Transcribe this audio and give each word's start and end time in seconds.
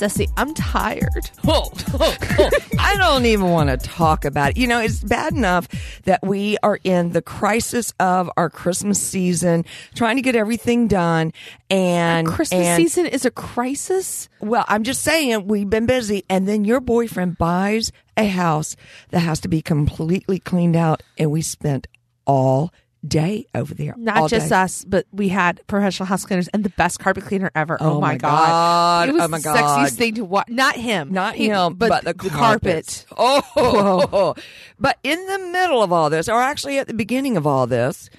Ceci, 0.00 0.26
I'm 0.38 0.54
tired. 0.54 1.30
Oh, 1.46 1.70
oh, 1.92 2.16
oh. 2.38 2.50
I 2.78 2.96
don't 2.96 3.26
even 3.26 3.50
want 3.50 3.68
to 3.68 3.76
talk 3.76 4.24
about 4.24 4.52
it. 4.52 4.56
You 4.56 4.66
know, 4.66 4.80
it's 4.80 5.04
bad 5.04 5.34
enough 5.34 5.68
that 6.04 6.22
we 6.22 6.56
are 6.62 6.78
in 6.84 7.12
the 7.12 7.20
crisis 7.20 7.92
of 8.00 8.30
our 8.38 8.48
Christmas 8.48 8.98
season, 8.98 9.66
trying 9.94 10.16
to 10.16 10.22
get 10.22 10.34
everything 10.34 10.88
done. 10.88 11.34
And 11.68 12.26
Christmas 12.26 12.66
and, 12.66 12.82
season 12.82 13.04
is 13.04 13.26
a 13.26 13.30
crisis. 13.30 14.30
Well, 14.40 14.64
I'm 14.68 14.84
just 14.84 15.02
saying 15.02 15.46
we've 15.48 15.68
been 15.68 15.84
busy, 15.84 16.24
and 16.30 16.48
then 16.48 16.64
your 16.64 16.80
boyfriend 16.80 17.36
buys 17.36 17.92
a 18.16 18.24
house 18.24 18.76
that 19.10 19.20
has 19.20 19.38
to 19.40 19.48
be 19.48 19.60
completely 19.60 20.38
cleaned 20.38 20.76
out, 20.76 21.02
and 21.18 21.30
we 21.30 21.42
spent 21.42 21.86
all 22.24 22.72
day 23.06 23.46
over 23.54 23.72
there. 23.74 23.94
Not 23.96 24.28
just 24.30 24.50
day. 24.50 24.56
us, 24.56 24.84
but 24.84 25.06
we 25.12 25.28
had 25.28 25.66
professional 25.66 26.06
house 26.06 26.24
cleaners 26.24 26.48
and 26.48 26.62
the 26.64 26.70
best 26.70 26.98
carpet 26.98 27.24
cleaner 27.24 27.50
ever. 27.54 27.78
Oh, 27.80 27.94
Oh 27.96 28.00
my 28.00 28.16
god! 28.16 28.48
God. 28.48 29.08
It 29.08 29.12
was 29.12 29.22
Oh 29.22 29.28
my 29.28 29.38
the 29.38 29.44
God. 29.44 29.56
sexiest 29.88 29.96
thing 29.96 30.14
to 30.16 30.24
watch. 30.24 30.48
Not 30.48 30.76
him, 30.76 31.12
Not 31.12 31.34
He- 31.34 31.46
him, 31.48 31.74
but, 31.74 31.88
but 31.88 32.04
the, 32.04 32.14
carpet. 32.28 33.06
carpet. 33.10 33.44
Oh, 33.56 34.34
but 34.78 34.98
in 35.02 35.24
the 35.26 35.38
middle 35.38 35.82
of 35.82 35.92
all 35.92 36.10
this, 36.10 36.28
or 36.28 36.40
actually 36.40 36.78
at 36.78 36.86
the 36.88 36.94
beginning 36.94 37.36
of 37.36 37.46
all 37.46 37.66
this, 37.66 38.10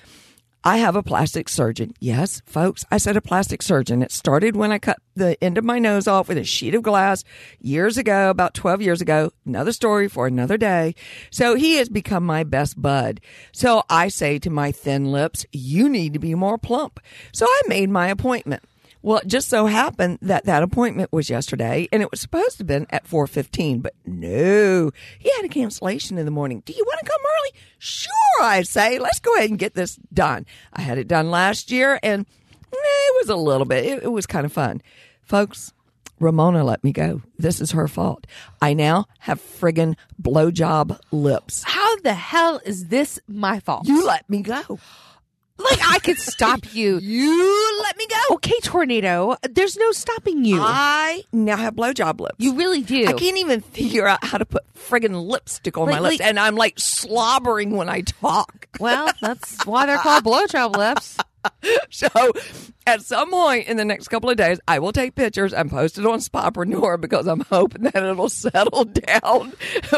I 0.64 0.78
have 0.78 0.96
a 0.96 1.02
plastic 1.02 1.50
surgeon. 1.50 1.96
Yes, 2.00 2.44
folks, 2.46 2.86
I 2.92 2.98
said 2.98 3.18
a 3.18 3.22
plastic 3.22 3.64
surgeon. 3.64 4.04
It 4.04 4.12
started 4.12 4.56
when 4.56 4.72
I 4.72 4.78
cut 4.78 5.00
the 5.16 5.42
end 5.44 5.58
of 5.58 5.64
my 5.64 5.80
nose 5.80 6.08
off 6.08 6.28
with 6.28 6.38
a 6.38 6.44
sheet 6.44 6.76
of 6.76 6.84
glass 6.84 7.24
years 7.60 7.98
ago, 7.98 8.30
about 8.30 8.54
12 8.54 8.80
years 8.80 9.02
ago. 9.02 9.32
Another 9.44 9.72
story 9.72 10.08
for 10.08 10.28
another 10.28 10.58
day. 10.58 10.94
So 11.32 11.56
he 11.56 11.78
has 11.78 11.90
become 11.90 12.24
my 12.24 12.44
best 12.44 12.80
bud. 12.80 13.22
So 13.52 13.82
I 13.90 14.10
say 14.10 14.38
to 14.38 14.52
my 14.52 14.72
thin 14.72 15.12
lips, 15.12 15.48
you 15.52 15.90
need 15.90 16.14
to 16.14 16.20
be 16.20 16.36
more 16.36 16.60
plump. 16.60 17.00
So 17.34 17.48
I 17.48 17.62
made 17.68 17.90
my 17.90 18.10
appointment. 18.10 18.64
Well, 19.04 19.20
it 19.20 19.28
just 19.28 19.50
so 19.50 19.66
happened 19.66 20.20
that 20.22 20.46
that 20.46 20.62
appointment 20.62 21.12
was 21.12 21.30
yesterday, 21.30 21.88
and 21.92 22.02
it 22.02 22.12
was 22.12 22.22
supposed 22.22 22.58
to 22.58 22.58
have 22.60 22.68
been 22.68 22.88
at 22.92 23.08
four 23.08 23.26
fifteen, 23.26 23.80
but 23.80 23.94
no, 24.06 24.92
he 25.18 25.32
had 25.36 25.46
a 25.46 25.50
cancellation 25.50 26.18
in 26.18 26.26
the 26.26 26.32
morning. 26.32 26.62
Do 26.66 26.74
you 26.74 26.84
want 26.86 27.00
to 27.00 27.06
come 27.10 27.22
early? 27.22 27.60
Sure, 27.80 28.42
I 28.42 28.62
say. 28.62 29.00
Let's 29.00 29.20
go 29.20 29.36
ahead 29.36 29.50
and 29.50 29.58
get 29.58 29.74
this 29.74 29.96
done. 30.14 30.46
I 30.72 30.82
had 30.82 30.98
it 30.98 31.08
done 31.08 31.32
last 31.32 31.72
year, 31.72 32.00
and 32.04 32.28
it 32.72 33.16
was 33.22 33.30
a 33.30 33.36
little 33.36 33.66
bit. 33.66 33.86
It, 33.86 34.04
it 34.04 34.12
was 34.12 34.28
kind 34.28 34.46
of 34.46 34.54
fun, 34.54 34.82
folks. 35.24 35.74
Ramona 36.20 36.64
let 36.64 36.84
me 36.84 36.92
go. 36.92 37.24
This 37.40 37.60
is 37.60 37.72
her 37.72 37.88
fault. 37.88 38.28
I 38.62 38.76
now 38.76 39.06
have 39.22 39.42
friggin' 39.42 39.96
blowjob 40.22 41.00
lips. 41.12 41.64
How 41.64 41.96
the 41.98 42.14
hell 42.14 42.62
is 42.64 42.90
this 42.90 43.20
my 43.28 43.60
fault? 43.60 43.88
You 43.88 44.06
let 44.06 44.30
me 44.30 44.44
go. 44.44 44.78
Like 45.64 45.80
I 45.90 46.00
could 46.00 46.18
stop 46.18 46.74
you. 46.74 46.98
You 47.02 47.80
let 47.84 47.98
me 47.98 48.08
go. 48.08 48.36
Okay, 48.36 48.60
tornado. 48.64 49.36
There's 49.50 49.76
no 49.78 49.92
stopping 49.92 50.46
you. 50.46 50.60
I 50.62 51.24
now 51.34 51.58
have 51.58 51.76
blowjob 51.76 52.20
lips. 52.22 52.36
you 52.40 52.56
really 52.56 52.82
do. 52.82 53.06
I 53.08 53.14
can't 53.14 53.38
even 53.38 53.62
figure 53.62 54.08
out 54.08 54.24
how 54.24 54.38
to 54.38 54.46
put 54.46 54.64
friggin' 54.74 55.28
lipstick 55.28 55.78
on 55.78 55.88
my 55.90 56.00
lips, 56.00 56.20
like- 56.20 56.28
and 56.28 56.40
I'm 56.40 56.56
like 56.56 56.80
slobbering 56.80 57.72
when 57.76 57.90
I 57.90 58.02
talk. 58.02 58.68
well, 58.80 59.12
that's 59.22 59.66
why 59.66 59.86
they're 59.86 59.98
called 59.98 60.24
blowjob 60.24 60.76
lips. 60.76 61.18
So, 61.90 62.08
at 62.86 63.02
some 63.02 63.32
point 63.32 63.68
in 63.68 63.76
the 63.78 63.84
next 63.84 64.10
couple 64.10 64.30
of 64.30 64.38
days, 64.38 64.60
I 64.68 64.78
will 64.78 64.92
take 64.92 65.16
pictures 65.16 65.54
and 65.54 65.72
post 65.72 65.98
it 65.98 66.06
on 66.06 66.20
Spapreneur 66.20 67.02
because 67.02 67.26
I'm 67.26 67.40
hoping 67.42 67.82
that 67.84 67.96
it'll 67.96 68.30
settle 68.30 68.86
down. 68.86 69.54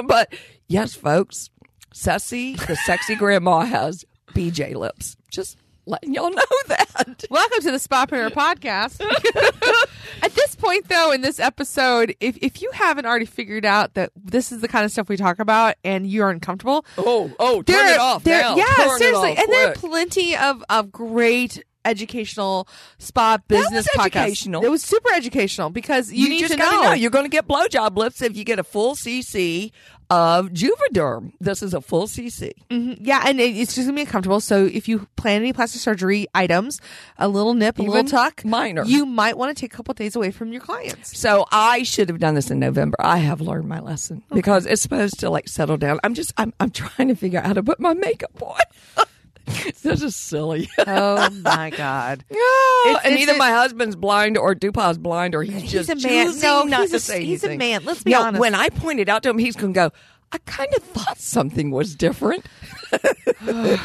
but 0.05 0.33
yes, 0.69 0.95
folks, 0.95 1.49
Ceci, 1.91 2.55
the 2.55 2.77
sexy 2.85 3.15
grandma, 3.15 3.61
has 3.65 4.05
BJ 4.33 4.75
lips. 4.75 5.15
Just 5.31 5.57
letting 5.85 6.13
y'all 6.13 6.29
know 6.33 6.41
that. 6.67 7.23
Welcome 7.29 7.59
to 7.61 7.71
the 7.71 7.77
Spapreneur 7.77 8.29
podcast. 8.31 9.01
At 10.23 10.33
this 10.33 10.55
point, 10.55 10.87
though, 10.87 11.11
in 11.11 11.21
this 11.21 11.39
episode, 11.39 12.15
if, 12.19 12.37
if 12.41 12.61
you 12.61 12.71
haven't 12.73 13.05
already 13.05 13.25
figured 13.25 13.65
out 13.65 13.95
that 13.95 14.11
this 14.15 14.51
is 14.51 14.61
the 14.61 14.67
kind 14.67 14.85
of 14.85 14.91
stuff 14.91 15.09
we 15.09 15.17
talk 15.17 15.39
about 15.39 15.75
and 15.83 16.07
you're 16.07 16.29
uncomfortable, 16.29 16.85
Oh, 16.97 17.31
oh, 17.39 17.61
turn 17.63 17.75
there- 17.75 17.93
it 17.95 17.99
off 17.99 18.23
there- 18.23 18.41
now. 18.41 18.55
Yeah, 18.55 18.65
Turn 18.77 18.97
seriously. 18.97 19.31
off 19.31 19.37
and 19.39 19.47
there 19.51 19.67
are 19.69 19.73
plenty 19.73 20.35
of, 20.37 20.63
of 20.69 20.91
great 20.91 21.63
educational 21.85 22.67
spa 22.99 23.37
business 23.47 23.87
was 23.95 24.05
podcasts. 24.07 24.15
educational. 24.25 24.63
It 24.63 24.69
was 24.69 24.83
super 24.83 25.09
educational 25.13 25.69
because 25.69 26.11
you, 26.11 26.29
need 26.29 26.39
just 26.41 26.53
to 26.53 26.57
gotta 26.59 26.83
know. 26.89 26.93
You're 26.93 27.11
going 27.11 27.25
to 27.25 27.29
get 27.29 27.47
blowjob 27.47 27.95
lips 27.97 28.21
if 28.21 28.35
you 28.37 28.43
get 28.43 28.59
a 28.59 28.63
full 28.63 28.95
CC 28.95 29.71
of 30.09 30.49
Juvederm. 30.49 31.31
This 31.39 31.63
is 31.63 31.73
a 31.73 31.81
full 31.81 32.07
CC. 32.07 32.51
Mhm. 32.69 32.97
Yeah, 33.01 33.23
and 33.25 33.39
it, 33.39 33.55
it's 33.55 33.73
just 33.73 33.87
gonna 33.87 33.95
be 33.95 34.01
uncomfortable. 34.01 34.39
So 34.41 34.65
if 34.65 34.87
you 34.87 35.07
plan 35.15 35.41
any 35.41 35.53
plastic 35.53 35.81
surgery 35.81 36.27
items, 36.35 36.79
a 37.17 37.27
little 37.27 37.53
nip, 37.55 37.79
a 37.79 37.81
little 37.81 37.95
Even 37.95 38.07
tuck, 38.07 38.43
minor. 38.45 38.83
you 38.83 39.05
might 39.05 39.37
want 39.37 39.55
to 39.55 39.59
take 39.59 39.73
a 39.73 39.75
couple 39.75 39.93
days 39.95 40.15
away 40.15 40.29
from 40.29 40.51
your 40.51 40.61
clients. 40.61 41.17
So 41.17 41.45
I 41.51 41.83
should 41.83 42.09
have 42.09 42.19
done 42.19 42.35
this 42.35 42.51
in 42.51 42.59
November. 42.59 42.97
I 42.99 43.17
have 43.19 43.41
learned 43.41 43.67
my 43.67 43.79
lesson 43.79 44.23
because 44.31 44.65
it's 44.67 44.81
supposed 44.83 45.19
to 45.21 45.29
like 45.31 45.47
settle 45.47 45.77
down. 45.77 45.99
I'm 46.03 46.13
just 46.13 46.31
I'm 46.37 46.53
I'm 46.59 46.69
trying 46.69 47.07
to 47.07 47.15
figure 47.15 47.39
out 47.39 47.45
how 47.47 47.53
to 47.53 47.63
put 47.63 47.79
my 47.79 47.93
makeup 47.93 48.39
on. 48.41 48.59
this 49.83 50.01
is 50.01 50.15
silly. 50.15 50.69
Oh 50.87 51.29
my 51.43 51.69
god. 51.69 52.23
Oh, 52.33 52.85
It's- 52.89 53.05
and 53.05 53.13
it's 53.13 53.23
either 53.23 53.33
a- 53.33 53.37
my 53.37 53.49
husband's 53.51 53.95
blind 53.95 54.37
or 54.37 54.53
Dupa's 54.55 54.97
blind 54.97 55.35
or 55.35 55.43
he's 55.43 55.61
He's 55.63 55.71
just 55.71 55.89
a 55.89 55.95
man. 56.07 56.37
No, 56.39 56.63
not 56.63 56.81
he's 56.81 56.89
to 56.91 56.95
a- 56.97 56.99
say 56.99 57.23
he's 57.23 57.43
a 57.43 57.55
man. 57.57 57.85
Let's 57.85 58.03
be 58.03 58.11
No, 58.11 58.21
honest. 58.23 58.39
When 58.41 58.55
I 58.55 58.69
pointed 58.69 59.07
out 59.09 59.23
to 59.23 59.29
him, 59.29 59.37
he's 59.37 59.55
going 59.55 59.73
to 59.73 59.77
go. 59.77 59.91
I 60.33 60.37
kind 60.45 60.73
of 60.75 60.83
thought 60.83 61.17
something 61.19 61.71
was 61.71 61.95
different. 61.95 62.45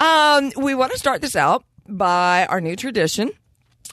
um, 0.00 0.52
we 0.56 0.74
want 0.74 0.92
to 0.92 0.98
start 0.98 1.20
this 1.20 1.36
out 1.36 1.64
by 1.88 2.46
our 2.46 2.60
new 2.60 2.76
tradition 2.76 3.30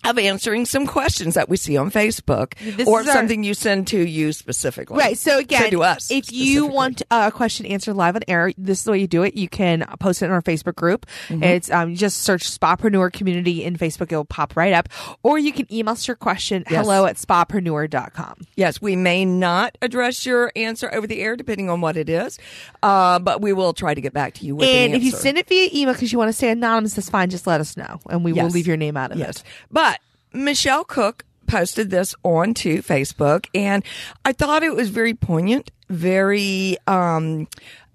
of 0.03 0.17
answering 0.17 0.65
some 0.65 0.87
questions 0.87 1.35
that 1.35 1.47
we 1.49 1.57
see 1.57 1.77
on 1.77 1.91
Facebook 1.91 2.53
This 2.75 2.87
or 2.87 2.99
our- 2.99 3.05
something 3.05 3.43
you 3.43 3.53
send 3.53 3.87
to 3.87 3.99
you 3.99 4.33
specifically. 4.33 4.97
Right. 4.97 5.17
So 5.17 5.37
again, 5.37 5.69
to 5.71 5.83
us 5.83 6.09
if 6.11 6.31
you 6.31 6.65
want 6.65 7.01
uh, 7.11 7.29
a 7.31 7.35
question 7.35 7.65
answered 7.65 7.93
live 7.95 8.15
on 8.15 8.21
air, 8.27 8.51
this 8.57 8.79
is 8.79 8.83
the 8.85 8.91
way 8.91 8.99
you 8.99 9.07
do 9.07 9.23
it. 9.23 9.35
You 9.35 9.47
can 9.49 9.85
post 9.99 10.21
it 10.21 10.25
in 10.25 10.31
our 10.31 10.41
Facebook 10.41 10.75
group. 10.75 11.05
Mm-hmm. 11.27 11.43
It's 11.43 11.69
um, 11.71 11.95
just 11.95 12.23
search 12.23 12.49
Spapreneur 12.49 13.11
Community 13.13 13.63
in 13.63 13.77
Facebook. 13.77 14.11
It'll 14.11 14.25
pop 14.25 14.55
right 14.55 14.73
up. 14.73 14.89
Or 15.23 15.37
you 15.37 15.51
can 15.51 15.71
email 15.73 15.91
us 15.93 16.07
your 16.07 16.15
question 16.15 16.63
Yes. 16.69 16.81
hello 16.85 17.05
at 17.05 17.17
spapreneur.com. 17.17 18.35
Yes, 18.55 18.81
we 18.81 18.95
may 18.95 19.25
not 19.25 19.77
address 19.81 20.25
your 20.25 20.51
answer 20.55 20.93
over 20.93 21.07
the 21.07 21.21
air 21.21 21.35
depending 21.35 21.69
on 21.69 21.81
what 21.81 21.97
it 21.97 22.09
is, 22.09 22.39
uh, 22.83 23.19
but 23.19 23.41
we 23.41 23.53
will 23.53 23.73
try 23.73 23.93
to 23.93 24.01
get 24.01 24.13
back 24.13 24.33
to 24.35 24.45
you 24.45 24.55
with 24.55 24.67
And 24.67 24.93
an 24.93 24.97
if 24.99 25.03
you 25.03 25.11
send 25.11 25.37
it 25.37 25.47
via 25.47 25.69
email 25.73 25.93
because 25.93 26.11
you 26.11 26.17
want 26.17 26.29
to 26.29 26.33
stay 26.33 26.49
anonymous, 26.49 26.93
that's 26.95 27.09
fine. 27.09 27.29
Just 27.29 27.45
let 27.47 27.61
us 27.61 27.77
know, 27.77 27.99
and 28.09 28.23
we 28.23 28.33
will 28.33 28.47
leave 28.49 28.67
your 28.67 28.77
name 28.77 28.97
out 28.97 29.11
of 29.11 29.17
Yes. 29.17 29.37
it. 29.37 29.43
But 29.71 29.80
Michelle 30.33 30.83
Cook 30.83 31.25
posted 31.47 31.89
this 31.89 32.15
onto 32.23 32.81
Facebook, 32.81 33.47
and 33.53 33.83
I 34.23 34.31
thought 34.33 34.63
it 34.63 34.75
was 34.75 34.89
very 34.89 35.13
poignant, 35.13 35.71
very 35.89 36.77
um, 36.87 37.47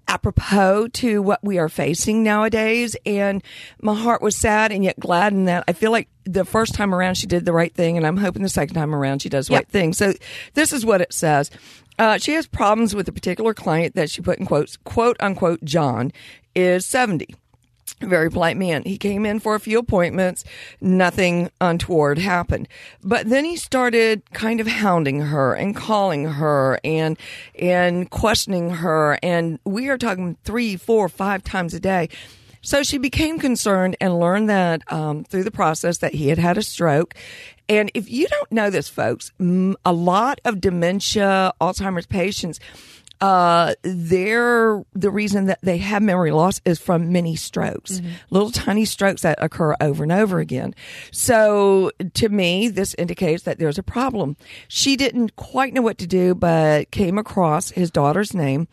apropos 0.07 0.87
to 0.89 1.21
what 1.21 1.43
we 1.43 1.57
are 1.57 1.69
facing 1.69 2.23
nowadays. 2.23 2.95
And 3.05 3.43
my 3.81 3.95
heart 3.95 4.21
was 4.21 4.35
sad 4.35 4.71
and 4.71 4.83
yet 4.83 4.99
glad 4.99 5.33
in 5.33 5.45
that 5.45 5.63
I 5.67 5.73
feel 5.73 5.91
like 5.91 6.07
the 6.25 6.45
first 6.45 6.75
time 6.75 6.93
around 6.93 7.15
she 7.15 7.25
did 7.27 7.45
the 7.45 7.53
right 7.53 7.73
thing, 7.73 7.97
and 7.97 8.05
I'm 8.05 8.17
hoping 8.17 8.43
the 8.43 8.49
second 8.49 8.75
time 8.75 8.93
around 8.93 9.21
she 9.21 9.29
does 9.29 9.47
the 9.47 9.53
Yep. 9.53 9.59
right 9.59 9.69
thing. 9.69 9.93
So 9.93 10.13
this 10.53 10.71
is 10.71 10.85
what 10.85 11.01
it 11.01 11.13
says. 11.13 11.49
Uh, 11.99 12.19
she 12.19 12.33
has 12.33 12.45
problems 12.45 12.93
with 12.93 13.07
a 13.07 13.11
particular 13.11 13.55
client 13.55 13.95
that 13.95 14.11
she 14.11 14.21
put 14.21 14.37
in 14.37 14.45
quotes, 14.45 14.77
quote 14.77 15.17
unquote, 15.19 15.63
John 15.63 16.11
is 16.53 16.85
70 16.85 17.33
very 18.01 18.29
polite 18.29 18.57
man. 18.57 18.83
He 18.83 18.97
came 18.97 19.25
in 19.25 19.39
for 19.39 19.55
a 19.55 19.59
few 19.59 19.79
appointments. 19.79 20.43
Nothing 20.81 21.49
untoward 21.59 22.17
happened. 22.19 22.67
But 23.03 23.29
then 23.29 23.45
he 23.45 23.55
started 23.55 24.21
kind 24.33 24.59
of 24.59 24.67
hounding 24.67 25.21
her 25.21 25.53
and 25.53 25.75
calling 25.75 26.25
her 26.25 26.79
and, 26.83 27.17
and 27.57 28.09
questioning 28.09 28.69
her. 28.69 29.17
And 29.23 29.59
we 29.63 29.89
are 29.89 29.97
talking 29.97 30.37
three, 30.43 30.75
four, 30.75 31.09
five 31.09 31.43
times 31.43 31.73
a 31.73 31.79
day. 31.79 32.09
So 32.61 32.83
she 32.83 32.97
became 32.97 33.39
concerned 33.39 33.95
and 34.01 34.19
learned 34.19 34.49
that 34.49 34.91
um, 34.91 35.23
through 35.23 35.43
the 35.45 35.51
process 35.51 35.99
that 35.99 36.13
he 36.13 36.27
had 36.29 36.37
had 36.37 36.57
a 36.57 36.61
stroke. 36.61 37.15
And 37.69 37.91
if 37.93 38.09
you 38.09 38.27
don't 38.27 38.51
know 38.51 38.69
this, 38.69 38.87
folks, 38.89 39.31
a 39.39 39.93
lot 39.93 40.39
of 40.45 40.61
dementia, 40.61 41.53
Alzheimer's 41.59 42.05
patients 42.05 42.59
uh, 43.19 43.73
they're 43.81 44.83
the 44.93 45.09
reason 45.09 45.45
that 45.45 45.59
they 45.61 45.77
have 45.77 46.01
memory 46.01 46.31
loss 46.31 46.61
is 46.65 46.79
from 46.79 47.11
many 47.11 47.35
strokes, 47.35 48.01
little 48.29 48.51
tiny 48.51 48.85
strokes 48.85 49.23
that 49.23 49.37
occur 49.41 49.75
over 49.81 50.03
and 50.03 50.11
over 50.11 50.39
again. 50.39 50.75
So 51.11 51.91
to 52.13 52.29
me, 52.29 52.67
this 52.67 52.93
indicates 52.95 53.43
that 53.43 53.59
there's 53.59 53.77
a 53.77 53.83
problem. 53.83 54.37
She 54.67 54.95
didn't 54.95 55.35
quite 55.35 55.73
know 55.73 55.81
what 55.81 55.97
to 55.99 56.07
do, 56.07 56.35
but 56.35 56.91
came 56.91 57.17
across 57.17 57.71
his 57.71 57.89
daughter's 57.91 58.33
name 58.33 58.67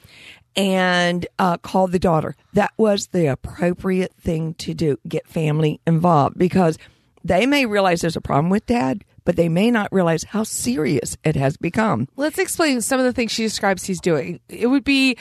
and 0.57 1.27
uh, 1.39 1.57
called 1.59 1.93
the 1.93 1.99
daughter. 1.99 2.37
That 2.53 2.73
was 2.77 3.09
the 3.09 3.27
appropriate 3.27 4.13
thing 4.15 4.55
to 4.55 4.75
do. 4.75 4.99
Get 5.09 5.27
family 5.27 5.81
involved 5.87 6.39
because 6.39 6.79
they 7.25 7.47
may 7.47 7.67
realize 7.67 8.03
there's 8.03 8.17
a 8.17 8.21
problem 8.21 8.51
with 8.51 8.67
dad, 8.67 9.05
but 9.25 9.37
they 9.37 9.49
may 9.49 9.71
not 9.71 9.93
realize 9.93 10.25
how 10.25 10.43
serious 10.45 11.17
it 11.25 11.37
has 11.37 11.57
become. 11.57 12.09
Let's 12.17 12.39
explain 12.39 12.81
some 12.81 12.99
of 13.01 13.07
the 13.07 13.13
things 13.13 13.33
she 13.33 13.43
describes 13.43 13.85
he's 13.85 14.01
doing. 14.01 14.41
It 14.49 14.67
would 14.69 14.85
be 14.85 15.17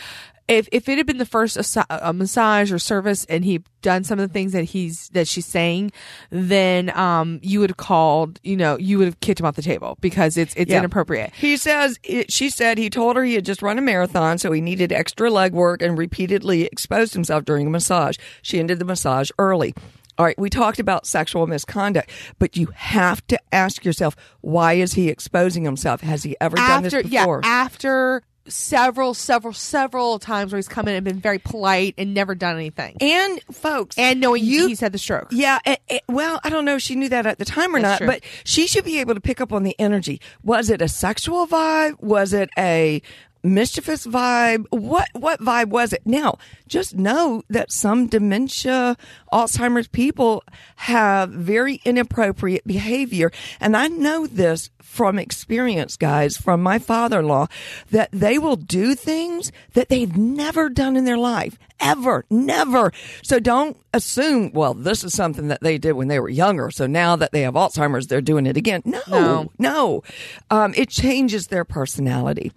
if 0.50 0.68
if 0.74 0.90
it 0.90 0.98
had 0.98 1.08
been 1.08 1.20
the 1.20 1.26
first 1.26 1.58
a 1.90 2.12
massage 2.12 2.70
or 2.74 2.78
service 2.78 3.24
and 3.30 3.46
he'd 3.46 3.64
done 3.82 4.04
some 4.04 4.20
of 4.20 4.28
the 4.28 4.34
things 4.34 4.52
that 4.52 4.66
he's 4.66 5.08
that 5.14 5.26
she's 5.26 5.46
saying, 5.46 5.94
then 6.32 6.90
um 6.98 7.40
you 7.42 7.62
would 7.62 7.70
have 7.70 7.78
called, 7.78 8.42
you 8.44 8.58
know, 8.58 8.78
you 8.78 8.98
would 8.98 9.06
have 9.06 9.20
kicked 9.22 9.40
him 9.40 9.46
off 9.46 9.56
the 9.56 9.62
table 9.62 9.98
because 10.02 10.36
it's 10.36 10.54
it's 10.56 10.70
Yeah. 10.70 10.80
inappropriate. 10.80 11.32
He 11.34 11.56
says, 11.56 11.98
it, 12.04 12.30
she 12.30 12.50
said 12.50 12.78
he 12.78 12.90
told 12.90 13.16
her 13.16 13.24
he 13.24 13.36
had 13.36 13.46
just 13.46 13.62
run 13.62 13.78
a 13.78 13.82
marathon, 13.82 14.38
so 14.38 14.52
he 14.52 14.60
needed 14.60 14.92
extra 14.92 15.30
leg 15.30 15.54
work 15.54 15.82
and 15.82 15.98
repeatedly 15.98 16.66
exposed 16.66 17.14
himself 17.14 17.46
during 17.46 17.68
a 17.68 17.70
massage. 17.70 18.18
She 18.42 18.60
ended 18.60 18.80
the 18.80 18.86
massage 18.86 19.30
early. 19.40 19.74
All 20.18 20.26
right, 20.26 20.38
we 20.38 20.50
talked 20.50 20.80
about 20.80 21.06
sexual 21.08 21.48
misconduct, 21.48 22.10
but 22.40 22.56
you 22.56 22.68
have 22.76 23.26
to 23.28 23.40
ask 23.52 23.84
yourself, 23.84 24.16
why 24.42 24.74
is 24.74 24.94
he 24.94 25.10
exposing 25.10 25.64
himself? 25.64 26.02
Has 26.02 26.24
he 26.24 26.36
ever 26.40 26.56
done 26.56 26.86
After 26.86 27.02
this 27.04 27.12
yeah, 27.12 27.40
after 27.44 28.22
several 28.46 29.14
several 29.14 29.54
several 29.54 30.20
times 30.20 30.52
where 30.52 30.58
he's 30.58 30.68
come 30.68 30.88
in 30.88 30.96
and 30.96 31.04
been 31.06 31.20
very 31.20 31.40
polite 31.40 31.96
and 31.98 32.14
never 32.14 32.36
done 32.36 32.56
anything. 32.56 32.96
and 33.00 33.42
folks, 33.52 33.98
And 33.98 34.20
knowing 34.20 34.44
you 34.44 34.68
he's 34.68 34.82
had 34.82 34.92
the 34.92 34.98
stroke. 34.98 35.30
Yeah, 35.32 35.60
eh, 35.66 35.78
eh, 35.90 36.00
well, 36.10 36.40
I 36.44 36.50
don't 36.50 36.66
know 36.66 36.76
if 36.76 36.82
she 36.82 36.96
knew 36.96 37.10
that 37.10 37.26
at 37.26 37.40
the 37.40 37.46
time 37.46 37.74
or 37.76 37.82
That's 37.82 38.02
not, 38.02 38.06
true. 38.06 38.08
but 38.08 38.24
she 38.44 38.68
should 38.68 38.84
be 38.84 39.00
able 39.00 39.16
to 39.16 39.22
pick 39.22 39.40
up 39.42 39.54
on 39.54 39.64
the 39.64 39.76
energy. 39.80 40.20
Was 40.44 40.70
it 40.70 40.82
a 40.82 40.88
sexual 40.90 41.48
vibe? 41.48 42.00
Was 42.02 42.34
it 42.34 42.50
a 42.58 43.02
mischievous 43.44 44.08
vibe? 44.08 44.66
What 44.70 45.10
what 45.14 45.40
vibe 45.40 45.68
was 45.68 45.94
it? 45.94 46.02
Now, 46.06 46.38
just 46.68 46.96
know 46.96 47.44
that 47.50 47.72
some 47.72 48.08
dementia, 48.08 48.98
Alzheimer's 49.32 49.88
people 49.88 50.44
have 50.78 51.30
very 51.30 51.82
inappropriate 51.86 52.66
behavior, 52.66 53.32
and 53.60 53.76
I 53.78 53.88
know 53.88 54.28
this 54.28 54.70
from 54.82 55.18
experience, 55.18 55.98
guys, 55.98 56.38
from 56.38 56.62
my 56.62 56.78
father-in-law, 56.78 57.48
that 57.90 58.10
they 58.12 58.38
will 58.38 58.56
do 58.56 58.94
things 58.94 59.52
that 59.74 59.90
they've 59.90 60.16
never 60.16 60.70
done 60.70 60.96
in 60.96 61.04
their 61.06 61.18
life. 61.18 61.58
Ever, 61.80 62.26
never. 62.30 62.92
So 63.24 63.40
don't 63.40 63.76
assume, 63.94 64.52
well, 64.54 64.76
this 64.76 65.04
is 65.04 65.14
something 65.14 65.48
that 65.48 65.62
they 65.62 65.80
did 65.80 65.94
when 65.94 66.10
they 66.10 66.20
were 66.20 66.30
younger. 66.30 66.70
So 66.70 66.86
now 66.86 67.16
that 67.16 67.32
they 67.32 67.42
have 67.42 67.56
Alzheimer's, 67.56 68.06
they're 68.06 68.22
doing 68.22 68.46
it 68.46 68.56
again. 68.56 68.84
No, 68.86 69.02
No. 69.10 69.52
no. 69.58 70.04
Um, 70.52 70.74
it 70.78 70.90
changes 70.90 71.48
their 71.48 71.66
personality. 71.66 72.52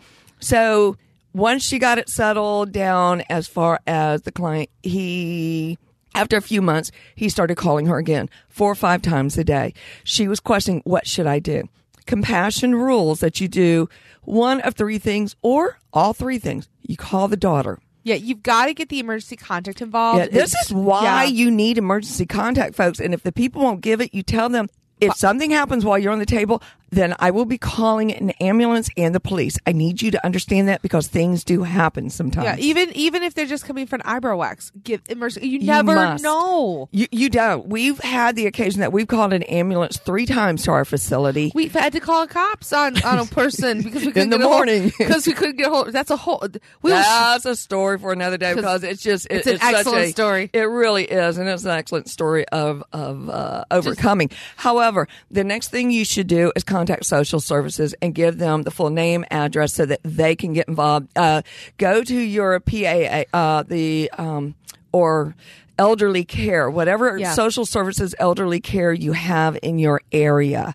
So 0.46 0.96
once 1.34 1.64
she 1.64 1.80
got 1.80 1.98
it 1.98 2.08
settled 2.08 2.70
down 2.70 3.22
as 3.28 3.48
far 3.48 3.80
as 3.84 4.22
the 4.22 4.30
client, 4.30 4.70
he, 4.84 5.76
after 6.14 6.36
a 6.36 6.40
few 6.40 6.62
months, 6.62 6.92
he 7.16 7.28
started 7.28 7.56
calling 7.56 7.86
her 7.86 7.98
again 7.98 8.30
four 8.48 8.70
or 8.70 8.76
five 8.76 9.02
times 9.02 9.36
a 9.36 9.42
day. 9.42 9.74
She 10.04 10.28
was 10.28 10.38
questioning, 10.38 10.82
what 10.84 11.04
should 11.06 11.26
I 11.26 11.40
do? 11.40 11.68
Compassion 12.06 12.76
rules 12.76 13.18
that 13.18 13.40
you 13.40 13.48
do 13.48 13.88
one 14.22 14.60
of 14.60 14.74
three 14.74 14.98
things 14.98 15.34
or 15.42 15.78
all 15.92 16.12
three 16.12 16.38
things. 16.38 16.68
You 16.82 16.96
call 16.96 17.26
the 17.26 17.36
daughter. 17.36 17.80
Yeah, 18.04 18.14
you've 18.14 18.44
got 18.44 18.66
to 18.66 18.74
get 18.74 18.88
the 18.88 19.00
emergency 19.00 19.34
contact 19.34 19.82
involved. 19.82 20.18
Yeah, 20.20 20.26
this 20.26 20.52
It's- 20.54 20.66
is 20.66 20.72
why 20.72 21.24
yeah. 21.24 21.24
you 21.24 21.50
need 21.50 21.76
emergency 21.76 22.24
contact, 22.24 22.76
folks. 22.76 23.00
And 23.00 23.12
if 23.12 23.24
the 23.24 23.32
people 23.32 23.62
won't 23.62 23.80
give 23.80 24.00
it, 24.00 24.14
you 24.14 24.22
tell 24.22 24.48
them 24.48 24.68
if 25.00 25.14
something 25.16 25.50
happens 25.50 25.84
while 25.84 25.98
you're 25.98 26.12
on 26.12 26.20
the 26.20 26.24
table, 26.24 26.62
then 26.90 27.14
I 27.18 27.30
will 27.30 27.44
be 27.44 27.58
calling 27.58 28.12
an 28.12 28.30
ambulance 28.40 28.88
and 28.96 29.14
the 29.14 29.20
police. 29.20 29.58
I 29.66 29.72
need 29.72 30.00
you 30.02 30.10
to 30.12 30.24
understand 30.24 30.68
that 30.68 30.82
because 30.82 31.08
things 31.08 31.44
do 31.44 31.62
happen 31.64 32.10
sometimes. 32.10 32.44
Yeah, 32.44 32.56
even 32.64 32.90
even 32.96 33.22
if 33.22 33.34
they're 33.34 33.46
just 33.46 33.64
coming 33.64 33.86
for 33.86 33.96
an 33.96 34.02
eyebrow 34.04 34.36
wax, 34.36 34.70
give 34.82 35.02
emergency. 35.08 35.48
You 35.48 35.58
never 35.60 35.94
must. 35.94 36.22
know. 36.24 36.88
you, 36.92 37.06
you 37.10 37.28
don't. 37.28 37.66
We've 37.68 37.98
had 37.98 38.36
the 38.36 38.46
occasion 38.46 38.80
that 38.80 38.92
we've 38.92 39.08
called 39.08 39.32
an 39.32 39.42
ambulance 39.44 39.96
three 39.98 40.26
times 40.26 40.62
to 40.64 40.70
our 40.72 40.84
facility. 40.84 41.50
We've 41.54 41.72
had 41.72 41.92
to 41.94 42.00
call 42.00 42.26
cops 42.26 42.72
on 42.72 43.02
on 43.02 43.18
a 43.18 43.24
person 43.26 43.82
because 43.82 44.04
we 44.04 44.12
couldn't 44.12 44.30
the 44.30 44.38
get 44.38 44.42
hold- 44.44 44.56
morning. 44.56 44.92
because 44.98 45.26
we 45.26 45.32
couldn't 45.32 45.56
get 45.56 45.66
a 45.66 45.70
hold. 45.70 45.92
That's 45.92 46.10
a 46.10 46.16
whole. 46.16 46.46
We 46.82 46.90
That's 46.90 47.44
a 47.46 47.56
story 47.56 47.98
for 47.98 48.12
another 48.12 48.38
day 48.38 48.54
because 48.54 48.84
it's 48.84 49.02
just 49.02 49.26
it- 49.30 49.38
it's 49.38 49.46
an 49.46 49.58
such 49.58 49.74
excellent 49.74 50.04
a- 50.04 50.10
story. 50.10 50.50
It 50.52 50.60
really 50.62 51.04
is, 51.04 51.38
and 51.38 51.48
it's 51.48 51.64
an 51.64 51.70
excellent 51.72 52.08
story 52.08 52.46
of 52.48 52.82
of 52.92 53.28
uh, 53.28 53.64
overcoming. 53.70 54.30
However, 54.56 55.08
the 55.30 55.44
next 55.44 55.68
thing 55.68 55.90
you 55.90 56.04
should 56.04 56.26
do 56.26 56.52
is 56.56 56.64
contact 56.76 57.06
social 57.06 57.40
services 57.40 57.94
and 58.02 58.14
give 58.14 58.36
them 58.36 58.62
the 58.64 58.70
full 58.70 58.90
name, 58.90 59.24
address, 59.30 59.72
so 59.72 59.86
that 59.86 60.00
they 60.02 60.36
can 60.36 60.52
get 60.52 60.68
involved. 60.68 61.08
Uh, 61.16 61.40
go 61.78 62.02
to 62.04 62.14
your 62.14 62.60
PAA, 62.60 63.24
uh, 63.32 63.62
the 63.62 64.10
um, 64.18 64.54
or 64.92 65.34
elderly 65.78 66.24
care, 66.24 66.68
whatever 66.70 67.16
Yeah. 67.16 67.32
social 67.32 67.64
services 67.64 68.14
elderly 68.18 68.60
care 68.60 68.92
you 68.92 69.12
have 69.12 69.58
in 69.62 69.78
your 69.78 70.02
area. 70.12 70.74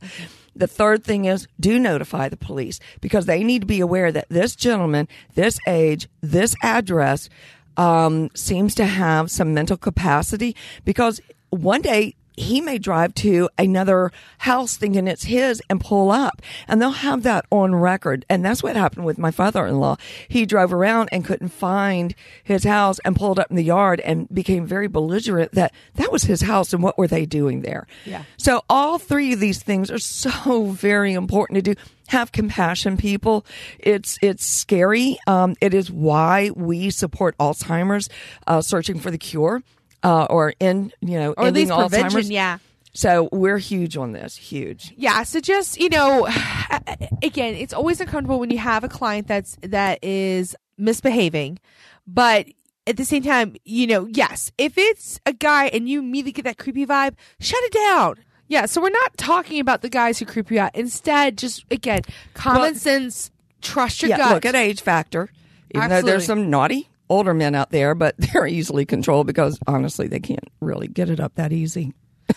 The 0.55 0.67
third 0.67 1.03
thing 1.03 1.25
is 1.25 1.47
do 1.59 1.77
notify 1.79 2.29
the 2.29 2.37
police 2.37 2.79
because 2.99 3.25
they 3.27 3.43
need 3.43 3.61
to 3.61 3.67
be 3.67 3.79
aware 3.79 4.11
that 4.11 4.25
this 4.29 4.55
gentleman, 4.55 5.07
this 5.35 5.59
age, 5.67 6.07
this 6.21 6.55
address, 6.63 7.29
um, 7.77 8.29
seems 8.33 8.73
to 8.75 8.85
have 8.85 9.29
some 9.31 9.53
mental 9.53 9.77
capacity 9.77 10.55
because 10.83 11.21
one 11.51 11.81
day 11.81 12.15
he 12.37 12.61
may 12.61 12.77
drive 12.77 13.13
to 13.15 13.49
another 13.57 14.11
house 14.39 14.77
thinking 14.77 15.07
it's 15.07 15.25
his 15.25 15.61
and 15.69 15.81
pull 15.81 16.11
up 16.11 16.41
and 16.67 16.81
they'll 16.81 16.91
have 16.91 17.23
that 17.23 17.45
on 17.51 17.75
record. 17.75 18.25
And 18.29 18.43
that's 18.43 18.63
what 18.63 18.75
happened 18.75 19.05
with 19.05 19.17
my 19.17 19.31
father-in-law. 19.31 19.97
He 20.27 20.45
drove 20.45 20.73
around 20.73 21.09
and 21.11 21.25
couldn't 21.25 21.49
find 21.49 22.15
his 22.43 22.63
house 22.63 22.99
and 23.05 23.15
pulled 23.15 23.39
up 23.39 23.49
in 23.49 23.55
the 23.55 23.63
yard 23.63 23.99
and 24.01 24.27
became 24.33 24.65
very 24.65 24.87
belligerent 24.87 25.51
that 25.53 25.73
that 25.95 26.11
was 26.11 26.23
his 26.23 26.41
house 26.41 26.73
and 26.73 26.81
what 26.81 26.97
were 26.97 27.07
they 27.07 27.25
doing 27.25 27.61
there? 27.61 27.87
Yeah. 28.05 28.23
So 28.37 28.61
all 28.69 28.97
three 28.97 29.33
of 29.33 29.39
these 29.39 29.61
things 29.61 29.91
are 29.91 29.99
so 29.99 30.65
very 30.71 31.13
important 31.13 31.57
to 31.57 31.73
do. 31.73 31.81
Have 32.07 32.33
compassion, 32.33 32.97
people. 32.97 33.45
It's 33.79 34.17
it's 34.21 34.45
scary. 34.45 35.17
Um, 35.27 35.55
it 35.61 35.73
is 35.73 35.89
why 35.89 36.51
we 36.53 36.89
support 36.89 37.37
Alzheimer's, 37.37 38.09
uh, 38.47 38.59
searching 38.61 38.99
for 38.99 39.11
the 39.11 39.17
cure, 39.17 39.63
uh, 40.03 40.25
or 40.29 40.53
in 40.59 40.91
you 41.01 41.19
know 41.19 41.33
or 41.37 41.47
at 41.47 41.53
least 41.53 41.71
prevention. 41.71 42.31
Yeah. 42.31 42.57
So 42.93 43.29
we're 43.31 43.57
huge 43.57 43.95
on 43.95 44.11
this. 44.11 44.35
Huge. 44.35 44.93
Yeah, 44.97 45.23
so 45.23 45.39
just 45.39 45.79
you 45.79 45.89
know, 45.89 46.27
again, 47.23 47.55
it's 47.55 47.73
always 47.73 48.01
uncomfortable 48.01 48.39
when 48.39 48.49
you 48.49 48.57
have 48.57 48.83
a 48.83 48.89
client 48.89 49.27
that's 49.27 49.57
that 49.61 50.03
is 50.03 50.55
misbehaving, 50.77 51.59
but 52.05 52.47
at 52.87 52.97
the 52.97 53.05
same 53.05 53.23
time, 53.23 53.55
you 53.63 53.87
know, 53.87 54.07
yes, 54.07 54.51
if 54.57 54.77
it's 54.77 55.19
a 55.25 55.33
guy 55.33 55.67
and 55.67 55.87
you 55.87 55.99
immediately 55.99 56.31
get 56.33 56.45
that 56.45 56.57
creepy 56.57 56.85
vibe, 56.85 57.13
shut 57.39 57.61
it 57.63 57.71
down. 57.71 58.15
Yeah, 58.47 58.65
so 58.65 58.81
we're 58.81 58.89
not 58.89 59.15
talking 59.15 59.61
about 59.61 59.81
the 59.81 59.87
guys 59.89 60.19
who 60.19 60.25
creep 60.25 60.51
you 60.51 60.59
out. 60.59 60.75
Instead, 60.75 61.37
just 61.37 61.63
again, 61.71 62.01
common 62.33 62.61
Well- 62.61 62.75
sense, 62.75 63.31
trust 63.61 64.01
your 64.01 64.09
yeah. 64.09 64.17
gut. 64.17 64.33
Look 64.33 64.45
at 64.45 64.55
age 64.55 64.81
factor. 64.81 65.29
Even 65.73 65.89
though 65.89 66.01
there's 66.01 66.25
some 66.25 66.49
naughty 66.49 66.89
older 67.11 67.33
men 67.33 67.53
out 67.53 67.69
there, 67.71 67.93
but 67.93 68.15
they're 68.33 68.47
easily 68.47 68.85
controlled 68.85 69.27
because 69.27 69.59
honestly, 69.67 70.07
they 70.07 70.19
can't 70.19 70.47
really 70.59 70.87
get 70.87 71.09
it 71.09 71.19
up 71.19 71.35
that 71.35 71.51
easy. 71.51 71.93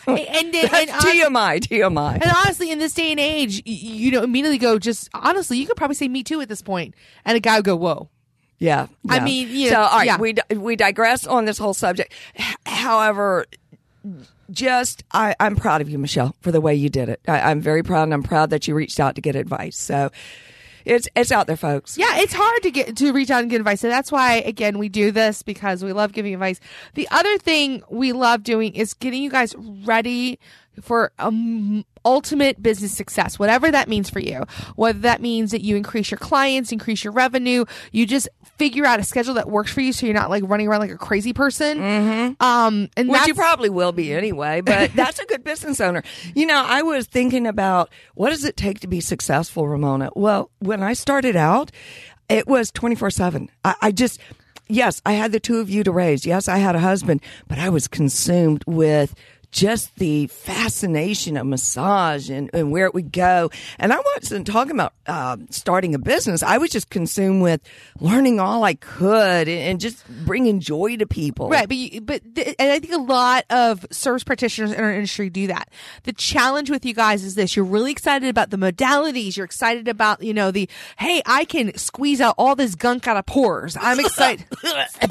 and, 0.07 0.19
and, 0.19 0.29
and, 0.55 0.71
That's 0.71 1.05
TMI. 1.05 1.61
TMI. 1.61 2.15
and 2.15 2.25
honestly, 2.45 2.71
in 2.71 2.79
this 2.81 2.93
day 2.93 3.13
and 3.13 3.21
age, 3.21 3.63
y- 3.65 3.73
you 3.73 4.11
know, 4.11 4.23
immediately 4.23 4.59
go 4.59 4.79
just 4.79 5.09
honestly, 5.15 5.57
you 5.59 5.67
could 5.67 5.77
probably 5.77 5.95
say 5.95 6.09
"me 6.09 6.23
too" 6.25 6.41
at 6.41 6.49
this 6.49 6.63
point, 6.63 6.95
and 7.25 7.37
a 7.37 7.41
guy 7.41 7.57
would 7.57 7.65
go, 7.65 7.77
"Whoa." 7.77 8.11
Yeah, 8.59 8.87
I 9.09 9.21
mean, 9.21 9.49
you 9.51 9.69
so 9.69 9.81
all 9.81 9.99
right, 9.99 10.07
yeah. 10.07 10.19
we 10.19 10.35
we 10.57 10.75
digress 10.77 11.27
on 11.27 11.45
this 11.45 11.59
whole 11.59 11.75
subject. 11.75 12.13
H- 12.37 12.57
however, 12.67 13.47
just 14.51 15.05
I, 15.13 15.35
I'm 15.41 15.57
proud 15.57 15.81
of 15.81 15.89
you, 15.91 15.99
Michelle, 15.99 16.35
for 16.41 16.51
the 16.53 16.61
way 16.61 16.75
you 16.75 16.89
did 16.89 17.09
it. 17.09 17.21
I, 17.29 17.41
I'm 17.51 17.61
very 17.61 17.83
proud, 17.83 18.05
and 18.05 18.15
I'm 18.15 18.23
proud 18.23 18.51
that 18.51 18.67
you 18.69 18.75
reached 18.75 19.01
out 19.01 19.15
to 19.17 19.21
get 19.21 19.37
advice. 19.37 19.77
So 19.77 20.11
it's 20.85 21.09
it's 21.17 21.33
out 21.33 21.47
there, 21.47 21.57
folks. 21.57 21.97
Yeah, 21.97 22.19
it's 22.19 22.35
hard 22.35 22.63
to 22.63 22.71
get 22.71 22.97
to 22.97 23.13
reach 23.13 23.31
out 23.31 23.43
and 23.43 23.51
get 23.51 23.61
advice. 23.61 23.81
So 23.81 23.89
that's 23.89 24.13
why 24.13 24.35
again 24.35 24.79
we 24.79 24.89
do 24.89 25.11
this 25.11 25.43
because 25.43 25.83
we 25.83 25.93
love 25.93 26.13
giving 26.13 26.35
advice. 26.35 26.61
The 26.95 27.09
other 27.11 27.39
thing 27.39 27.83
we 27.91 28.13
love 28.13 28.43
doing 28.43 28.75
is 28.75 28.95
getting 28.95 29.23
you 29.23 29.31
guys 29.31 29.55
ready 29.59 30.39
for 30.81 31.13
um, 31.19 31.85
ultimate 32.05 32.63
business 32.63 32.97
success, 32.97 33.39
whatever 33.39 33.71
that 33.71 33.89
means 33.89 34.11
for 34.11 34.21
you. 34.21 34.45
Whether 34.77 35.01
that 35.01 35.21
means 35.21 35.51
that 35.53 35.63
you 35.63 35.77
increase 35.77 36.11
your 36.11 36.19
clients, 36.19 36.73
increase 36.73 37.05
your 37.05 37.13
revenue, 37.13 37.65
you 37.93 38.07
just 38.07 38.29
figure 38.59 38.85
out 38.85 39.01
a 39.01 39.03
schedule 39.03 39.35
that 39.35 39.49
works 39.49 39.73
for 39.73 39.81
you, 39.81 39.93
so 39.93 40.07
you're 40.07 40.15
not 40.15 40.31
like 40.31 40.45
running 40.47 40.69
around 40.69 40.81
like 40.81 40.91
a 40.91 40.99
crazy 40.99 41.33
person. 41.33 41.79
Mm-hmm. 41.79 42.43
Um, 42.43 42.89
and 42.97 43.09
Which 43.09 43.27
you 43.27 43.35
probably 43.35 43.71
will 43.71 43.93
be 43.93 44.13
anyway, 44.13 44.61
but 44.61 44.93
that's 44.95 45.19
a 45.19 45.27
good 45.27 45.43
business 45.43 45.81
owner. 45.81 46.03
You 46.35 46.47
know, 46.47 46.65
I 46.67 46.83
was 46.83 47.07
thinking 47.07 47.47
about 47.47 47.91
what 48.15 48.31
does 48.31 48.45
it 48.45 48.57
take 48.57 48.81
to 48.81 48.87
be 48.87 49.01
successful, 49.01 49.67
Ramona? 49.67 50.11
Well, 50.15 50.51
when 50.59 50.83
I 50.83 50.93
started 50.93 51.37
out, 51.37 51.71
It 52.29 52.47
was 52.47 52.71
24 52.71 53.11
7. 53.11 53.51
I 53.65 53.93
just, 53.93 54.19
yes, 54.69 55.03
I 55.05 55.13
had 55.13 55.33
the 55.33 55.41
two 55.41 55.59
of 55.59 55.69
you 55.69 55.85
to 55.85 55.93
raise. 55.93 56.25
Yes, 56.25 56.49
I 56.49 56.57
had 56.59 56.75
a 56.75 56.79
husband, 56.81 57.21
but 57.49 57.59
I 57.59 57.69
was 57.69 57.87
consumed 57.87 58.65
with 58.67 59.15
just 59.55 59.95
the 59.97 60.27
fascination 60.27 61.37
of 61.37 61.47
massage 61.47 62.29
and, 62.29 62.51
and 62.53 62.73
where 62.73 62.87
it 62.87 62.93
would 62.93 63.13
go. 63.13 63.51
And 63.79 63.93
I 63.93 64.01
wasn't 64.17 64.49
talking 64.49 64.73
about 64.73 64.95
uh, 65.07 65.37
starting 65.51 65.95
a 65.95 65.99
business. 65.99 66.43
I 66.43 66.59
was 66.59 66.71
just 66.71 66.91
consumed 66.91 67.41
with 67.41 67.61
learning 68.01 68.41
all 68.41 68.65
I 68.65 68.75
could 68.75 69.49
and, 69.49 69.61
and 69.61 69.81
just 69.81 70.05
bringing 70.27 70.59
joy 70.59 70.97
to 70.97 71.07
people. 71.07 71.49
Right, 71.49 71.69
but 71.69 71.77
you, 71.77 72.01
but 72.01 72.35
th- 72.35 72.57
and 72.59 72.73
I 72.73 72.81
think 72.81 72.95
a 72.95 72.99
lot 72.99 73.45
of 73.49 73.87
service 73.93 74.25
practitioners 74.25 74.73
in 74.73 74.81
our 74.81 74.93
industry 74.93 75.31
do 75.31 75.47
that. 75.47 75.71
The 76.03 76.13
challenge 76.13 76.69
with 76.69 76.85
you 76.85 76.93
guys 76.93 77.23
is 77.23 77.37
this: 77.37 77.55
you're 77.55 77.65
really 77.65 77.93
excited 77.93 78.29
about 78.29 78.51
the 78.51 78.57
modalities. 78.57 79.37
You're 79.37 79.47
excited 79.47 79.87
about 79.87 80.21
you 80.21 80.35
know 80.35 80.51
the 80.51 80.69
hey, 80.99 81.23
I 81.27 81.45
can 81.45 81.79
squeeze 81.79 82.21
out 82.21 82.35
all 82.39 82.57
this 82.57 82.75
gunk 82.75 83.07
out 83.07 83.17
of 83.17 83.27
pores. 83.27 83.77
I'm 83.81 84.01
excited. 84.01 84.47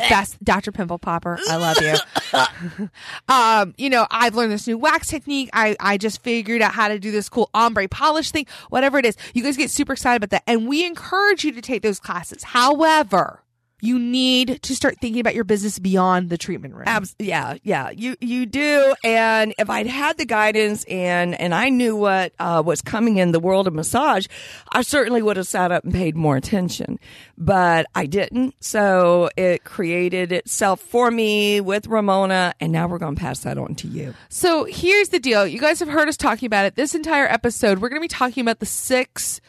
best, 0.09 0.43
Dr. 0.43 0.73
Pimple 0.73 0.99
Popper. 0.99 1.39
I 1.49 1.55
love 1.55 1.77
you. 1.81 2.89
um, 3.33 3.73
you 3.77 3.89
know, 3.89 4.05
I've 4.11 4.32
learned 4.35 4.51
this 4.51 4.67
new 4.67 4.77
wax 4.77 5.07
technique. 5.07 5.49
I, 5.53 5.75
I 5.79 5.97
just 5.97 6.21
figured 6.23 6.61
out 6.61 6.73
how 6.73 6.87
to 6.87 6.99
do 6.99 7.11
this 7.11 7.29
cool 7.29 7.49
ombre 7.53 7.87
polish 7.87 8.31
thing, 8.31 8.47
whatever 8.69 8.97
it 8.97 9.05
is. 9.05 9.17
You 9.33 9.43
guys 9.43 9.57
get 9.57 9.69
super 9.69 9.93
excited 9.93 10.17
about 10.17 10.31
that. 10.31 10.43
And 10.47 10.67
we 10.67 10.85
encourage 10.85 11.43
you 11.43 11.51
to 11.51 11.61
take 11.61 11.81
those 11.81 11.99
classes. 11.99 12.43
However, 12.43 13.42
you 13.83 13.99
need 13.99 14.61
to 14.63 14.75
start 14.75 14.97
thinking 15.01 15.19
about 15.19 15.35
your 15.35 15.43
business 15.43 15.77
beyond 15.77 16.29
the 16.29 16.37
treatment 16.37 16.73
room. 16.73 16.85
Abs- 16.87 17.17
yeah, 17.19 17.57
yeah, 17.63 17.89
you 17.89 18.15
you 18.21 18.45
do. 18.45 18.95
And 19.03 19.53
if 19.59 19.69
I'd 19.69 19.87
had 19.87 20.17
the 20.17 20.25
guidance 20.25 20.85
and 20.85 21.37
and 21.37 21.53
I 21.53 21.67
knew 21.67 21.93
what 21.93 22.31
uh, 22.39 22.63
was 22.65 22.81
coming 22.81 23.17
in 23.17 23.33
the 23.33 23.41
world 23.41 23.67
of 23.67 23.73
massage, 23.73 24.25
I 24.71 24.83
certainly 24.83 25.21
would 25.21 25.35
have 25.35 25.47
sat 25.47 25.73
up 25.73 25.83
and 25.83 25.93
paid 25.93 26.15
more 26.15 26.37
attention. 26.37 26.97
But 27.37 27.85
I 27.93 28.05
didn't, 28.05 28.55
so 28.63 29.29
it 29.35 29.65
created 29.65 30.31
itself 30.31 30.79
for 30.79 31.11
me 31.11 31.59
with 31.59 31.87
Ramona, 31.87 32.53
and 32.61 32.71
now 32.71 32.87
we're 32.87 32.99
going 32.99 33.15
to 33.15 33.21
pass 33.21 33.39
that 33.39 33.57
on 33.57 33.75
to 33.75 33.87
you. 33.89 34.13
So 34.29 34.63
here's 34.63 35.09
the 35.09 35.19
deal: 35.19 35.45
you 35.45 35.59
guys 35.59 35.79
have 35.79 35.89
heard 35.89 36.07
us 36.07 36.15
talking 36.15 36.47
about 36.47 36.65
it. 36.65 36.75
This 36.75 36.95
entire 36.95 37.27
episode, 37.27 37.79
we're 37.79 37.89
going 37.89 38.01
to 38.01 38.05
be 38.05 38.07
talking 38.07 38.39
about 38.39 38.59
the 38.59 38.65
six 38.65 39.41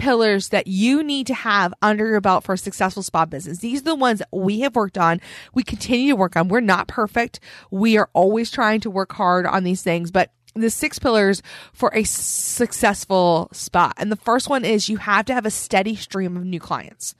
pillars 0.00 0.48
that 0.48 0.66
you 0.66 1.02
need 1.02 1.26
to 1.26 1.34
have 1.34 1.74
under 1.82 2.08
your 2.08 2.20
belt 2.20 2.42
for 2.42 2.54
a 2.54 2.58
successful 2.58 3.02
spa 3.02 3.26
business. 3.26 3.58
These 3.58 3.82
are 3.82 3.84
the 3.84 3.94
ones 3.94 4.20
that 4.20 4.28
we 4.32 4.60
have 4.60 4.74
worked 4.74 4.98
on. 4.98 5.20
We 5.54 5.62
continue 5.62 6.12
to 6.12 6.16
work 6.16 6.36
on. 6.36 6.48
We're 6.48 6.60
not 6.60 6.88
perfect. 6.88 7.40
We 7.70 7.98
are 7.98 8.08
always 8.12 8.50
trying 8.50 8.80
to 8.80 8.90
work 8.90 9.12
hard 9.12 9.46
on 9.46 9.64
these 9.64 9.82
things, 9.82 10.10
but 10.10 10.32
the 10.54 10.70
six 10.70 10.98
pillars 10.98 11.42
for 11.72 11.92
a 11.94 12.02
successful 12.04 13.48
spa. 13.52 13.92
And 13.96 14.10
the 14.10 14.16
first 14.16 14.48
one 14.48 14.64
is 14.64 14.88
you 14.88 14.96
have 14.96 15.26
to 15.26 15.34
have 15.34 15.46
a 15.46 15.50
steady 15.50 15.94
stream 15.94 16.36
of 16.36 16.44
new 16.44 16.60
clients. 16.60 17.14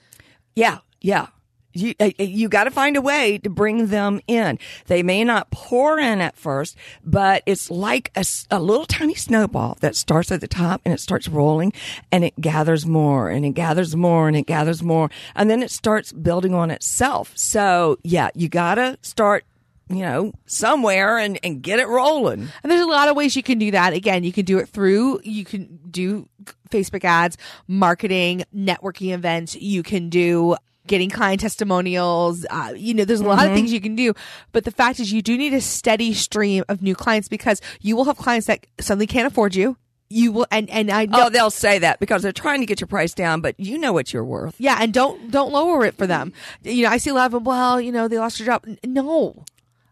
Yeah. 0.55 0.79
Yeah 1.01 1.29
you 1.73 1.95
uh, 2.01 2.11
uh, 2.19 2.23
you 2.23 2.49
got 2.49 2.65
to 2.65 2.71
find 2.71 2.97
a 2.97 3.01
way 3.01 3.39
to 3.39 3.51
bring 3.51 3.89
them 3.89 4.21
in. 4.27 4.59
They 4.87 5.03
may 5.03 5.25
not 5.25 5.51
pour 5.51 5.99
in 5.99 6.21
at 6.21 6.37
first, 6.37 6.77
but 7.05 7.43
it's 7.47 7.71
like 7.71 8.11
a, 8.17 8.25
a, 8.51 8.61
little 8.61 8.87
tiny 8.87 9.15
snowball 9.15 9.77
that 9.81 9.97
starts 9.97 10.33
at 10.33 10.41
the 10.41 10.49
top 10.49 10.81
and 10.85 10.93
it 10.95 11.01
starts 11.01 11.29
rolling 11.29 11.73
and 12.11 12.25
it 12.25 12.39
gathers 12.41 12.87
more 12.87 13.31
and 13.31 13.45
it 13.45 13.51
gathers 13.51 13.95
more 13.95 14.29
and 14.29 14.37
it 14.37 14.47
gathers 14.47 14.83
more 14.83 15.11
and 15.35 15.51
then 15.51 15.63
it 15.63 15.71
starts 15.71 16.13
building 16.13 16.55
on 16.55 16.71
itself. 16.71 17.33
So 17.37 17.99
yeah, 18.03 18.31
you 18.35 18.49
got 18.49 18.77
to 18.77 18.99
start 19.03 19.45
you 19.89 20.03
know, 20.03 20.33
somewhere 20.47 21.19
and, 21.19 21.39
and 21.43 21.63
get 21.63 21.81
it 21.81 21.89
rolling. 21.89 22.49
And 22.63 22.71
there's 22.71 22.81
a 22.81 22.87
lot 22.87 23.09
of 23.09 23.17
ways 23.17 23.35
you 23.35 23.43
can 23.43 23.59
do 23.59 23.73
that. 23.73 23.93
Again, 23.93 24.23
you 24.23 24.33
can 24.33 24.45
do 24.45 24.59
it 24.59 24.69
through, 24.69 25.21
you 25.25 25.45
can 25.45 25.81
do 25.91 26.29
Facebook 26.71 27.05
ads, 27.05 27.37
marketing, 27.67 28.45
networking 28.55 29.13
events. 29.13 29.57
You 29.57 29.83
can 29.83 30.09
do 30.09 30.57
getting 30.91 31.09
client 31.09 31.41
testimonials. 31.41 32.45
Uh, 32.51 32.75
you 32.77 32.93
know, 32.93 33.05
there's 33.05 33.21
a 33.21 33.25
lot 33.25 33.39
mm-hmm. 33.39 33.49
of 33.49 33.55
things 33.55 33.73
you 33.73 33.81
can 33.81 33.95
do, 33.95 34.13
but 34.51 34.65
the 34.65 34.73
fact 34.73 34.99
is 34.99 35.13
you 35.13 35.23
do 35.23 35.39
need 35.39 35.55
a 35.55 35.61
steady 35.61 36.13
stream 36.13 36.65
of 36.69 36.83
new 36.83 36.97
clients 36.97 37.29
because 37.29 37.63
you 37.81 37.95
will 37.97 38.05
have 38.05 38.19
clients 38.19 38.49
that 38.49 38.67
suddenly 38.81 39.07
can't 39.07 39.27
afford 39.27 39.55
you 39.55 39.77
you 40.13 40.33
will 40.33 40.47
and 40.51 40.69
and 40.71 40.91
I 40.91 41.07
know, 41.07 41.27
oh 41.27 41.31
they'll 41.31 41.51
say 41.51 41.79
that 41.79 42.01
because 42.01 42.23
they're 42.23 42.33
trying 42.33 42.59
to 42.61 42.67
get 42.67 42.81
your 42.81 42.89
price 42.89 43.15
down, 43.15 43.41
but 43.41 43.55
you 43.59 43.79
know 43.79 43.93
what 43.93 44.13
you're 44.13 44.25
worth. 44.25 44.57
Yeah, 44.59 44.77
and 44.81 44.93
don't 44.93 45.31
don't 45.31 45.53
lower 45.53 45.85
it 45.85 45.97
for 45.97 46.07
them. 46.07 46.33
You 46.65 46.83
know, 46.83 46.91
I 46.91 46.97
see 46.97 47.11
a 47.11 47.15
lot 47.15 47.27
of 47.27 47.33
them. 47.33 47.45
Well, 47.45 47.81
you 47.81 47.93
know, 47.93 48.09
they 48.09 48.19
lost 48.19 48.39
their 48.39 48.47
job. 48.47 48.67
No, 48.85 49.45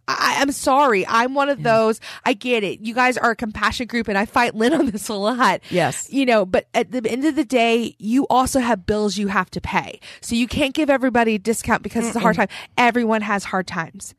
I, 0.08 0.42
am 0.42 0.50
sorry. 0.52 1.06
I'm 1.06 1.34
one 1.34 1.48
of 1.48 1.62
those. 1.62 2.00
I 2.24 2.32
get 2.32 2.64
it. 2.64 2.80
You 2.80 2.94
guys 2.94 3.18
are 3.18 3.30
a 3.30 3.36
compassion 3.36 3.86
group, 3.86 4.08
and 4.08 4.16
I 4.16 4.24
fight 4.24 4.54
Lynn 4.54 4.72
on 4.72 4.86
this 4.86 5.08
a 5.08 5.14
lot. 5.14 5.60
Yes. 5.70 6.10
You 6.10 6.24
know, 6.24 6.46
but 6.46 6.66
at 6.74 6.90
the 6.90 7.08
end 7.08 7.26
of 7.26 7.36
the 7.36 7.44
day, 7.44 7.94
you 7.98 8.26
also 8.28 8.60
have 8.60 8.86
bills 8.86 9.18
you 9.18 9.28
have 9.28 9.50
to 9.50 9.60
pay. 9.60 10.00
So 10.20 10.34
you 10.34 10.48
can't 10.48 10.74
give 10.74 10.88
everybody 10.88 11.34
a 11.34 11.38
discount 11.38 11.82
because 11.82 12.04
Mm-mm. 12.04 12.08
it's 12.08 12.16
a 12.16 12.20
hard 12.20 12.36
time. 12.36 12.48
Everyone 12.76 13.22
has 13.22 13.44
hard 13.44 13.66
times. 13.66 14.14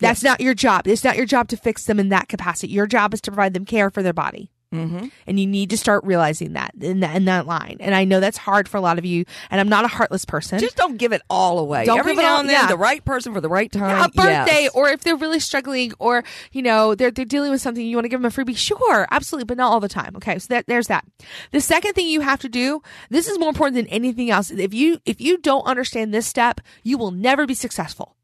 That's 0.00 0.22
yes. 0.22 0.30
not 0.30 0.40
your 0.40 0.54
job. 0.54 0.88
It's 0.88 1.04
not 1.04 1.16
your 1.16 1.26
job 1.26 1.48
to 1.48 1.56
fix 1.56 1.84
them 1.84 2.00
in 2.00 2.08
that 2.08 2.28
capacity. 2.28 2.72
Your 2.72 2.86
job 2.86 3.14
is 3.14 3.20
to 3.22 3.30
provide 3.30 3.54
them 3.54 3.64
care 3.64 3.90
for 3.90 4.02
their 4.02 4.12
body. 4.12 4.50
Mm-hmm. 4.72 5.06
And 5.26 5.40
you 5.40 5.46
need 5.46 5.70
to 5.70 5.78
start 5.78 6.04
realizing 6.04 6.54
that 6.54 6.72
in 6.80 7.00
that 7.00 7.16
in 7.16 7.26
that 7.26 7.46
line. 7.46 7.76
And 7.80 7.94
I 7.94 8.04
know 8.04 8.20
that's 8.20 8.38
hard 8.38 8.68
for 8.68 8.76
a 8.76 8.80
lot 8.80 8.98
of 8.98 9.04
you. 9.04 9.24
And 9.50 9.60
I'm 9.60 9.68
not 9.68 9.84
a 9.84 9.88
heartless 9.88 10.24
person. 10.24 10.58
Just 10.58 10.76
don't 10.76 10.96
give 10.96 11.12
it 11.12 11.22
all 11.28 11.58
away. 11.58 11.84
Don't 11.84 11.98
Every 11.98 12.12
give 12.12 12.24
it 12.24 12.26
all. 12.26 12.42
Then, 12.42 12.50
yeah. 12.50 12.66
the 12.66 12.76
right 12.76 13.04
person 13.04 13.34
for 13.34 13.40
the 13.40 13.48
right 13.48 13.70
time. 13.70 13.96
Yeah, 13.96 14.04
a 14.04 14.08
birthday, 14.08 14.62
yes. 14.62 14.72
or 14.74 14.88
if 14.88 15.02
they're 15.02 15.16
really 15.16 15.40
struggling, 15.40 15.92
or 15.98 16.24
you 16.52 16.62
know 16.62 16.94
they're 16.94 17.10
they're 17.10 17.24
dealing 17.24 17.50
with 17.50 17.60
something, 17.60 17.84
you 17.84 17.96
want 17.96 18.04
to 18.04 18.08
give 18.08 18.20
them 18.20 18.30
a 18.30 18.34
freebie. 18.34 18.56
Sure, 18.56 19.06
absolutely, 19.10 19.44
but 19.44 19.56
not 19.56 19.70
all 19.70 19.80
the 19.80 19.88
time. 19.88 20.16
Okay, 20.16 20.38
so 20.38 20.46
that, 20.50 20.66
there's 20.66 20.86
that. 20.86 21.04
The 21.50 21.60
second 21.60 21.94
thing 21.94 22.08
you 22.08 22.20
have 22.20 22.40
to 22.40 22.48
do. 22.48 22.82
This 23.10 23.28
is 23.28 23.38
more 23.38 23.48
important 23.48 23.76
than 23.76 23.86
anything 23.88 24.30
else. 24.30 24.50
If 24.50 24.72
you 24.72 24.98
if 25.04 25.20
you 25.20 25.38
don't 25.38 25.66
understand 25.66 26.14
this 26.14 26.26
step, 26.26 26.60
you 26.82 26.98
will 26.98 27.10
never 27.10 27.46
be 27.46 27.54
successful. 27.54 28.16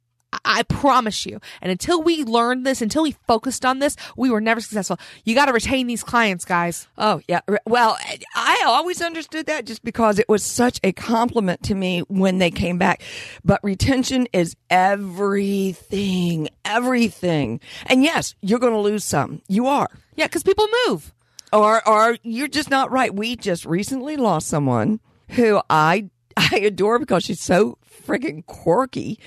I 0.45 0.63
promise 0.63 1.25
you. 1.25 1.41
And 1.63 1.71
until 1.71 2.03
we 2.03 2.23
learned 2.25 2.67
this, 2.67 2.83
until 2.83 3.03
we 3.03 3.13
focused 3.27 3.65
on 3.65 3.79
this, 3.79 3.97
we 4.17 4.31
were 4.31 4.41
never 4.41 4.61
successful. 4.61 4.99
You 5.25 5.35
got 5.35 5.47
to 5.47 5.53
retain 5.53 5.87
these 5.87 6.03
clients, 6.03 6.45
guys. 6.45 6.87
Oh, 6.99 7.21
yeah. 7.29 7.41
Well, 7.67 7.97
I 8.35 8.63
always 8.67 9.01
understood 9.01 9.47
that 9.47 9.65
just 9.65 9.83
because 9.83 10.19
it 10.19 10.29
was 10.29 10.45
such 10.45 10.81
a 10.85 10.93
compliment 10.93 11.63
to 11.65 11.75
me 11.75 12.01
when 12.09 12.39
they 12.39 12.51
came 12.51 12.79
back. 12.79 13.03
But 13.45 13.61
retention 13.63 14.29
is 14.33 14.55
everything, 14.69 16.49
everything. 16.65 17.61
And 17.87 18.03
yes, 18.03 18.35
you're 18.43 18.59
going 18.59 18.75
to 18.75 18.81
lose 18.81 19.05
some. 19.05 19.41
You 19.49 19.67
are. 19.67 19.89
Yeah, 20.17 20.27
because 20.27 20.43
people 20.43 20.69
move. 20.87 21.15
Or, 21.53 21.87
or 21.89 22.19
you're 22.23 22.49
just 22.49 22.69
not 22.69 22.91
right. 22.91 23.15
We 23.15 23.35
just 23.37 23.65
recently 23.65 24.17
lost 24.17 24.49
someone 24.49 25.01
who 25.31 25.63
I 25.71 26.11
I 26.37 26.59
adore 26.59 26.99
because 26.99 27.25
she's 27.25 27.41
so 27.41 27.79
freaking 28.07 28.47
quirky 28.47 29.19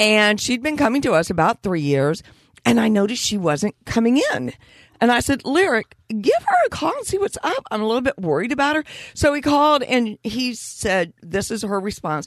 and 0.00 0.40
she'd 0.40 0.62
been 0.62 0.78
coming 0.78 1.02
to 1.02 1.12
us 1.12 1.28
about 1.28 1.62
three 1.62 1.82
years. 1.82 2.22
And 2.64 2.80
I 2.80 2.88
noticed 2.88 3.22
she 3.22 3.38
wasn't 3.38 3.74
coming 3.84 4.20
in. 4.32 4.52
And 5.00 5.12
I 5.12 5.20
said, 5.20 5.44
Lyric, 5.44 5.94
give 6.08 6.42
her 6.46 6.56
a 6.66 6.70
call 6.70 6.94
and 6.96 7.06
see 7.06 7.18
what's 7.18 7.38
up. 7.42 7.64
I'm 7.70 7.80
a 7.82 7.86
little 7.86 8.02
bit 8.02 8.18
worried 8.18 8.52
about 8.52 8.76
her. 8.76 8.84
So 9.14 9.32
he 9.32 9.40
called 9.40 9.82
and 9.82 10.18
he 10.22 10.54
said, 10.54 11.12
This 11.22 11.50
is 11.50 11.62
her 11.62 11.80
response. 11.80 12.26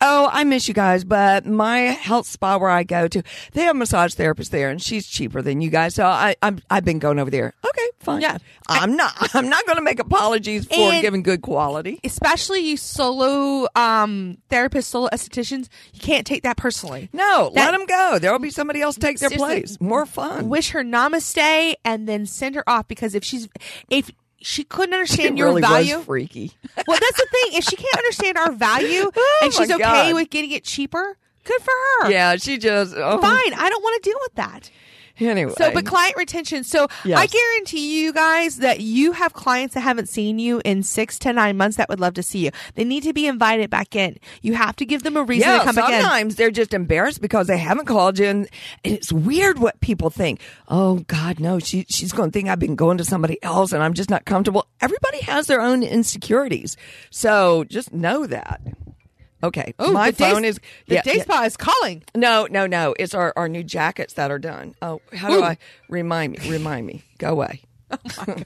Oh, 0.00 0.28
I 0.32 0.44
miss 0.44 0.68
you 0.68 0.74
guys, 0.74 1.04
but 1.04 1.46
my 1.46 1.78
health 1.78 2.26
spa 2.26 2.58
where 2.58 2.70
I 2.70 2.82
go 2.82 3.08
to, 3.08 3.22
they 3.52 3.62
have 3.62 3.76
a 3.76 3.78
massage 3.78 4.14
therapist 4.14 4.50
there, 4.50 4.68
and 4.68 4.82
she's 4.82 5.06
cheaper 5.06 5.40
than 5.40 5.60
you 5.60 5.70
guys. 5.70 5.94
So 5.94 6.04
I, 6.04 6.36
I'm, 6.42 6.60
I've 6.68 6.84
been 6.84 6.98
going 6.98 7.18
over 7.18 7.30
there. 7.30 7.54
Okay, 7.64 7.88
fine. 8.00 8.20
Yeah, 8.20 8.38
I'm 8.68 8.96
not. 8.96 9.12
I'm 9.34 9.48
not 9.48 9.64
going 9.66 9.76
to 9.76 9.82
make 9.82 10.00
apologies 10.00 10.66
for 10.66 10.92
giving 11.00 11.22
good 11.22 11.42
quality. 11.42 12.00
Especially 12.04 12.60
you 12.60 12.76
solo 12.76 13.66
um 13.76 14.38
therapists, 14.50 14.84
solo 14.84 15.08
estheticians, 15.12 15.68
you 15.92 16.00
can't 16.00 16.26
take 16.26 16.42
that 16.42 16.56
personally. 16.56 17.08
No, 17.12 17.50
that, 17.54 17.72
let 17.72 17.78
them 17.78 17.86
go. 17.86 18.18
There 18.18 18.32
will 18.32 18.38
be 18.38 18.50
somebody 18.50 18.82
else 18.82 18.96
take 18.96 19.18
their 19.18 19.30
place. 19.30 19.80
More 19.80 20.06
fun. 20.06 20.48
Wish 20.48 20.70
her 20.70 20.82
namaste 20.82 21.74
and 21.84 22.08
then 22.08 22.26
send 22.26 22.54
her 22.56 22.68
off 22.68 22.88
because 22.88 23.14
if 23.14 23.24
she's 23.24 23.48
if 23.88 24.10
she 24.44 24.64
couldn't 24.64 24.94
understand 24.94 25.36
it 25.36 25.38
your 25.38 25.48
really 25.48 25.62
value. 25.62 25.98
Freaky. 26.00 26.52
well, 26.86 26.98
that's 27.00 27.18
the 27.18 27.26
thing. 27.30 27.58
If 27.58 27.64
she 27.64 27.76
can't 27.76 27.96
understand 27.96 28.38
our 28.38 28.52
value 28.52 29.10
oh 29.16 29.40
and 29.42 29.52
she's 29.52 29.70
okay 29.70 29.78
God. 29.82 30.14
with 30.14 30.30
getting 30.30 30.52
it 30.52 30.64
cheaper, 30.64 31.16
good 31.44 31.60
for 31.60 31.72
her. 32.00 32.10
Yeah, 32.10 32.36
she 32.36 32.58
just 32.58 32.94
oh. 32.96 33.20
fine. 33.20 33.54
I 33.54 33.68
don't 33.68 33.82
want 33.82 34.02
to 34.02 34.10
deal 34.10 34.18
with 34.22 34.34
that. 34.34 34.70
Anyway. 35.20 35.52
So, 35.56 35.70
but 35.72 35.86
client 35.86 36.16
retention. 36.16 36.64
So, 36.64 36.88
yes. 37.04 37.18
I 37.18 37.26
guarantee 37.26 38.02
you 38.02 38.12
guys 38.12 38.56
that 38.56 38.80
you 38.80 39.12
have 39.12 39.32
clients 39.32 39.74
that 39.74 39.80
haven't 39.80 40.08
seen 40.08 40.38
you 40.38 40.60
in 40.64 40.82
six 40.82 41.18
to 41.20 41.32
nine 41.32 41.56
months 41.56 41.76
that 41.76 41.88
would 41.88 42.00
love 42.00 42.14
to 42.14 42.22
see 42.22 42.44
you. 42.44 42.50
They 42.74 42.84
need 42.84 43.04
to 43.04 43.12
be 43.12 43.26
invited 43.26 43.70
back 43.70 43.94
in. 43.94 44.18
You 44.42 44.54
have 44.54 44.76
to 44.76 44.84
give 44.84 45.02
them 45.02 45.16
a 45.16 45.22
reason 45.22 45.48
yeah, 45.48 45.58
to 45.58 45.64
come 45.64 45.76
back 45.76 45.90
in. 45.90 46.00
Sometimes 46.00 46.34
they're 46.36 46.50
just 46.50 46.74
embarrassed 46.74 47.20
because 47.20 47.46
they 47.46 47.58
haven't 47.58 47.86
called 47.86 48.18
you, 48.18 48.26
and, 48.26 48.48
and 48.84 48.94
it's 48.94 49.12
weird 49.12 49.58
what 49.58 49.80
people 49.80 50.10
think. 50.10 50.40
Oh 50.68 50.96
God, 51.06 51.38
no, 51.40 51.58
she 51.58 51.86
she's 51.88 52.12
going 52.12 52.30
to 52.30 52.32
think 52.32 52.48
I've 52.48 52.58
been 52.58 52.76
going 52.76 52.98
to 52.98 53.04
somebody 53.04 53.42
else, 53.42 53.72
and 53.72 53.82
I'm 53.82 53.94
just 53.94 54.10
not 54.10 54.24
comfortable. 54.24 54.66
Everybody 54.80 55.20
has 55.22 55.46
their 55.46 55.60
own 55.60 55.82
insecurities, 55.82 56.76
so 57.10 57.64
just 57.64 57.92
know 57.92 58.26
that. 58.26 58.60
Okay. 59.44 59.74
Oh, 59.78 59.92
my 59.92 60.10
phone 60.10 60.42
day, 60.42 60.48
is 60.48 60.60
the 60.86 60.94
yeah, 60.96 61.02
day 61.02 61.18
spa 61.18 61.40
yeah. 61.40 61.46
is 61.46 61.56
calling. 61.56 62.02
No, 62.14 62.48
no, 62.50 62.66
no. 62.66 62.94
It's 62.98 63.14
our, 63.14 63.32
our 63.36 63.48
new 63.48 63.62
jackets 63.62 64.14
that 64.14 64.30
are 64.30 64.38
done. 64.38 64.74
Oh, 64.80 65.02
how 65.12 65.30
Ooh. 65.30 65.36
do 65.36 65.42
I 65.42 65.58
remind 65.90 66.32
me? 66.32 66.50
Remind 66.50 66.86
me. 66.86 67.02
Go 67.18 67.28
away. 67.28 67.62
Oh 68.16 68.36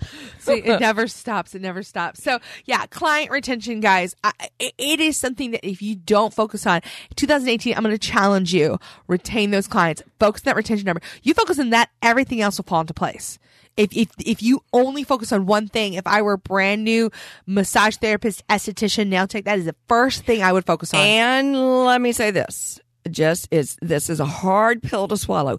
See, 0.38 0.54
it 0.54 0.80
never 0.80 1.06
stops. 1.06 1.54
It 1.54 1.60
never 1.60 1.82
stops. 1.82 2.22
So, 2.22 2.38
yeah, 2.64 2.86
client 2.86 3.30
retention, 3.30 3.80
guys, 3.80 4.16
I, 4.24 4.32
it 4.58 4.98
is 4.98 5.18
something 5.18 5.50
that 5.50 5.66
if 5.66 5.82
you 5.82 5.94
don't 5.94 6.32
focus 6.32 6.66
on 6.66 6.80
2018, 7.16 7.76
I'm 7.76 7.82
going 7.82 7.94
to 7.94 7.98
challenge 7.98 8.54
you 8.54 8.78
retain 9.08 9.50
those 9.50 9.68
clients, 9.68 10.02
focus 10.18 10.40
on 10.40 10.44
that 10.46 10.56
retention 10.56 10.86
number. 10.86 11.02
You 11.22 11.34
focus 11.34 11.58
on 11.58 11.70
that, 11.70 11.90
everything 12.00 12.40
else 12.40 12.56
will 12.56 12.64
fall 12.64 12.80
into 12.80 12.94
place. 12.94 13.38
If, 13.80 13.96
if, 13.96 14.08
if 14.18 14.42
you 14.42 14.62
only 14.74 15.04
focus 15.04 15.32
on 15.32 15.46
one 15.46 15.66
thing, 15.66 15.94
if 15.94 16.06
I 16.06 16.20
were 16.20 16.34
a 16.34 16.38
brand 16.38 16.84
new 16.84 17.10
massage 17.46 17.96
therapist, 17.96 18.46
esthetician, 18.48 19.08
nail 19.08 19.26
tech, 19.26 19.44
that 19.44 19.58
is 19.58 19.64
the 19.64 19.74
first 19.88 20.24
thing 20.24 20.42
I 20.42 20.52
would 20.52 20.66
focus 20.66 20.92
on. 20.92 21.00
And 21.00 21.84
let 21.86 22.00
me 22.00 22.12
say 22.12 22.30
this 22.30 22.78
just 23.10 23.48
is 23.50 23.78
this 23.80 24.10
is 24.10 24.20
a 24.20 24.26
hard 24.26 24.82
pill 24.82 25.08
to 25.08 25.16
swallow. 25.16 25.58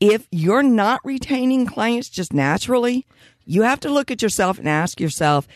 If 0.00 0.26
you're 0.32 0.64
not 0.64 1.00
retaining 1.04 1.66
clients 1.66 2.08
just 2.08 2.32
naturally, 2.32 3.06
you 3.44 3.62
have 3.62 3.78
to 3.80 3.90
look 3.90 4.10
at 4.10 4.20
yourself 4.20 4.58
and 4.58 4.68
ask 4.68 4.98
yourself, 4.98 5.46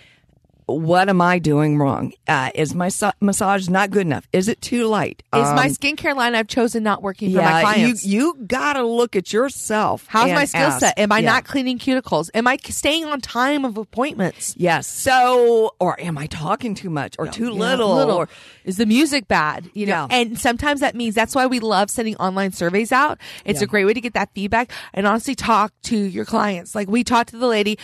what 0.66 1.08
am 1.08 1.20
I 1.20 1.38
doing 1.38 1.78
wrong? 1.78 2.12
Uh, 2.26 2.50
is 2.54 2.74
my 2.74 2.88
so- 2.88 3.12
massage 3.20 3.68
not 3.68 3.90
good 3.90 4.02
enough? 4.06 4.26
Is 4.32 4.48
it 4.48 4.60
too 4.60 4.86
light? 4.86 5.22
Is 5.34 5.46
um, 5.46 5.56
my 5.56 5.68
skincare 5.68 6.16
line 6.16 6.34
I've 6.34 6.48
chosen 6.48 6.82
not 6.82 7.02
working 7.02 7.30
yeah, 7.30 7.40
for 7.40 7.44
my 7.44 7.60
clients? 7.60 8.04
You, 8.04 8.36
you 8.36 8.46
got 8.46 8.74
to 8.74 8.82
look 8.82 9.14
at 9.14 9.32
yourself. 9.32 10.06
How's 10.08 10.30
my 10.30 10.46
skill 10.46 10.70
set? 10.72 10.98
Am 10.98 11.12
I 11.12 11.18
yeah. 11.18 11.32
not 11.32 11.44
cleaning 11.44 11.78
cuticles? 11.78 12.30
Am 12.34 12.46
I 12.46 12.56
staying 12.56 13.04
on 13.04 13.20
time 13.20 13.64
of 13.64 13.76
appointments? 13.76 14.54
Yes. 14.56 14.86
So, 14.86 15.74
or 15.78 16.00
am 16.00 16.16
I 16.16 16.26
talking 16.26 16.74
too 16.74 16.90
much 16.90 17.16
or 17.18 17.26
too 17.26 17.50
little? 17.50 17.94
little? 17.94 18.16
Or 18.16 18.28
is 18.64 18.78
the 18.78 18.86
music 18.86 19.28
bad? 19.28 19.70
You 19.74 19.86
know, 19.86 20.06
and 20.10 20.38
sometimes 20.38 20.80
that 20.80 20.94
means 20.94 21.14
that's 21.14 21.34
why 21.34 21.46
we 21.46 21.60
love 21.60 21.90
sending 21.90 22.16
online 22.16 22.52
surveys 22.52 22.92
out. 22.92 23.18
It's 23.44 23.60
a 23.60 23.66
great 23.66 23.84
way 23.84 23.92
to 23.92 24.00
get 24.00 24.14
that 24.14 24.30
feedback 24.34 24.72
and 24.92 25.06
honestly 25.06 25.34
talk 25.34 25.72
to 25.84 25.96
your 25.96 26.24
clients. 26.24 26.74
Like 26.74 26.88
we 26.88 27.04
talked 27.04 27.30
to 27.30 27.36
the 27.36 27.46
lady 27.46 27.78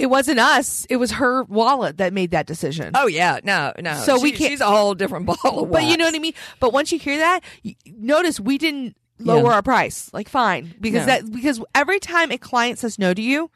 it 0.00 0.06
wasn't 0.06 0.40
us. 0.40 0.86
It 0.88 0.96
was 0.96 1.12
her 1.12 1.44
wallet 1.44 1.98
that 1.98 2.12
made 2.12 2.30
that 2.30 2.46
decision. 2.46 2.92
Oh 2.94 3.06
yeah, 3.06 3.40
no, 3.44 3.72
no. 3.78 3.94
So 3.94 4.16
she, 4.16 4.22
we 4.22 4.32
can't. 4.32 4.50
She's 4.50 4.60
a 4.60 4.66
whole 4.66 4.94
different 4.94 5.26
ball 5.26 5.36
of 5.44 5.68
wax. 5.68 5.84
But 5.84 5.90
you 5.90 5.96
know 5.96 6.06
what 6.06 6.14
I 6.14 6.18
mean. 6.18 6.34
But 6.58 6.72
once 6.72 6.90
you 6.90 6.98
hear 6.98 7.18
that, 7.18 7.40
you, 7.62 7.74
notice 7.86 8.40
we 8.40 8.58
didn't 8.58 8.96
lower 9.18 9.50
yeah. 9.50 9.54
our 9.54 9.62
price. 9.62 10.12
Like 10.12 10.28
fine, 10.28 10.74
because 10.80 11.06
no. 11.06 11.06
that 11.06 11.30
because 11.32 11.60
every 11.74 12.00
time 12.00 12.32
a 12.32 12.38
client 12.38 12.78
says 12.78 12.98
no 12.98 13.12
to 13.12 13.22
you, 13.22 13.50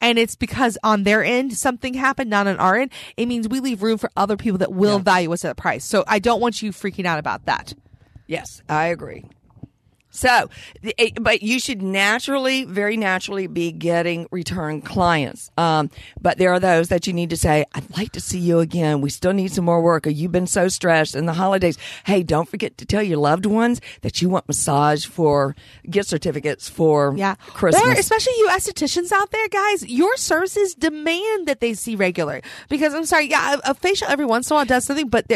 and 0.00 0.18
it's 0.18 0.36
because 0.36 0.76
on 0.84 1.04
their 1.04 1.24
end 1.24 1.56
something 1.56 1.94
happened, 1.94 2.30
not 2.30 2.46
on 2.46 2.58
our 2.58 2.76
end, 2.76 2.92
it 3.16 3.26
means 3.26 3.48
we 3.48 3.60
leave 3.60 3.82
room 3.82 3.98
for 3.98 4.10
other 4.16 4.36
people 4.36 4.58
that 4.58 4.72
will 4.72 4.98
yeah. 4.98 5.02
value 5.02 5.32
us 5.32 5.44
at 5.44 5.52
a 5.52 5.54
price. 5.54 5.84
So 5.84 6.04
I 6.06 6.18
don't 6.18 6.40
want 6.40 6.62
you 6.62 6.72
freaking 6.72 7.06
out 7.06 7.18
about 7.18 7.46
that. 7.46 7.74
Yes, 8.26 8.62
I 8.68 8.86
agree. 8.86 9.24
So, 10.16 10.50
but 11.20 11.42
you 11.42 11.60
should 11.60 11.82
naturally, 11.82 12.64
very 12.64 12.96
naturally 12.96 13.46
be 13.46 13.72
getting 13.72 14.26
return 14.30 14.80
clients. 14.80 15.50
Um, 15.58 15.90
but 16.20 16.38
there 16.38 16.52
are 16.52 16.60
those 16.60 16.88
that 16.88 17.06
you 17.06 17.12
need 17.12 17.30
to 17.30 17.36
say, 17.36 17.64
I'd 17.74 17.96
like 17.96 18.12
to 18.12 18.20
see 18.20 18.38
you 18.38 18.60
again. 18.60 19.00
We 19.00 19.10
still 19.10 19.32
need 19.32 19.52
some 19.52 19.64
more 19.64 19.82
work. 19.82 20.06
Or 20.06 20.10
you've 20.10 20.32
been 20.32 20.46
so 20.46 20.68
stressed 20.68 21.14
in 21.14 21.26
the 21.26 21.32
holidays. 21.34 21.78
Hey, 22.04 22.22
don't 22.22 22.48
forget 22.48 22.78
to 22.78 22.86
tell 22.86 23.02
your 23.02 23.18
loved 23.18 23.46
ones 23.46 23.80
that 24.02 24.22
you 24.22 24.28
want 24.28 24.48
massage 24.48 25.04
for 25.04 25.54
gift 25.88 26.08
certificates 26.08 26.68
for 26.68 27.14
yeah. 27.16 27.34
Christmas. 27.34 27.84
Or 27.84 27.92
especially 27.92 28.34
you 28.38 28.48
estheticians 28.50 29.12
out 29.12 29.30
there, 29.30 29.48
guys, 29.48 29.86
your 29.86 30.16
services 30.16 30.74
demand 30.74 31.46
that 31.46 31.60
they 31.60 31.74
see 31.74 31.96
regular. 31.96 32.40
Because 32.68 32.94
I'm 32.94 33.04
sorry, 33.04 33.28
yeah, 33.30 33.56
a, 33.64 33.74
facial 33.74 34.08
every 34.08 34.26
once 34.26 34.50
in 34.50 34.54
a 34.54 34.56
while 34.56 34.64
does 34.64 34.84
something, 34.84 35.08
but 35.08 35.28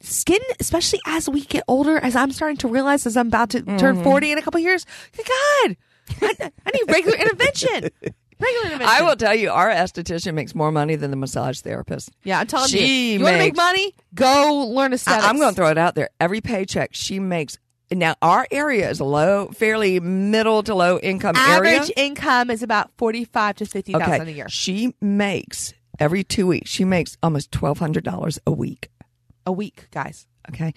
skin, 0.00 0.40
especially 0.60 1.00
as 1.06 1.28
we 1.28 1.42
get 1.42 1.64
older, 1.68 1.98
as 1.98 2.16
I'm 2.16 2.32
starting 2.32 2.56
to 2.58 2.68
realize 2.68 3.06
as 3.06 3.16
I'm 3.16 3.28
about 3.28 3.50
to 3.50 3.62
mm-hmm. 3.62 3.76
turn 3.76 4.02
40 4.02 4.32
in 4.32 4.38
a 4.38 4.42
couple 4.42 4.60
years, 4.60 4.86
God, 5.16 5.76
I, 6.22 6.52
I 6.66 6.70
need 6.72 6.84
regular 6.88 7.16
intervention. 7.16 7.90
Regular 8.38 8.64
intervention. 8.66 8.88
I 8.88 9.02
will 9.02 9.16
tell 9.16 9.34
you, 9.34 9.50
our 9.50 9.70
esthetician 9.70 10.34
makes 10.34 10.54
more 10.54 10.70
money 10.70 10.96
than 10.96 11.10
the 11.10 11.16
massage 11.16 11.60
therapist. 11.60 12.10
Yeah, 12.24 12.40
I'm 12.40 12.46
telling 12.46 12.68
she 12.68 13.12
you. 13.12 13.18
You 13.18 13.24
want 13.24 13.34
to 13.34 13.38
make 13.38 13.56
money? 13.56 13.94
Go 14.14 14.68
learn 14.68 14.92
aesthetics. 14.92 15.24
I, 15.24 15.28
I'm 15.28 15.38
going 15.38 15.50
to 15.50 15.56
throw 15.56 15.70
it 15.70 15.78
out 15.78 15.94
there. 15.94 16.10
Every 16.20 16.40
paycheck 16.40 16.90
she 16.92 17.18
makes 17.18 17.58
now 17.90 18.16
our 18.20 18.46
area 18.50 18.90
is 18.90 18.98
a 18.98 19.04
low, 19.04 19.48
fairly 19.48 20.00
middle 20.00 20.62
to 20.64 20.74
low 20.74 20.98
income 20.98 21.36
Average 21.36 21.56
area. 21.56 21.80
Average 21.80 21.92
income 21.96 22.50
is 22.50 22.62
about 22.62 22.90
forty 22.98 23.24
five 23.24 23.56
to 23.56 23.66
fifty 23.66 23.92
thousand 23.92 24.22
okay. 24.22 24.32
a 24.32 24.34
year. 24.34 24.48
She 24.48 24.94
makes 25.00 25.72
every 26.00 26.24
two 26.24 26.48
weeks. 26.48 26.68
She 26.68 26.84
makes 26.84 27.16
almost 27.22 27.52
twelve 27.52 27.78
hundred 27.78 28.02
dollars 28.02 28.40
a 28.44 28.50
week 28.50 28.90
a 29.46 29.52
week, 29.52 29.88
guys. 29.90 30.26
Okay. 30.50 30.74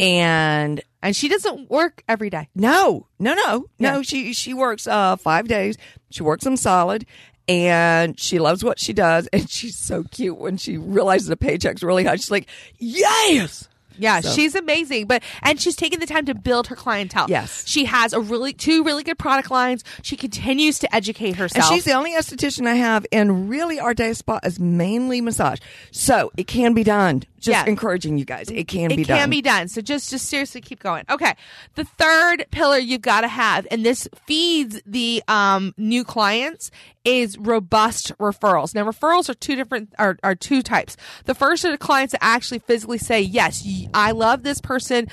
And 0.00 0.80
and 1.02 1.14
she 1.14 1.28
doesn't 1.28 1.70
work 1.70 2.02
every 2.08 2.30
day. 2.30 2.48
No, 2.54 3.06
no, 3.18 3.34
no, 3.34 3.66
no. 3.78 3.96
Yeah. 3.96 4.02
She 4.02 4.32
she 4.32 4.54
works 4.54 4.86
uh 4.86 5.16
five 5.16 5.48
days. 5.48 5.76
She 6.10 6.22
works 6.22 6.44
them 6.44 6.56
solid, 6.56 7.06
and 7.48 8.18
she 8.18 8.38
loves 8.38 8.64
what 8.64 8.78
she 8.80 8.92
does. 8.92 9.28
And 9.32 9.48
she's 9.50 9.76
so 9.76 10.04
cute 10.04 10.38
when 10.38 10.56
she 10.56 10.76
realizes 10.76 11.28
the 11.28 11.36
paycheck's 11.36 11.82
really 11.82 12.04
high. 12.04 12.16
She's 12.16 12.30
like, 12.30 12.48
"Yes, 12.78 13.68
yeah, 13.98 14.20
so. 14.20 14.30
she's 14.30 14.54
amazing. 14.54 15.06
But 15.06 15.22
and 15.42 15.60
she's 15.60 15.76
taken 15.76 16.00
the 16.00 16.06
time 16.06 16.24
to 16.26 16.34
build 16.34 16.66
her 16.68 16.76
clientele. 16.76 17.26
Yes, 17.28 17.66
she 17.66 17.84
has 17.84 18.12
a 18.12 18.20
really 18.20 18.52
two 18.52 18.84
really 18.84 19.02
good 19.02 19.18
product 19.18 19.50
lines. 19.50 19.84
She 20.02 20.16
continues 20.16 20.78
to 20.80 20.94
educate 20.94 21.36
herself. 21.36 21.66
And 21.66 21.74
she's 21.74 21.84
the 21.84 21.92
only 21.92 22.12
esthetician 22.12 22.66
I 22.66 22.74
have, 22.74 23.06
and 23.12 23.48
really 23.48 23.78
our 23.80 23.94
day 23.94 24.12
spa 24.12 24.40
is 24.42 24.58
mainly 24.58 25.20
massage, 25.20 25.60
so 25.90 26.30
it 26.36 26.46
can 26.46 26.74
be 26.74 26.84
done. 26.84 27.22
Just 27.38 27.66
encouraging 27.66 28.18
you 28.18 28.24
guys, 28.24 28.48
it 28.50 28.68
can 28.68 28.92
it 28.92 28.96
be 28.96 29.02
done. 29.02 29.16
It 29.16 29.20
can 29.20 29.30
be 29.30 29.42
done. 29.42 29.66
So 29.66 29.80
just 29.80 30.10
just 30.10 30.28
seriously 30.28 30.60
keep 30.60 30.78
going. 30.78 31.04
Okay, 31.10 31.34
the 31.74 31.84
third 31.84 32.46
pillar 32.52 32.78
you've 32.78 33.02
got 33.02 33.22
to 33.22 33.28
have, 33.28 33.66
and 33.72 33.84
this 33.84 34.08
feeds 34.26 34.80
the 34.86 35.24
um, 35.26 35.74
new 35.76 36.04
clients 36.04 36.70
is 37.04 37.36
robust 37.38 38.16
referrals. 38.18 38.74
Now, 38.74 38.84
referrals 38.84 39.28
are 39.28 39.34
two 39.34 39.56
different, 39.56 39.92
are, 39.98 40.18
are 40.22 40.34
two 40.34 40.62
types. 40.62 40.96
The 41.24 41.34
first 41.34 41.64
are 41.64 41.70
the 41.70 41.78
clients 41.78 42.12
that 42.12 42.22
actually 42.22 42.60
physically 42.60 42.98
say, 42.98 43.20
yes, 43.20 43.64
I 43.94 44.12
love 44.12 44.42
this 44.42 44.60
person. 44.60 45.08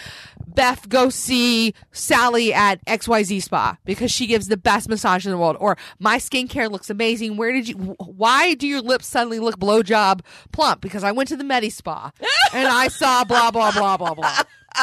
Beth, 0.47 0.89
go 0.89 1.09
see 1.09 1.73
Sally 1.91 2.53
at 2.53 2.83
XYZ 2.85 3.43
Spa 3.43 3.77
because 3.85 4.11
she 4.11 4.27
gives 4.27 4.47
the 4.47 4.57
best 4.57 4.89
massage 4.89 5.25
in 5.25 5.31
the 5.31 5.37
world. 5.37 5.57
Or 5.59 5.77
my 5.99 6.17
skincare 6.17 6.69
looks 6.69 6.89
amazing. 6.89 7.37
Where 7.37 7.53
did 7.53 7.69
you, 7.69 7.75
why 7.75 8.55
do 8.55 8.67
your 8.67 8.81
lips 8.81 9.07
suddenly 9.07 9.39
look 9.39 9.57
blowjob 9.57 10.21
plump? 10.51 10.81
Because 10.81 11.03
I 11.03 11.11
went 11.11 11.29
to 11.29 11.37
the 11.37 11.43
Medi 11.43 11.69
Spa 11.69 12.11
and 12.53 12.67
I 12.67 12.87
saw 12.87 13.23
blah, 13.23 13.51
blah, 13.51 13.71
blah, 13.71 13.97
blah, 13.97 14.13
blah. 14.13 14.41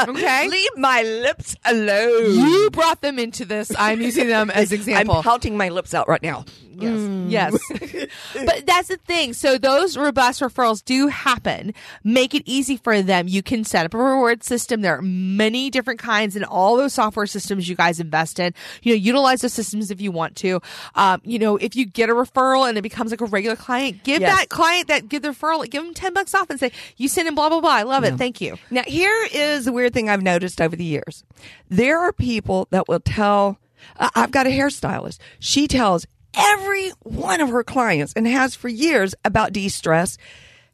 Okay. 0.09 0.49
Leave 0.49 0.77
my 0.77 1.03
lips 1.03 1.57
alone. 1.65 2.35
You 2.35 2.71
brought 2.71 3.01
them 3.01 3.19
into 3.19 3.45
this. 3.45 3.73
I'm 3.79 4.01
using 4.01 4.29
them 4.29 4.51
as 4.51 4.73
example. 4.73 5.17
I'm 5.17 5.23
pouting 5.23 5.57
my 5.57 5.69
lips 5.69 5.95
out 5.95 6.09
right 6.09 6.23
now. 6.23 6.45
Yes. 6.79 6.99
Mm. 6.99 7.31
Yes. 7.31 8.07
but 8.47 8.67
that's 8.67 8.89
the 8.89 8.99
thing. 8.99 9.33
So 9.33 9.57
those 9.57 9.97
robust 9.97 10.41
referrals 10.43 10.85
do 10.85 11.09
happen. 11.09 11.73
Make 12.05 12.35
it 12.35 12.43
easy 12.45 12.77
for 12.77 13.01
them. 13.03 13.29
You 13.29 13.43
can 13.43 13.65
set 13.65 13.87
up 13.87 13.95
a 13.95 13.99
reward 13.99 14.45
system. 14.45 14.83
There 14.83 14.99
are 14.99 15.03
many 15.03 15.71
different 15.71 16.01
kinds 16.01 16.37
in 16.37 16.45
all 16.45 16.77
those 16.77 16.93
software 16.93 17.27
systems 17.27 17.69
you 17.69 17.77
guys 17.77 17.99
invest 17.99 18.39
in. 18.39 18.53
You 18.83 18.93
know, 18.93 18.97
utilize 18.97 19.41
those 19.41 19.55
systems 19.55 19.91
if 19.91 20.01
you 20.01 20.13
want 20.13 20.37
to. 20.37 20.61
Um, 20.95 21.23
you 21.25 21.39
know, 21.39 21.57
if 21.57 21.77
you 21.77 21.87
get 21.87 22.11
a 22.11 22.15
referral 22.15 22.69
and 22.69 22.77
it 22.77 22.83
becomes 22.83 23.11
like 23.11 23.23
a 23.23 23.27
regular 23.27 23.57
client, 23.57 24.05
give 24.05 24.21
yes. 24.21 24.37
that 24.37 24.49
client 24.51 24.89
that 24.89 25.09
give 25.09 25.23
the 25.23 25.31
referral, 25.31 25.69
give 25.69 25.83
them 25.83 25.95
10 25.95 26.13
bucks 26.13 26.35
off 26.35 26.51
and 26.51 26.61
say, 26.61 26.73
you 26.97 27.09
send 27.09 27.27
in 27.27 27.35
blah, 27.35 27.49
blah, 27.49 27.61
blah. 27.61 27.71
I 27.71 27.83
love 27.85 28.05
it. 28.05 28.17
Thank 28.17 28.41
you. 28.41 28.57
Now, 28.71 28.83
here 28.87 29.27
is 29.33 29.65
the 29.65 29.73
weird 29.87 29.95
thing 29.95 30.11
I've 30.11 30.23
noticed 30.23 30.61
over 30.61 30.75
the 30.75 30.85
years. 30.85 31.23
There 31.71 32.01
are 32.01 32.13
people 32.13 32.67
that 32.71 32.89
will 32.89 32.99
tell, 32.99 33.59
I've 33.97 34.33
got 34.33 34.49
a 34.49 34.51
hairstylist. 34.51 35.19
She 35.39 35.69
tells 35.69 36.07
every 36.35 36.91
one 37.05 37.41
of 37.41 37.51
her 37.51 37.63
clients 37.63 38.13
and 38.15 38.27
has 38.27 38.57
for 38.57 38.69
years 38.69 39.15
about 39.25 39.53
de 39.53 39.69
stress, 39.69 40.19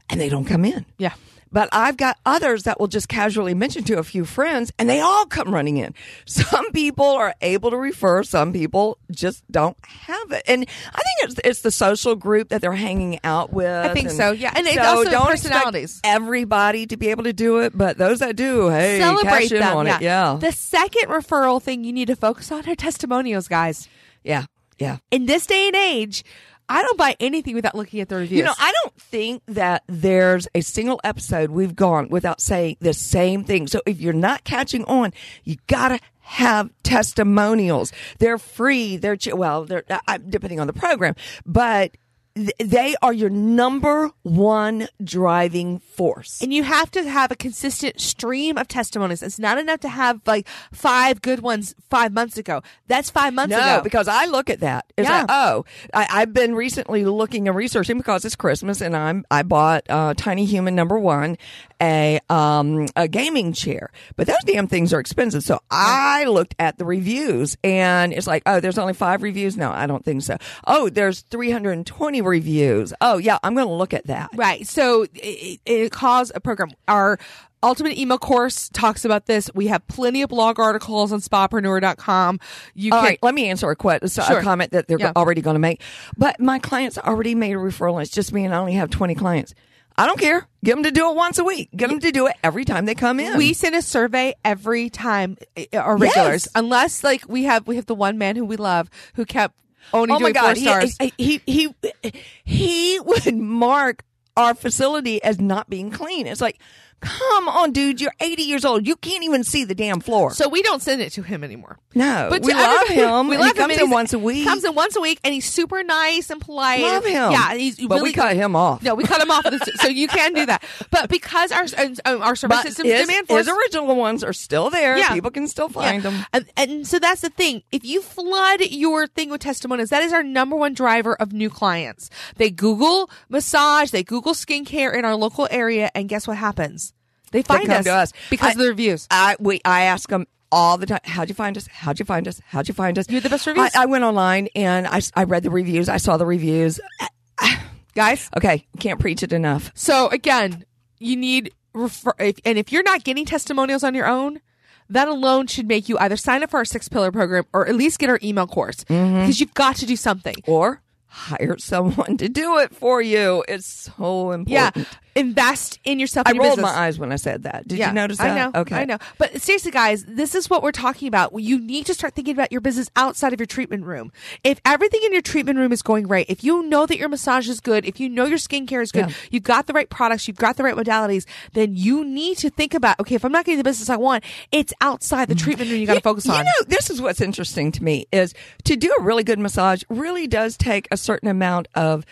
and 0.08 0.18
they 0.18 0.30
don't 0.30 0.46
come 0.46 0.64
in. 0.64 0.86
Yeah. 0.96 1.12
But 1.52 1.68
I've 1.72 1.96
got 1.96 2.18
others 2.24 2.64
that 2.64 2.80
will 2.80 2.88
just 2.88 3.08
casually 3.08 3.54
mention 3.54 3.84
to 3.84 3.98
a 3.98 4.02
few 4.02 4.24
friends 4.24 4.72
and 4.78 4.88
they 4.88 5.00
all 5.00 5.26
come 5.26 5.52
running 5.52 5.76
in. 5.76 5.94
Some 6.26 6.72
people 6.72 7.04
are 7.06 7.34
able 7.40 7.70
to 7.70 7.76
refer, 7.76 8.22
some 8.22 8.52
people 8.52 8.98
just 9.10 9.44
don't 9.50 9.76
have 9.84 10.32
it. 10.32 10.42
And 10.46 10.66
I 10.92 11.00
think 11.02 11.30
it's, 11.30 11.40
it's 11.44 11.60
the 11.60 11.70
social 11.70 12.16
group 12.16 12.48
that 12.48 12.60
they're 12.60 12.72
hanging 12.72 13.20
out 13.22 13.52
with. 13.52 13.66
I 13.66 13.92
think 13.92 14.10
so, 14.10 14.32
yeah. 14.32 14.52
And 14.54 14.66
so 14.66 14.72
it's 14.72 14.80
also 14.80 15.10
don't 15.10 15.26
personalities. 15.26 16.00
everybody 16.04 16.86
to 16.86 16.96
be 16.96 17.08
able 17.08 17.24
to 17.24 17.32
do 17.32 17.58
it, 17.60 17.76
but 17.76 17.98
those 17.98 18.20
that 18.20 18.36
do, 18.36 18.68
hey, 18.68 18.98
celebrate 18.98 19.50
them. 19.50 19.86
yeah. 19.86 19.96
It. 19.96 20.02
yeah. 20.02 20.38
The 20.40 20.52
second 20.52 21.08
referral 21.08 21.62
thing 21.62 21.84
you 21.84 21.92
need 21.92 22.06
to 22.06 22.16
focus 22.16 22.50
on 22.50 22.68
are 22.68 22.74
testimonials, 22.74 23.48
guys. 23.48 23.88
Yeah. 24.24 24.46
Yeah. 24.78 24.98
In 25.10 25.26
this 25.26 25.46
day 25.46 25.68
and 25.68 25.76
age, 25.76 26.24
I 26.68 26.82
don't 26.82 26.98
buy 26.98 27.16
anything 27.20 27.54
without 27.54 27.74
looking 27.74 28.00
at 28.00 28.08
the 28.08 28.16
reviews. 28.16 28.38
You 28.38 28.44
know, 28.44 28.54
I 28.58 28.72
don't 28.82 28.94
think 29.00 29.42
that 29.46 29.82
there's 29.88 30.48
a 30.54 30.60
single 30.60 31.00
episode 31.04 31.50
we've 31.50 31.76
gone 31.76 32.08
without 32.08 32.40
saying 32.40 32.76
the 32.80 32.94
same 32.94 33.44
thing. 33.44 33.66
So 33.66 33.80
if 33.86 34.00
you're 34.00 34.12
not 34.12 34.44
catching 34.44 34.84
on, 34.84 35.12
you 35.44 35.56
gotta 35.66 36.00
have 36.20 36.70
testimonials. 36.82 37.92
They're 38.18 38.38
free. 38.38 38.96
They're 38.96 39.16
well, 39.34 39.64
they're 39.64 39.84
depending 40.28 40.60
on 40.60 40.66
the 40.66 40.72
program, 40.72 41.14
but 41.44 41.96
they 42.34 42.94
are 43.02 43.12
your 43.12 43.28
number 43.30 44.10
one 44.22 44.88
driving 45.02 45.80
force. 45.80 46.40
And 46.40 46.52
you 46.52 46.62
have 46.62 46.90
to 46.92 47.02
have 47.08 47.30
a 47.30 47.36
consistent 47.36 48.00
stream 48.00 48.56
of 48.56 48.68
testimonies. 48.68 49.22
It's 49.22 49.38
not 49.38 49.58
enough 49.58 49.80
to 49.80 49.88
have 49.88 50.20
like 50.26 50.48
five 50.72 51.20
good 51.20 51.40
ones 51.40 51.74
five 51.90 52.12
months 52.12 52.38
ago. 52.38 52.62
That's 52.86 53.10
five 53.10 53.34
months 53.34 53.50
no, 53.50 53.58
ago. 53.58 53.80
because 53.82 54.08
I 54.08 54.26
look 54.26 54.48
at 54.48 54.60
that. 54.60 54.86
It's 54.96 55.08
Yeah. 55.08 55.18
like, 55.20 55.26
oh, 55.28 55.64
I, 55.92 56.06
I've 56.10 56.32
been 56.32 56.54
recently 56.54 57.04
looking 57.04 57.48
and 57.48 57.56
researching 57.56 57.98
because 57.98 58.24
it's 58.24 58.36
Christmas, 58.36 58.80
and 58.80 58.96
I'm 58.96 59.24
I 59.30 59.42
bought 59.42 59.84
uh, 59.90 60.14
Tiny 60.16 60.46
Human 60.46 60.74
number 60.74 60.98
one, 60.98 61.36
a 61.82 62.20
um 62.30 62.86
a 62.96 63.08
gaming 63.08 63.52
chair, 63.52 63.90
but 64.16 64.26
those 64.26 64.36
damn 64.46 64.68
things 64.68 64.92
are 64.94 65.00
expensive. 65.00 65.42
So 65.42 65.58
I 65.70 66.24
looked 66.24 66.54
at 66.58 66.78
the 66.78 66.84
reviews, 66.84 67.56
and 67.64 68.12
it's 68.12 68.26
like, 68.26 68.42
oh, 68.46 68.60
there's 68.60 68.78
only 68.78 68.94
five 68.94 69.22
reviews. 69.22 69.56
No, 69.56 69.70
I 69.72 69.86
don't 69.86 70.04
think 70.04 70.22
so. 70.22 70.36
Oh, 70.66 70.88
there's 70.88 71.22
320 71.22 72.22
reviews. 72.22 72.92
Oh, 73.00 73.18
yeah, 73.18 73.38
I'm 73.42 73.54
going 73.54 73.66
to 73.66 73.72
look 73.72 73.92
at 73.92 74.06
that. 74.06 74.30
Right. 74.34 74.66
So 74.66 75.06
it, 75.14 75.60
it 75.66 75.92
calls 75.92 76.30
a 76.34 76.40
program. 76.40 76.70
Our 76.86 77.18
ultimate 77.64 77.96
email 77.98 78.18
course 78.18 78.68
talks 78.68 79.04
about 79.04 79.26
this. 79.26 79.50
We 79.54 79.68
have 79.68 79.86
plenty 79.88 80.22
of 80.22 80.28
blog 80.30 80.58
articles 80.58 81.12
on 81.12 81.20
spapreneur.com. 81.20 82.40
You 82.74 82.92
All 82.92 83.00
can, 83.00 83.08
right, 83.10 83.18
let 83.22 83.34
me 83.34 83.48
answer 83.48 83.70
a, 83.70 83.76
que- 83.76 83.98
a 84.02 84.08
Sure. 84.08 84.42
comment 84.42 84.72
that 84.72 84.88
they're 84.88 84.98
Yeah. 84.98 85.12
already 85.16 85.40
going 85.42 85.54
to 85.54 85.60
make. 85.60 85.80
But 86.16 86.40
my 86.40 86.58
clients 86.58 86.98
already 86.98 87.34
made 87.34 87.52
a 87.52 87.58
referral. 87.58 88.00
It's 88.02 88.10
just 88.10 88.32
me, 88.32 88.44
and 88.44 88.54
I 88.54 88.58
only 88.58 88.74
have 88.74 88.90
20 88.90 89.14
clients. 89.14 89.54
I 89.96 90.06
don't 90.06 90.18
care. 90.18 90.46
Get 90.64 90.74
them 90.74 90.84
to 90.84 90.90
do 90.90 91.10
it 91.10 91.16
once 91.16 91.38
a 91.38 91.44
week. 91.44 91.68
Get 91.76 91.88
them 91.90 92.00
to 92.00 92.12
do 92.12 92.26
it 92.26 92.36
every 92.42 92.64
time 92.64 92.86
they 92.86 92.94
come 92.94 93.20
in. 93.20 93.36
we 93.36 93.52
send 93.52 93.74
a 93.74 93.82
survey 93.82 94.34
every 94.44 94.88
time 94.90 95.36
uh, 95.56 95.76
our 95.78 95.96
regulars, 95.96 96.46
Yes. 96.46 96.48
unless 96.54 97.04
like 97.04 97.28
we 97.28 97.44
have 97.44 97.66
we 97.66 97.76
have 97.76 97.86
the 97.86 97.94
one 97.94 98.18
man 98.18 98.36
who 98.36 98.44
we 98.44 98.56
love 98.56 98.88
who 99.14 99.24
kept 99.24 99.54
only 99.92 100.14
oh 100.14 100.18
my 100.20 100.32
doing 100.32 100.34
four 100.44 100.54
stars. 100.54 100.96
he, 101.18 101.40
he 101.46 101.74
he 102.02 102.12
he 102.44 103.00
would 103.00 103.36
mark 103.36 104.04
our 104.36 104.54
facility 104.54 105.22
as 105.22 105.38
not 105.40 105.68
being 105.68 105.90
clean. 105.90 106.26
It's 106.26 106.40
like, 106.40 106.58
come 107.02 107.48
on, 107.48 107.72
dude, 107.72 108.00
you're 108.00 108.14
80 108.20 108.42
years 108.42 108.64
old. 108.64 108.86
You 108.86 108.96
can't 108.96 109.22
even 109.24 109.44
see 109.44 109.64
the 109.64 109.74
damn 109.74 110.00
floor. 110.00 110.32
so 110.32 110.48
we 110.48 110.62
don't 110.62 110.80
send 110.80 111.02
it 111.02 111.10
to 111.12 111.22
him 111.22 111.44
anymore. 111.44 111.78
no, 111.94 112.28
But 112.30 112.42
we 112.42 112.54
love 112.54 112.88
him. 112.88 113.28
We 113.32 113.36
love 113.36 113.48
he 113.48 113.52
comes 113.54 113.74
him. 113.74 113.80
and 113.80 113.88
in 113.88 113.90
once 113.90 114.12
a 114.12 114.18
week. 114.18 114.46
Comes 114.46 114.64
in 114.64 114.74
once 114.74 114.96
a 114.96 115.00
week, 115.00 115.18
and 115.24 115.34
he's 115.34 115.48
super 115.48 115.82
nice 115.82 116.30
and 116.30 116.40
polite. 116.40 116.80
Love 116.82 117.04
him. 117.04 117.32
Yeah, 117.32 117.54
he's 117.54 117.76
but 117.76 117.96
really 117.96 118.10
we 118.10 118.12
cut 118.12 118.34
him 118.36 118.56
off. 118.56 118.82
No, 118.82 118.94
we 118.94 119.04
cut 119.04 119.20
him 119.20 119.30
off. 119.30 119.44
So 119.80 119.88
you 119.88 120.08
can 120.08 120.32
do 120.32 120.46
that, 120.46 120.62
but 120.90 121.08
because 121.10 121.52
our 121.52 121.64
um, 122.06 122.22
our 122.22 122.36
service 122.36 122.56
but 122.58 122.62
systems 122.66 122.88
his, 122.90 123.06
demand 123.06 123.26
for 123.28 123.38
his 123.38 123.48
original 123.48 123.94
ones 123.96 124.22
are 124.24 124.32
still 124.32 124.70
there. 124.70 124.96
Yeah. 124.96 125.12
People 125.12 125.30
can 125.30 125.46
still 125.48 125.68
find 125.68 126.02
Yeah. 126.04 126.10
them. 126.10 126.26
And, 126.32 126.44
and 126.56 126.86
so 126.86 126.98
that's 126.98 127.20
the 127.22 127.30
thing. 127.30 127.62
If 127.72 127.84
you 127.84 128.00
flood 128.02 128.60
your 128.60 129.06
thing 129.06 129.30
with 129.30 129.40
testimonials, 129.40 129.90
that 129.90 130.02
is 130.02 130.12
our 130.12 130.22
number 130.22 130.56
one 130.56 130.74
driver 130.74 131.14
of 131.14 131.32
new 131.32 131.50
clients. 131.50 132.10
They 132.36 132.50
Google 132.50 133.10
massage, 133.28 133.90
they 133.90 134.02
Google 134.02 134.34
skincare 134.34 134.94
in 134.94 135.04
our 135.04 135.14
local 135.16 135.48
area, 135.50 135.90
and 135.94 136.08
guess 136.08 136.26
what 136.28 136.36
happens? 136.36 136.91
They 137.32 137.42
find 137.42 137.66
come 137.66 137.78
us, 137.78 137.84
to 137.86 137.92
us. 137.92 138.12
because 138.30 138.48
I- 138.48 138.52
of 138.52 138.58
the 138.58 138.68
reviews. 138.68 139.06
I 139.10 139.36
we 139.40 139.60
I 139.64 139.82
ask 139.82 140.08
them 140.08 140.26
all 140.52 140.76
the 140.78 140.86
time. 140.86 141.00
How'd 141.04 141.28
you 141.30 141.34
find 141.34 141.56
us? 141.56 141.66
How'd 141.66 141.98
you 141.98 142.04
find 142.04 142.28
us? 142.28 142.40
How'd 142.46 142.68
you 142.68 142.74
find 142.74 142.98
us? 142.98 143.06
You 143.08 143.14
had 143.16 143.22
the 143.24 143.30
best 143.30 143.46
reviews? 143.46 143.70
I, 143.74 143.82
I 143.82 143.86
went 143.86 144.04
online 144.04 144.48
and 144.54 144.86
I 144.86 145.00
I 145.16 145.24
read 145.24 145.42
the 145.42 145.50
reviews. 145.50 145.88
I 145.88 145.96
saw 145.96 146.16
the 146.16 146.26
reviews. 146.26 146.78
Guys, 147.94 148.30
Okay, 148.36 148.66
can't 148.80 148.98
preach 149.00 149.22
it 149.22 149.32
enough. 149.34 149.70
So 149.74 150.08
again, 150.08 150.64
you 150.98 151.14
need 151.16 151.52
refer, 151.74 152.12
if, 152.18 152.38
and 152.44 152.56
if 152.56 152.72
you're 152.72 152.82
not 152.82 153.04
getting 153.04 153.26
testimonials 153.26 153.84
on 153.84 153.94
your 153.94 154.06
own, 154.06 154.40
that 154.88 155.08
alone 155.08 155.46
should 155.46 155.66
make 155.68 155.88
you 155.90 155.98
either 155.98 156.16
sign 156.16 156.42
up 156.42 156.50
for 156.50 156.58
our 156.58 156.64
six 156.64 156.88
pillar 156.88 157.12
program 157.12 157.44
or 157.52 157.68
at 157.68 157.74
least 157.74 157.98
get 157.98 158.08
our 158.08 158.18
email 158.22 158.46
course 158.46 158.84
Mm-hmm. 158.84 159.20
because 159.20 159.40
you've 159.40 159.52
got 159.54 159.76
to 159.76 159.86
do 159.86 159.96
something. 159.96 160.34
Or 160.46 160.80
hire 161.06 161.58
someone 161.58 162.16
to 162.16 162.28
do 162.30 162.58
it 162.58 162.74
for 162.74 163.02
you. 163.02 163.44
It's 163.46 163.66
so 163.66 164.32
important. 164.32 164.48
Yeah, 164.48 164.70
invest 165.14 165.78
in 165.84 165.98
yourself. 165.98 166.26
I 166.26 166.32
your 166.32 166.42
rolled 166.42 166.56
business. 166.56 166.74
my 166.74 166.78
eyes 166.78 166.98
when 166.98 167.12
I 167.12 167.16
said 167.16 167.42
that. 167.44 167.66
Did 167.68 167.78
yeah, 167.78 167.88
you 167.88 167.94
notice 167.94 168.18
that? 168.18 168.30
I 168.30 168.34
know. 168.34 168.60
Okay. 168.60 168.76
I 168.76 168.84
know. 168.84 168.98
But 169.18 169.40
seriously, 169.40 169.70
guys, 169.70 170.04
this 170.04 170.34
is 170.34 170.48
what 170.48 170.62
we're 170.62 170.72
talking 170.72 171.08
about. 171.08 171.38
You 171.38 171.60
need 171.60 171.86
to 171.86 171.94
start 171.94 172.14
thinking 172.14 172.34
about 172.34 172.52
your 172.52 172.60
business 172.60 172.90
outside 172.96 173.32
of 173.32 173.40
your 173.40 173.46
treatment 173.46 173.84
room. 173.84 174.12
If 174.44 174.60
everything 174.64 175.00
in 175.04 175.12
your 175.12 175.22
treatment 175.22 175.58
room 175.58 175.72
is 175.72 175.82
going 175.82 176.08
right, 176.08 176.26
if 176.28 176.42
you 176.42 176.62
know 176.62 176.86
that 176.86 176.98
your 176.98 177.08
massage 177.08 177.48
is 177.48 177.60
good, 177.60 177.84
if 177.84 178.00
you 178.00 178.08
know 178.08 178.24
your 178.24 178.38
skincare 178.38 178.82
is 178.82 178.92
good, 178.92 179.08
Yeah. 179.08 179.14
you've 179.30 179.42
got 179.42 179.66
the 179.66 179.72
right 179.72 179.88
products, 179.88 180.28
you've 180.28 180.36
got 180.36 180.56
the 180.56 180.64
right 180.64 180.74
modalities, 180.74 181.26
then 181.52 181.74
you 181.74 182.04
need 182.04 182.38
to 182.38 182.50
think 182.50 182.74
about, 182.74 182.98
okay, 183.00 183.14
if 183.14 183.24
I'm 183.24 183.32
not 183.32 183.44
getting 183.44 183.58
the 183.58 183.64
business 183.64 183.90
I 183.90 183.96
want, 183.96 184.24
it's 184.50 184.72
outside 184.80 185.28
the 185.28 185.34
mm. 185.34 185.40
treatment 185.40 185.70
room 185.70 185.80
you 185.80 185.86
got 185.86 185.94
to 185.94 186.00
focus 186.00 186.28
on. 186.28 186.38
You 186.38 186.44
know, 186.44 186.66
this 186.68 186.90
is 186.90 187.00
what's 187.00 187.20
interesting 187.20 187.72
to 187.72 187.84
me 187.84 188.06
is 188.12 188.34
to 188.64 188.76
do 188.76 188.94
a 188.98 189.02
really 189.02 189.24
good 189.24 189.38
massage 189.38 189.82
really 189.88 190.26
does 190.26 190.56
take 190.56 190.88
a 190.90 190.96
certain 190.96 191.28
amount 191.28 191.68
of 191.74 192.04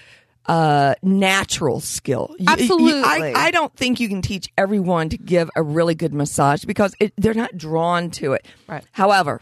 uh 0.50 0.94
natural 1.02 1.78
skill. 1.80 2.34
You- 2.38 2.44
you- 2.46 2.52
Absolutely. 2.52 3.02
I, 3.04 3.32
I 3.46 3.50
don't 3.52 3.74
think 3.76 4.00
you 4.00 4.08
can 4.08 4.20
teach 4.20 4.48
everyone 4.58 5.08
to 5.10 5.16
give 5.18 5.48
a 5.54 5.62
really 5.62 5.94
good 5.94 6.12
massage 6.12 6.64
because 6.64 6.92
it, 6.98 7.12
they're 7.16 7.34
not 7.34 7.56
drawn 7.56 8.10
to 8.12 8.32
it. 8.32 8.46
Right. 8.68 8.84
However, 8.92 9.40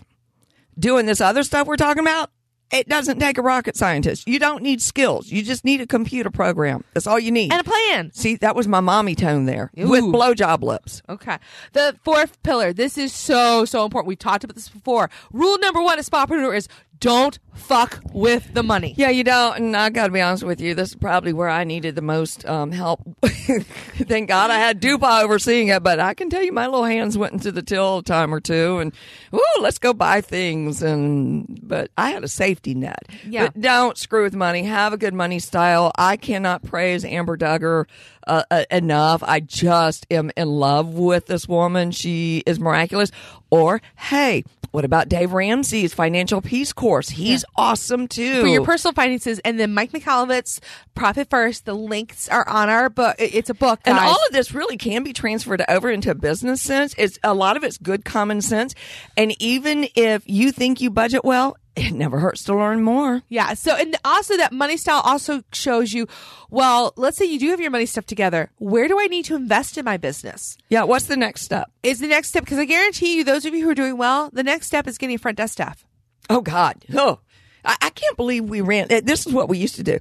doing 0.79 1.07
this 1.07 1.21
other 1.21 1.43
stuff 1.43 1.67
we're 1.67 1.77
talking 1.77 2.03
about, 2.03 2.31
it 2.71 2.87
doesn't 2.87 3.19
take 3.19 3.39
a 3.39 3.43
rocket 3.43 3.77
scientist. 3.79 4.29
You 4.29 4.39
don't 4.39 4.63
need 4.63 4.83
skills. 4.83 5.33
You 5.33 5.43
just 5.43 5.65
need 5.65 5.81
a 5.81 5.87
computer 5.87 6.29
program. 6.31 6.85
That's 6.93 7.07
all 7.07 7.19
you 7.19 7.31
need. 7.31 7.51
and 7.51 7.63
a 7.63 7.65
plan. 7.65 8.13
See, 8.13 8.37
that 8.37 8.55
was 8.55 8.69
my 8.69 8.81
mommy 8.81 9.15
tone 9.15 9.47
there 9.47 9.71
with 9.75 10.05
Ooh. 10.05 10.13
blowjob 10.13 10.63
lips. 10.63 11.01
Okay. 11.09 11.39
The 11.73 11.97
fourth 12.05 12.43
pillar. 12.43 12.75
This 12.75 12.99
is 12.99 13.15
so, 13.15 13.65
so 13.65 13.85
important. 13.87 14.09
We've 14.09 14.19
talked 14.19 14.45
about 14.45 14.55
this 14.55 14.69
before. 14.69 15.09
Rule 15.33 15.59
number 15.61 15.81
one 15.83 15.99
of 15.99 16.05
Spapreneur 16.05 16.55
is 16.55 16.69
don't 17.01 17.39
fuck 17.55 18.01
with 18.13 18.55
the 18.55 18.63
money. 18.63 18.95
Yeah, 18.97 19.11
you 19.11 19.25
don't. 19.25 19.57
And 19.57 19.77
I 19.77 19.91
got 19.91 20.07
to 20.07 20.13
be 20.13 20.21
honest 20.21 20.45
with 20.45 20.61
you, 20.61 20.75
this 20.75 20.91
is 20.91 20.95
probably 20.95 21.33
where 21.33 21.49
I 21.49 21.65
needed 21.65 21.95
the 21.95 22.03
most 22.03 22.47
um, 22.47 22.73
help. 22.73 23.01
Thank 23.23 24.29
God 24.29 24.51
I 24.51 24.59
had 24.59 24.81
Dupa 24.81 25.23
overseeing 25.23 25.69
it, 25.69 25.83
but 25.83 26.01
I 26.01 26.15
can 26.15 26.31
tell 26.31 26.43
you 26.43 26.53
my 26.53 26.67
little 26.67 26.85
hands 26.85 27.19
went 27.19 27.35
into 27.35 27.53
the 27.53 27.63
till 27.63 27.99
a 27.99 28.03
time 28.03 28.33
or 28.33 28.41
two, 28.41 28.79
and 28.79 28.93
ooh, 29.35 29.61
let's 29.61 29.79
go 29.79 29.93
buy 29.93 30.21
things. 30.21 30.83
And 30.83 31.61
but 31.63 31.91
I 31.99 32.11
had 32.11 32.25
a 32.25 32.29
safety 32.29 32.75
net. 32.75 33.07
Yeah. 33.27 33.47
But 33.47 33.61
don't 33.61 33.99
screw 33.99 34.23
with 34.23 34.35
money. 34.35 34.65
Have 34.65 34.93
a 34.93 34.99
good 34.99 35.15
money 35.15 35.39
style. 35.39 35.93
I 35.97 36.17
cannot 36.17 36.63
praise 36.63 37.05
Amber 37.05 37.37
Duggar 37.37 37.87
uh, 38.29 38.43
uh, 38.51 38.65
enough. 38.71 39.23
I 39.23 39.41
just 39.41 40.07
am 40.11 40.31
in 40.37 40.49
love 40.49 40.95
with 40.95 41.27
this 41.27 41.49
woman. 41.49 41.91
She 41.91 42.43
is 42.47 42.61
miraculous. 42.61 43.11
Or 43.51 43.81
hey. 43.97 44.45
What 44.71 44.85
about 44.85 45.09
Dave 45.09 45.33
Ramsey's 45.33 45.95
financial 45.95 46.43
peace 46.43 46.75
course? 46.75 47.09
He's 47.09 47.43
awesome 47.57 48.07
too. 48.07 48.43
for 48.43 48.47
your 48.47 48.63
personal 48.65 48.93
finances. 48.93 49.39
And 49.39 49.59
then 49.59 49.73
Mike 49.73 49.93
Michalowicz's 49.93 50.61
Profit 50.95 51.31
First. 51.31 51.65
The 51.65 51.73
links 51.75 52.29
are 52.29 52.47
on 52.47 52.69
our 52.69 52.91
book. 52.91 53.17
It's 53.19 53.49
a 53.49 53.55
book, 53.55 53.81
And 53.87 53.97
all 53.97 54.19
of 54.27 54.33
this 54.33 54.53
really 54.53 54.77
can 54.77 55.05
be 55.05 55.15
transferred 55.15 55.63
over 55.71 55.91
into 55.91 56.15
business 56.15 56.61
sense. 56.61 56.95
It's 56.99 57.19
a 57.25 57.33
lot 57.33 57.57
of 57.57 57.65
it's 57.65 57.79
good 57.79 58.05
common 58.05 58.43
sense. 58.43 58.75
And 59.17 59.35
even 59.41 59.89
if 59.97 60.23
you 60.27 60.53
think 60.53 60.83
you 60.83 60.91
budget 60.91 61.25
well, 61.25 61.57
it 61.87 61.95
never 61.95 62.19
hurts 62.19 62.45
to 62.45 62.55
learn 62.55 62.83
more. 62.83 63.23
yeah. 63.29 63.55
So, 63.55 63.75
and 63.75 63.97
also 64.05 64.37
that 64.37 64.53
money 64.53 64.77
style 64.77 65.01
also 65.05 65.43
shows 65.53 65.93
you, 65.93 66.07
well, 66.51 66.93
let's 66.97 67.17
say 67.17 67.25
you 67.25 67.39
do 67.39 67.51
have 67.51 67.61
your 67.61 67.71
money 67.71 67.87
stuff 67.87 68.07
together. 68.07 68.51
Where 68.59 68.89
do 68.89 68.99
I 69.01 69.07
need 69.07 69.25
to 69.27 69.37
invest 69.37 69.79
in 69.79 69.85
my 69.85 69.97
business? 69.97 70.57
Yeah, 70.69 70.85
what's 70.85 71.07
the 71.07 71.17
next 71.17 71.43
step? 71.43 71.71
Is 71.83 72.01
the 72.01 72.07
next 72.07 72.29
step, 72.29 72.45
because 72.45 72.59
I 72.59 72.65
guarantee 72.65 73.17
you, 73.17 73.25
those 73.25 73.45
of 73.45 73.55
you 73.55 73.65
who 73.65 73.71
are 73.71 73.75
doing 73.75 73.97
well, 73.97 74.31
the 74.33 74.43
next 74.43 74.67
step 74.67 74.87
is 74.87 74.99
getting 74.99 75.17
a 75.17 75.19
front 75.19 75.37
desk 75.37 75.53
staff. 75.53 75.85
Oh 76.31 76.41
God. 76.41 76.85
Oh. 76.95 77.21
I, 77.65 77.77
I 77.83 77.91
can't 77.91 78.17
believe 78.17 78.45
we 78.45 78.61
ran 78.61 78.87
eh, 78.91 79.01
this 79.05 79.27
is 79.27 79.33
what 79.33 79.49
we 79.49 79.59
used 79.59 79.77
to 79.77 79.83
do. 79.83 79.99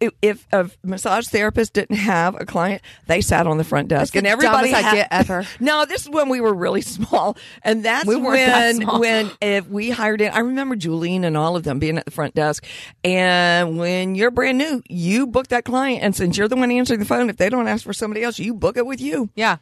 If, 0.00 0.12
if 0.22 0.46
a 0.52 0.70
massage 0.82 1.26
therapist 1.28 1.72
didn't 1.72 1.96
have 1.96 2.40
a 2.40 2.44
client, 2.46 2.82
they 3.06 3.20
sat 3.20 3.46
on 3.46 3.58
the 3.58 3.64
front 3.64 3.88
desk, 3.88 4.12
That's 4.12 4.18
and 4.20 4.26
the 4.26 4.30
everybody 4.30 4.70
dumbest 4.70 4.82
had- 4.84 4.92
idea 4.92 5.08
ever. 5.10 5.46
No, 5.60 5.84
this 5.84 6.02
is 6.02 6.10
when 6.10 6.28
we 6.28 6.40
were 6.40 6.54
really 6.54 6.80
small, 6.82 7.36
and 7.62 7.84
that's 7.84 8.06
We 8.06 8.16
weren't 8.16 8.36
that 8.46 8.60
when 8.64 8.76
small. 8.82 9.00
when 9.00 9.30
if 9.40 9.68
we 9.68 9.90
hired 9.90 10.20
in. 10.20 10.32
I 10.32 10.38
remember 10.40 10.76
Julene 10.76 11.24
and 11.24 11.36
all 11.36 11.56
of 11.56 11.64
them 11.64 11.78
being 11.78 11.98
at 11.98 12.04
the 12.04 12.10
front 12.10 12.34
desk, 12.34 12.64
and 13.04 13.78
when 13.78 14.14
you're 14.14 14.30
brand 14.30 14.58
new, 14.58 14.82
you 14.88 15.26
book 15.26 15.48
that 15.48 15.64
client, 15.64 16.02
and 16.02 16.14
since 16.16 16.36
you're 16.36 16.48
the 16.48 16.56
one 16.56 16.70
answering 16.70 17.00
the 17.00 17.06
phone, 17.06 17.30
if 17.30 17.36
they 17.36 17.48
don't 17.48 17.68
ask 17.68 17.84
for 17.84 17.92
somebody 17.92 18.22
else, 18.22 18.38
you 18.38 18.54
book 18.54 18.76
it 18.76 18.86
with 18.86 19.00
you. 19.00 19.30
Yeah. 19.34 19.58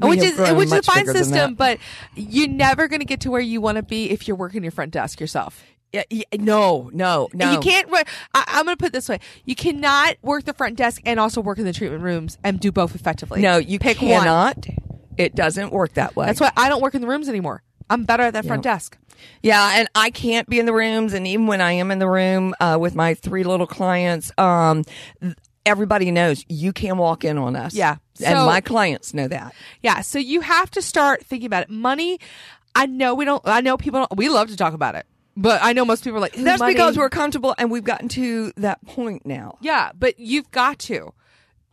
We 0.00 0.08
which 0.10 0.22
is 0.24 0.36
which 0.38 0.66
is 0.66 0.72
a 0.72 0.82
fine 0.82 1.06
system, 1.06 1.54
but 1.54 1.78
you're 2.16 2.48
never 2.48 2.88
going 2.88 2.98
to 3.00 3.06
get 3.06 3.20
to 3.20 3.30
where 3.30 3.40
you 3.40 3.60
want 3.60 3.76
to 3.76 3.82
be 3.82 4.10
if 4.10 4.26
you're 4.26 4.36
working 4.36 4.62
your 4.64 4.72
front 4.72 4.90
desk 4.90 5.20
yourself. 5.20 5.62
Yeah, 5.94 6.02
yeah, 6.10 6.24
no, 6.40 6.90
no, 6.92 7.28
no. 7.32 7.52
You 7.52 7.60
can't. 7.60 7.88
I, 8.34 8.44
I'm 8.48 8.64
going 8.64 8.76
to 8.76 8.80
put 8.80 8.86
it 8.88 8.92
this 8.92 9.08
way: 9.08 9.20
you 9.44 9.54
cannot 9.54 10.16
work 10.22 10.42
the 10.42 10.52
front 10.52 10.76
desk 10.76 11.00
and 11.06 11.20
also 11.20 11.40
work 11.40 11.58
in 11.58 11.64
the 11.64 11.72
treatment 11.72 12.02
rooms 12.02 12.36
and 12.42 12.58
do 12.58 12.72
both 12.72 12.96
effectively. 12.96 13.40
No, 13.40 13.58
you 13.58 13.78
pick 13.78 14.00
one. 14.02 14.10
cannot. 14.10 14.66
It 15.16 15.36
doesn't 15.36 15.70
work 15.72 15.94
that 15.94 16.16
way. 16.16 16.26
That's 16.26 16.40
why 16.40 16.50
I 16.56 16.68
don't 16.68 16.82
work 16.82 16.96
in 16.96 17.00
the 17.00 17.06
rooms 17.06 17.28
anymore. 17.28 17.62
I'm 17.88 18.02
better 18.04 18.24
at 18.24 18.32
that 18.32 18.44
front 18.44 18.64
desk. 18.64 18.98
Yeah, 19.40 19.74
and 19.76 19.88
I 19.94 20.10
can't 20.10 20.48
be 20.48 20.58
in 20.58 20.66
the 20.66 20.72
rooms, 20.72 21.12
and 21.12 21.28
even 21.28 21.46
when 21.46 21.60
I 21.60 21.72
am 21.72 21.92
in 21.92 22.00
the 22.00 22.08
room 22.10 22.56
uh, 22.58 22.76
with 22.80 22.96
my 22.96 23.14
three 23.14 23.44
little 23.44 23.68
clients, 23.68 24.32
um, 24.36 24.82
th- 25.22 25.34
everybody 25.64 26.10
knows 26.10 26.44
you 26.48 26.72
can 26.72 26.98
walk 26.98 27.24
in 27.24 27.38
on 27.38 27.54
us. 27.54 27.72
Yeah. 27.72 27.98
and 28.24 28.36
my 28.38 28.60
clients 28.60 29.14
know 29.14 29.28
that. 29.28 29.54
Yeah, 29.80 30.00
so 30.00 30.18
you 30.18 30.40
have 30.40 30.72
to 30.72 30.82
start 30.82 31.24
thinking 31.24 31.46
about 31.46 31.62
it. 31.62 31.70
Money. 31.70 32.18
I 32.74 32.86
know 32.86 33.14
we 33.14 33.24
don't. 33.24 33.40
I 33.44 33.60
know 33.60 33.76
people. 33.76 34.00
Don't, 34.00 34.16
we 34.16 34.28
love 34.28 34.48
to 34.48 34.56
talk 34.56 34.74
about 34.74 34.96
it. 34.96 35.06
But 35.36 35.60
I 35.62 35.72
know 35.72 35.84
most 35.84 36.04
people 36.04 36.18
are 36.18 36.20
like 36.20 36.34
That's 36.34 36.60
money." 36.60 36.74
because 36.74 36.96
we're 36.96 37.10
comfortable 37.10 37.54
and 37.58 37.70
we've 37.70 37.84
gotten 37.84 38.08
to 38.10 38.52
that 38.56 38.84
point 38.86 39.26
now. 39.26 39.58
yeah, 39.60 39.90
but 39.98 40.18
you've 40.18 40.50
got 40.50 40.78
to. 40.80 41.12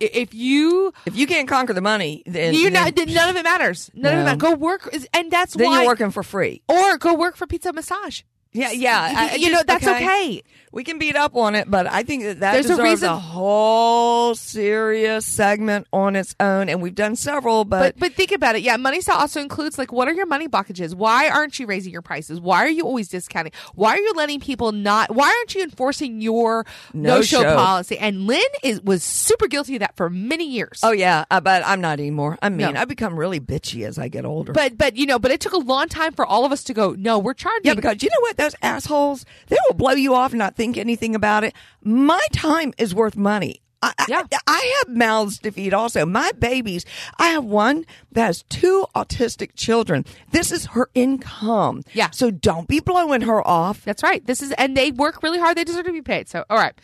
If 0.00 0.34
you 0.34 0.92
If 1.06 1.14
you 1.16 1.28
can't 1.28 1.46
conquer 1.48 1.72
the 1.72 1.80
money, 1.80 2.24
then 2.26 2.54
you 2.54 2.70
know 2.70 2.90
then, 2.90 3.14
none 3.14 3.28
of 3.28 3.36
it 3.36 3.44
matters. 3.44 3.88
None 3.94 4.14
of 4.14 4.20
it 4.20 4.24
matters. 4.24 4.40
Go 4.40 4.54
work, 4.56 4.92
and 5.14 5.30
that's 5.30 5.54
then 5.54 5.68
why. 5.68 5.78
you're 5.78 5.86
working 5.86 6.10
for 6.10 6.24
free. 6.24 6.60
or 6.68 6.98
go 6.98 7.14
work 7.14 7.36
for 7.36 7.46
pizza 7.46 7.72
massage. 7.72 8.22
Yeah, 8.52 8.72
yeah. 8.72 9.14
I- 9.32 9.34
you 9.36 9.50
know 9.50 9.58
just- 9.58 9.66
that's 9.68 9.86
okay. 9.86 10.42
We 10.72 10.84
can 10.84 10.98
beat 10.98 11.16
up 11.16 11.36
on 11.36 11.54
it, 11.54 11.70
but 11.70 11.86
I 11.86 12.02
think 12.02 12.22
that 12.22 12.40
that 12.40 12.52
There's 12.52 12.66
deserves 12.66 12.80
a, 12.80 12.82
reason- 12.82 13.08
whole 13.18 14.34
serious 14.34 15.26
segment 15.26 15.86
on 15.92 16.16
its 16.16 16.34
own, 16.40 16.68
and 16.68 16.80
we've 16.80 16.94
done 16.94 17.14
several. 17.16 17.64
But, 17.64 17.80
But 17.80 17.98
but 17.98 18.12
think 18.14 18.32
about 18.32 18.56
it. 18.56 18.62
Yeah, 18.62 18.76
money 18.78 19.00
style 19.00 19.18
also 19.18 19.40
includes 19.40 19.76
like 19.78 19.92
what 19.92 20.08
are 20.08 20.12
your 20.14 20.26
money 20.26 20.48
blockages? 20.48 20.94
Why 20.94 21.28
aren't 21.28 21.58
you 21.58 21.66
raising 21.66 21.92
your 21.92 22.02
prices? 22.02 22.40
Why 22.40 22.64
are 22.64 22.68
you 22.70 22.84
always 22.84 23.08
discounting? 23.08 23.52
Why 23.74 23.90
are 23.92 23.98
you 23.98 24.12
letting 24.16 24.40
people 24.40 24.72
not? 24.72 25.14
Why 25.14 25.26
aren't 25.28 25.54
you 25.54 25.62
enforcing 25.62 26.20
your 26.20 26.64
no 26.94 27.20
show 27.22 27.42
No-show. 27.42 27.54
policy? 27.56 27.98
And 27.98 28.26
Lynn 28.26 28.40
is 28.62 28.80
was 28.82 29.02
super 29.04 29.48
guilty 29.48 29.76
of 29.76 29.80
that 29.80 29.96
for 29.96 30.08
many 30.08 30.48
years. 30.48 30.80
oh 30.82 30.92
yeah, 30.92 31.24
uh, 31.30 31.40
but 31.40 31.62
I'm 31.66 31.80
not 31.80 31.98
anymore. 32.00 32.38
I 32.42 32.48
mean, 32.48 32.72
No. 32.74 32.80
I 32.80 32.84
become 32.86 33.18
really 33.18 33.40
bitchy 33.40 33.86
as 33.86 33.98
I 33.98 34.08
get 34.08 34.24
older. 34.24 34.52
But 34.52 34.78
but 34.78 34.96
you 34.96 35.06
know, 35.06 35.18
but 35.18 35.30
it 35.30 35.40
took 35.40 35.52
a 35.52 35.58
long 35.58 35.88
time 35.88 36.12
for 36.14 36.24
all 36.24 36.44
of 36.44 36.52
us 36.52 36.64
to 36.64 36.74
go. 36.74 36.92
No, 36.92 37.18
we're 37.18 37.34
charging. 37.34 37.66
yeah, 37.66 37.74
because 37.74 38.02
you 38.02 38.08
know 38.08 38.20
what? 38.20 38.36
Those 38.38 38.54
assholes, 38.62 39.24
they 39.48 39.56
will 39.68 39.76
blow 39.76 39.92
you 39.92 40.14
off 40.14 40.32
and 40.32 40.38
not 40.38 40.56
think 40.62 40.76
anything 40.78 41.14
about 41.16 41.42
it. 41.44 41.54
My 41.82 42.20
time 42.32 42.72
is 42.78 42.94
worth 42.94 43.16
money. 43.16 43.60
I, 43.82 43.92
I- 43.98 44.06
Yeah. 44.08 44.22
I, 44.46 44.74
have 44.86 44.94
mouths 44.96 45.40
to 45.40 45.50
feed 45.50 45.74
also. 45.74 46.06
My 46.06 46.30
babies, 46.38 46.84
I 47.18 47.28
have 47.30 47.44
one 47.44 47.84
that 48.12 48.26
has 48.26 48.44
two 48.48 48.86
autistic 48.94 49.50
children. 49.56 50.04
This 50.30 50.52
is 50.52 50.66
her 50.66 50.88
income. 50.94 51.82
Yeah. 51.92 52.10
So 52.10 52.30
don't 52.30 52.68
be 52.68 52.78
blowing 52.78 53.22
her 53.22 53.44
off. 53.46 53.82
That's 53.84 54.04
right. 54.04 54.24
This 54.24 54.40
is, 54.40 54.52
and 54.52 54.76
they 54.76 54.92
work 54.92 55.22
really 55.24 55.40
hard. 55.40 55.56
They 55.56 55.64
deserve 55.64 55.86
to 55.86 55.92
be 55.92 56.00
paid. 56.02 56.28
So, 56.28 56.44
all 56.48 56.58
right. 56.58 56.74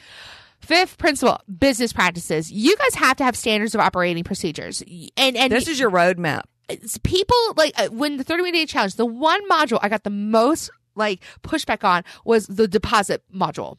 Fifth 0.61 0.99
principle: 0.99 1.39
business 1.57 1.93
practices. 1.93 2.51
You 2.51 2.77
guys 2.77 2.95
have 2.97 3.17
to 3.19 3.25
have 3.25 3.37
standards 3.37 3.77
of 3.77 3.81
operating 3.81 4.25
procedures, 4.25 4.83
and 5.17 5.37
and 5.37 5.53
This 5.53 5.69
is 5.69 5.79
your 5.79 5.91
roadmap. 5.91 6.43
people 7.05 7.37
like 7.57 7.73
uh, 7.79 7.87
when 7.93 8.17
the 8.17 8.25
30 8.25 8.51
day 8.51 8.67
challenge. 8.67 8.97
The 8.97 9.07
one 9.07 9.41
module 9.49 9.79
I 9.81 9.89
got 9.89 10.03
the 10.03 10.11
most 10.11 10.69
like 10.99 11.21
pushback 11.43 11.83
on 11.85 12.05
was 12.25 12.47
the 12.47 12.69
deposit 12.69 13.23
module. 13.35 13.79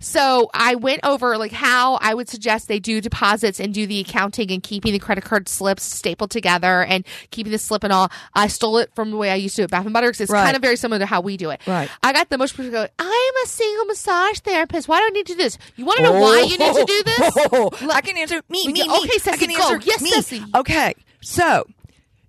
So 0.00 0.48
I 0.54 0.76
went 0.76 1.00
over 1.04 1.36
like 1.36 1.52
how 1.52 1.96
I 1.96 2.14
would 2.14 2.28
suggest 2.28 2.68
they 2.68 2.78
do 2.78 3.00
deposits 3.02 3.60
and 3.60 3.74
do 3.74 3.86
the 3.86 4.00
accounting 4.00 4.50
and 4.50 4.62
keeping 4.62 4.92
the 4.92 4.98
credit 4.98 5.24
card 5.24 5.46
slips 5.48 5.82
stapled 5.82 6.30
together 6.30 6.84
and 6.84 7.04
keeping 7.30 7.52
the 7.52 7.58
slip 7.58 7.84
and 7.84 7.92
all. 7.92 8.10
I 8.34 8.46
stole 8.46 8.78
it 8.78 8.94
from 8.94 9.10
the 9.10 9.18
way 9.18 9.30
I 9.30 9.34
used 9.34 9.56
to 9.56 9.62
do 9.62 9.64
it 9.64 9.66
at 9.66 9.70
Bath 9.72 9.84
and 9.84 9.92
Body 9.92 10.06
Works. 10.06 10.20
It's 10.22 10.30
Right. 10.30 10.44
kind 10.44 10.56
of 10.56 10.62
very 10.62 10.76
similar 10.76 11.00
to 11.00 11.06
how 11.06 11.20
we 11.20 11.36
do 11.36 11.50
it. 11.50 11.60
Right. 11.66 11.90
I 12.02 12.12
got 12.14 12.30
the 12.30 12.38
most 12.38 12.56
pushback. 12.56 12.70
Going, 12.72 12.88
I 12.98 13.32
am 13.34 13.44
a 13.44 13.48
single 13.48 13.84
massage 13.86 14.38
therapist. 14.38 14.88
Why 14.88 15.00
do 15.00 15.06
I 15.06 15.10
need 15.10 15.26
to 15.26 15.32
do 15.34 15.36
this? 15.38 15.58
You 15.76 15.84
want 15.84 15.98
to 15.98 16.02
know 16.04 16.12
why 16.18 16.40
you 16.48 16.56
need 16.56 16.74
to 16.74 16.84
do 16.86 17.02
this? 17.02 17.20
Oh, 17.20 17.32
oh, 17.36 17.48
oh, 17.52 17.78
oh. 17.82 17.90
I 17.90 18.00
can 18.00 18.16
answer 18.16 18.40
me, 18.48 18.66
me, 18.68 18.72
me. 18.74 18.82
okay, 18.88 19.18
Ceci, 19.18 19.30
I 19.30 19.36
can 19.36 19.48
go. 19.54 19.74
answer 19.74 19.80
Yes, 19.86 20.00
me. 20.02 20.10
Ceci. 20.12 20.44
Okay, 20.54 20.94
so 21.20 21.66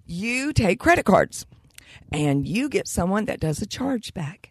you 0.05 0.51
take 0.51 0.79
credit 0.79 1.05
cards 1.05 1.45
and 2.11 2.47
you 2.47 2.69
get 2.69 2.87
someone 2.87 3.25
that 3.25 3.39
does 3.39 3.61
a 3.61 3.67
chargeback. 3.67 4.47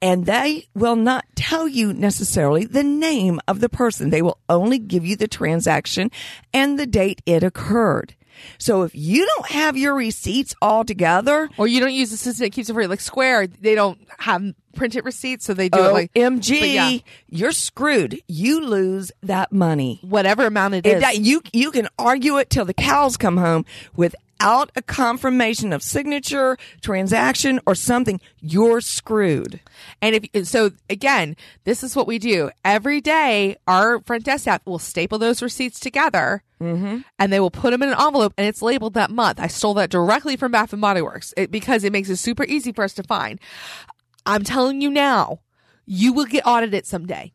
And 0.00 0.26
they 0.26 0.66
will 0.74 0.96
not 0.96 1.24
tell 1.36 1.68
you 1.68 1.92
necessarily 1.92 2.64
the 2.64 2.82
name 2.82 3.38
of 3.46 3.60
the 3.60 3.68
person. 3.68 4.10
They 4.10 4.22
will 4.22 4.38
only 4.48 4.80
give 4.80 5.06
you 5.06 5.14
the 5.14 5.28
transaction 5.28 6.10
and 6.52 6.76
the 6.76 6.86
date 6.86 7.22
it 7.24 7.44
occurred. 7.44 8.16
So 8.58 8.82
if 8.82 8.94
you 8.94 9.26
don't 9.26 9.50
have 9.50 9.76
your 9.76 9.94
receipts 9.94 10.54
all 10.60 10.84
together, 10.84 11.48
Or 11.56 11.68
you 11.68 11.80
don't 11.80 11.92
use 11.92 12.10
the 12.10 12.16
system 12.16 12.44
that 12.46 12.50
keeps 12.50 12.68
it 12.68 12.74
free. 12.74 12.86
Like 12.86 13.00
Square, 13.00 13.48
they 13.48 13.74
don't 13.74 14.00
have 14.18 14.42
printed 14.74 15.04
receipts, 15.04 15.44
so 15.44 15.54
they 15.54 15.68
do 15.68 15.78
it 15.78 15.92
like 15.92 16.12
MG, 16.14 16.74
yeah. 16.74 16.98
you're 17.28 17.52
screwed. 17.52 18.20
You 18.26 18.60
lose 18.64 19.12
that 19.22 19.52
money. 19.52 20.00
whatever 20.02 20.46
amount 20.46 20.74
it 20.74 20.86
is. 20.86 21.00
that 21.00 21.18
you 21.18 21.42
you 21.52 21.70
can 21.70 21.88
argue 21.98 22.38
it 22.38 22.50
till 22.50 22.64
the 22.64 22.74
cows 22.74 23.16
come 23.16 23.36
home 23.36 23.64
without 24.42 24.72
a 24.74 24.82
confirmation 24.82 25.72
of 25.72 25.82
signature, 25.82 26.56
transaction, 26.80 27.60
or 27.66 27.74
something. 27.74 28.20
You're 28.40 28.80
screwed. 28.80 29.60
And 30.00 30.28
if 30.32 30.48
so, 30.48 30.72
again, 30.90 31.36
this 31.64 31.84
is 31.84 31.94
what 31.94 32.06
we 32.08 32.18
do 32.18 32.50
every 32.64 33.00
day. 33.00 33.56
Our 33.68 34.00
front 34.00 34.24
desk 34.24 34.42
staff 34.42 34.62
will 34.66 34.78
staple 34.80 35.18
those 35.18 35.42
receipts 35.42 35.78
together, 35.80 36.42
Mm-hmm. 36.60 36.98
and 37.18 37.32
they 37.32 37.40
will 37.40 37.50
put 37.50 37.72
them 37.72 37.82
in 37.82 37.88
an 37.88 38.00
envelope, 38.00 38.34
and 38.38 38.46
it's 38.46 38.62
labeled 38.62 38.94
that 38.94 39.10
month. 39.10 39.40
I 39.40 39.48
stole 39.48 39.74
that 39.74 39.90
directly 39.90 40.36
from 40.36 40.52
Bath 40.52 40.72
and 40.72 40.80
Body 40.80 41.02
Works 41.02 41.34
it, 41.36 41.50
because 41.50 41.82
it 41.82 41.92
makes 41.92 42.08
it 42.08 42.18
super 42.18 42.44
easy 42.44 42.70
for 42.72 42.84
us 42.84 42.94
to 42.94 43.02
find. 43.02 43.40
I'm 44.26 44.44
telling 44.44 44.80
you 44.80 44.88
now, 44.88 45.40
you 45.86 46.12
will 46.12 46.24
get 46.24 46.46
audited 46.46 46.86
someday. 46.86 47.32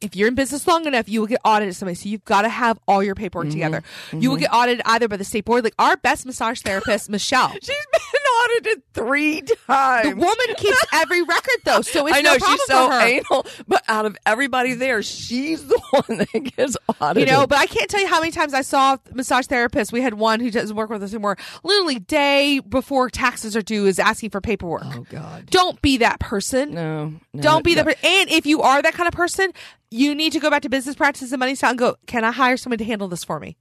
If 0.00 0.16
you're 0.16 0.28
in 0.28 0.34
business 0.34 0.66
long 0.66 0.86
enough, 0.86 1.08
you 1.08 1.20
will 1.20 1.26
get 1.26 1.40
audited 1.44 1.76
someday. 1.76 1.92
So 1.94 2.08
you've 2.08 2.24
got 2.24 2.42
to 2.42 2.48
have 2.48 2.78
all 2.88 3.02
your 3.02 3.14
paperwork 3.14 3.48
Mm-hmm. 3.48 3.52
together. 3.52 3.82
You 4.12 4.30
will 4.30 4.36
get 4.38 4.52
audited 4.52 4.80
either 4.86 5.08
by 5.08 5.16
the 5.18 5.24
state 5.24 5.44
board, 5.44 5.62
like 5.64 5.74
our 5.78 5.96
best 5.98 6.24
massage 6.24 6.60
therapist, 6.62 7.10
Michelle. 7.10 7.50
She's 7.52 7.66
been 7.68 8.20
audited 8.44 8.82
three 8.94 9.42
times. 9.42 10.08
The 10.10 10.16
woman 10.16 10.54
keeps 10.56 10.84
every 10.94 11.22
record 11.22 11.56
though, 11.64 11.82
so 11.82 12.06
it's 12.06 12.16
I 12.16 12.22
know 12.22 12.32
no 12.36 12.46
she's 12.46 12.64
so 12.64 12.92
anal, 12.92 13.46
but 13.68 13.82
out 13.88 14.06
of 14.06 14.16
everybody 14.24 14.72
there, 14.74 15.02
she's 15.02 15.66
the 15.66 15.78
one 15.90 16.18
that 16.18 16.54
gets 16.56 16.76
audited. 17.00 17.28
You 17.28 17.34
know, 17.34 17.46
but 17.46 17.58
I 17.58 17.66
can't 17.66 17.90
tell 17.90 18.00
you 18.00 18.06
how 18.08 18.20
many 18.20 18.32
times 18.32 18.54
I 18.54 18.62
saw 18.62 18.96
massage 19.12 19.46
therapists. 19.46 19.92
We 19.92 20.00
had 20.00 20.14
one 20.14 20.40
who 20.40 20.50
doesn't 20.50 20.74
work 20.76 20.88
with 20.88 21.02
us 21.02 21.12
anymore. 21.12 21.36
Literally, 21.62 21.98
day 21.98 22.60
before 22.60 23.10
taxes 23.10 23.54
are 23.56 23.62
due, 23.62 23.86
is 23.86 23.98
asking 23.98 24.30
for 24.30 24.40
paperwork. 24.40 24.84
oh 24.86 25.04
God, 25.10 25.46
Don't 25.50 25.80
be 25.82 25.98
that 25.98 26.20
person. 26.20 26.72
no, 26.74 27.12
no 27.34 27.42
Don't 27.42 27.64
be 27.64 27.72
no. 27.74 27.82
that 27.82 27.84
person. 27.84 28.00
And 28.10 28.30
if 28.30 28.46
you 28.46 28.62
are 28.62 28.80
that 28.80 28.94
kind 28.94 29.06
of 29.08 29.12
person, 29.14 29.52
you 29.90 30.14
need 30.14 30.32
to 30.32 30.40
go 30.40 30.50
back 30.50 30.62
to 30.62 30.68
business 30.68 30.94
practices 30.94 31.32
and 31.32 31.40
money 31.40 31.54
style 31.54 31.70
and 31.70 31.78
go. 31.78 31.96
Can 32.06 32.24
I 32.24 32.32
hire 32.32 32.56
someone 32.56 32.78
to 32.78 32.84
handle 32.84 33.08
this 33.08 33.24
for 33.24 33.40
me? 33.40 33.56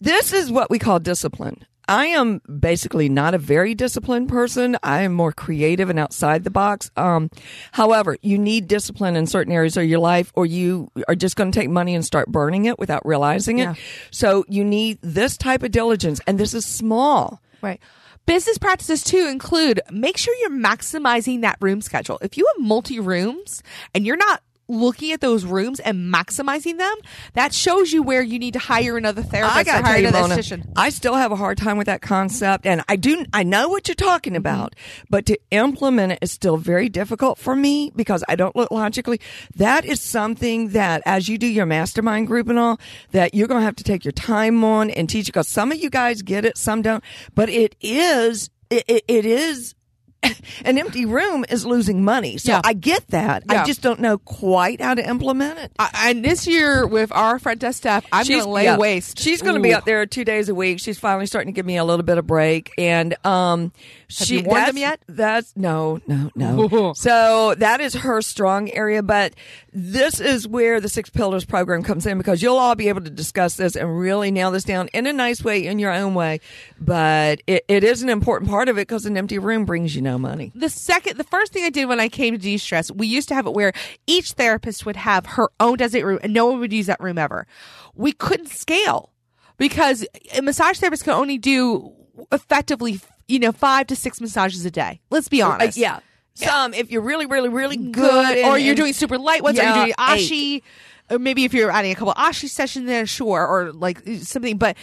This 0.00 0.32
is 0.32 0.50
what 0.50 0.70
we 0.70 0.78
call 0.78 0.98
discipline. 0.98 1.64
I 1.88 2.06
am 2.06 2.40
basically 2.40 3.08
not 3.08 3.32
a 3.32 3.38
very 3.38 3.74
disciplined 3.74 4.28
person. 4.28 4.76
I 4.82 5.02
am 5.02 5.14
more 5.14 5.32
creative 5.32 5.88
and 5.88 5.98
outside 5.98 6.44
the 6.44 6.50
box. 6.50 6.90
Um, 6.96 7.30
however, 7.72 8.18
you 8.20 8.36
need 8.36 8.68
discipline 8.68 9.16
in 9.16 9.26
certain 9.26 9.54
areas 9.54 9.76
of 9.78 9.84
your 9.84 9.98
life, 9.98 10.30
or 10.34 10.44
you 10.44 10.90
are 11.08 11.14
just 11.14 11.36
going 11.36 11.50
to 11.50 11.58
take 11.58 11.70
money 11.70 11.94
and 11.94 12.04
start 12.04 12.28
burning 12.28 12.66
it 12.66 12.78
without 12.78 13.06
realizing 13.06 13.58
it. 13.60 13.62
Yeah. 13.62 13.74
So 14.10 14.44
you 14.48 14.64
need 14.64 14.98
this 15.00 15.38
type 15.38 15.62
of 15.62 15.70
diligence, 15.70 16.20
and 16.26 16.38
this 16.38 16.52
is 16.52 16.66
small. 16.66 17.40
Right. 17.62 17.80
Business 18.26 18.58
practices 18.58 19.02
too 19.02 19.26
include 19.26 19.80
make 19.90 20.18
sure 20.18 20.34
you're 20.34 20.50
maximizing 20.50 21.40
that 21.40 21.56
room 21.62 21.80
schedule. 21.80 22.18
If 22.20 22.36
you 22.36 22.46
have 22.46 22.62
multi 22.62 23.00
rooms 23.00 23.62
and 23.94 24.04
you're 24.04 24.18
not 24.18 24.42
looking 24.68 25.12
at 25.12 25.20
those 25.20 25.44
rooms 25.44 25.80
and 25.80 26.12
maximizing 26.12 26.78
them, 26.78 26.96
that 27.32 27.52
shows 27.54 27.92
you 27.92 28.02
where 28.02 28.22
you 28.22 28.38
need 28.38 28.52
to 28.52 28.58
hire 28.58 28.96
another 28.96 29.22
therapist 29.22 29.56
I 29.56 29.60
or 29.60 29.64
got 29.64 29.78
to 29.78 29.86
hire 29.86 29.98
you, 29.98 30.08
another 30.08 30.28
Mona, 30.28 30.36
esthetician. 30.36 30.72
I 30.76 30.90
still 30.90 31.14
have 31.14 31.32
a 31.32 31.36
hard 31.36 31.58
time 31.58 31.78
with 31.78 31.86
that 31.86 32.02
concept, 32.02 32.66
and 32.66 32.84
I 32.88 32.96
do. 32.96 33.24
I 33.32 33.42
know 33.42 33.68
what 33.68 33.88
you're 33.88 33.94
talking 33.94 34.32
mm-hmm. 34.32 34.38
about, 34.38 34.74
but 35.08 35.26
to 35.26 35.38
implement 35.50 36.12
it 36.12 36.18
is 36.22 36.32
still 36.32 36.56
very 36.56 36.88
difficult 36.88 37.38
for 37.38 37.56
me 37.56 37.92
because 37.96 38.22
I 38.28 38.36
don't 38.36 38.54
look 38.54 38.70
logically. 38.70 39.20
That 39.56 39.84
is 39.84 40.00
something 40.00 40.68
that, 40.70 41.02
as 41.06 41.28
you 41.28 41.38
do 41.38 41.46
your 41.46 41.66
mastermind 41.66 42.26
group 42.26 42.48
and 42.48 42.58
all, 42.58 42.78
that 43.12 43.34
you're 43.34 43.48
going 43.48 43.60
to 43.60 43.64
have 43.64 43.76
to 43.76 43.84
take 43.84 44.04
your 44.04 44.12
time 44.12 44.62
on 44.64 44.90
and 44.90 45.08
teach. 45.08 45.26
Because 45.26 45.48
some 45.48 45.72
of 45.72 45.78
you 45.78 45.90
guys 45.90 46.22
get 46.22 46.44
it, 46.44 46.58
some 46.58 46.82
don't. 46.82 47.02
But 47.34 47.48
it 47.48 47.74
is. 47.80 48.50
It, 48.70 48.84
it, 48.86 49.04
it 49.08 49.24
is. 49.24 49.74
An 50.64 50.78
empty 50.78 51.04
room 51.04 51.44
is 51.48 51.64
losing 51.64 52.04
money. 52.04 52.38
So 52.38 52.52
Yeah. 52.52 52.60
I 52.64 52.72
get 52.72 53.06
that. 53.08 53.44
Yeah. 53.48 53.62
I 53.62 53.66
just 53.66 53.82
don't 53.82 54.00
know 54.00 54.18
quite 54.18 54.80
how 54.80 54.94
to 54.94 55.06
implement 55.06 55.58
it. 55.58 55.72
I, 55.78 56.10
and 56.10 56.24
this 56.24 56.46
year 56.46 56.86
with 56.86 57.12
our 57.12 57.38
front 57.38 57.60
desk 57.60 57.78
staff, 57.78 58.04
I'm 58.10 58.26
going 58.26 58.42
to 58.42 58.48
lay 58.48 58.64
yeah. 58.64 58.76
waste. 58.76 59.18
She's 59.20 59.42
going 59.42 59.54
to 59.54 59.60
be 59.60 59.72
out 59.72 59.84
there 59.84 60.06
two 60.06 60.24
days 60.24 60.48
a 60.48 60.54
week. 60.54 60.80
She's 60.80 60.98
finally 60.98 61.26
starting 61.26 61.52
to 61.52 61.56
give 61.56 61.66
me 61.66 61.76
a 61.76 61.84
little 61.84 62.04
bit 62.04 62.18
of 62.18 62.26
break, 62.26 62.72
and 62.76 63.14
um, 63.24 63.72
she 64.08 64.38
you 64.38 64.42
warned 64.44 64.68
them 64.68 64.76
yet? 64.76 65.00
That's 65.06 65.56
no, 65.56 66.00
no, 66.06 66.30
no. 66.34 66.92
so 66.96 67.54
that 67.56 67.80
is 67.80 67.94
her 67.94 68.20
strong 68.22 68.70
area, 68.70 69.02
but 69.02 69.34
this 69.80 70.20
is 70.20 70.46
where 70.48 70.80
the 70.80 70.88
Six 70.88 71.08
Pillars 71.10 71.44
program 71.44 71.82
comes 71.82 72.04
in 72.06 72.18
because 72.18 72.42
you'll 72.42 72.56
all 72.56 72.74
be 72.74 72.88
able 72.88 73.00
to 73.02 73.10
discuss 73.10 73.54
this 73.56 73.76
and 73.76 73.98
really 73.98 74.30
nail 74.30 74.50
this 74.50 74.64
down 74.64 74.88
in 74.92 75.06
a 75.06 75.12
nice 75.12 75.42
way, 75.44 75.66
in 75.66 75.78
your 75.78 75.92
own 75.92 76.14
way. 76.14 76.40
But 76.80 77.40
it, 77.46 77.64
it 77.68 77.84
is 77.84 78.02
an 78.02 78.08
important 78.08 78.50
part 78.50 78.68
of 78.68 78.76
it 78.78 78.82
because 78.88 79.06
an 79.06 79.16
empty 79.16 79.38
room 79.38 79.64
brings 79.64 79.94
you 79.94 80.02
no 80.02 80.18
money. 80.18 80.50
the 80.54 80.68
second, 80.68 81.16
the 81.16 81.24
first 81.24 81.52
thing 81.52 81.64
I 81.64 81.70
did 81.70 81.86
when 81.86 82.00
I 82.00 82.08
came 82.08 82.34
to 82.34 82.38
de-stress, 82.38 82.90
we 82.90 83.06
used 83.06 83.28
to 83.28 83.34
have 83.34 83.46
it 83.46 83.52
where 83.54 83.72
each 84.06 84.32
therapist 84.32 84.84
would 84.86 84.96
have 84.96 85.26
her 85.26 85.48
own 85.60 85.76
designated 85.76 86.06
room 86.06 86.18
and 86.22 86.34
no 86.34 86.46
one 86.46 86.60
would 86.60 86.72
use 86.72 86.86
that 86.86 87.00
room 87.00 87.18
ever. 87.18 87.46
We 87.94 88.12
couldn't 88.12 88.48
scale 88.48 89.12
because 89.58 90.06
a 90.36 90.42
massage 90.42 90.78
therapist 90.78 91.04
can 91.04 91.12
only 91.14 91.38
do 91.38 91.92
effectively, 92.32 93.00
you 93.28 93.38
know, 93.38 93.52
five 93.52 93.86
to 93.88 93.96
six 93.96 94.20
massages 94.20 94.64
a 94.64 94.70
day. 94.70 95.00
Let's 95.10 95.28
be 95.28 95.42
Uh, 95.42 95.50
honest. 95.50 95.76
yeah. 95.78 96.00
Some, 96.46 96.74
if 96.74 96.90
you're 96.90 97.02
really, 97.02 97.26
really, 97.26 97.48
really 97.48 97.76
good, 97.76 97.92
good, 97.94 98.38
and- 98.38 98.46
or 98.48 98.58
you're 98.58 98.70
and- 98.70 98.76
doing 98.76 98.92
super 98.92 99.18
light 99.18 99.42
ones, 99.42 99.58
or 99.58 99.62
Yeah, 99.62 99.74
you're 99.76 99.84
doing 99.86 99.94
ashi. 99.98 100.62
or 101.10 101.18
maybe 101.18 101.44
if 101.44 101.54
you're 101.54 101.70
adding 101.70 101.90
a 101.90 101.94
couple 101.94 102.12
ashi 102.14 102.48
sessions 102.48 102.86
there, 102.86 103.06
sure, 103.06 103.46
or 103.46 103.72
like 103.72 104.02
something. 104.22 104.58
But 104.58 104.76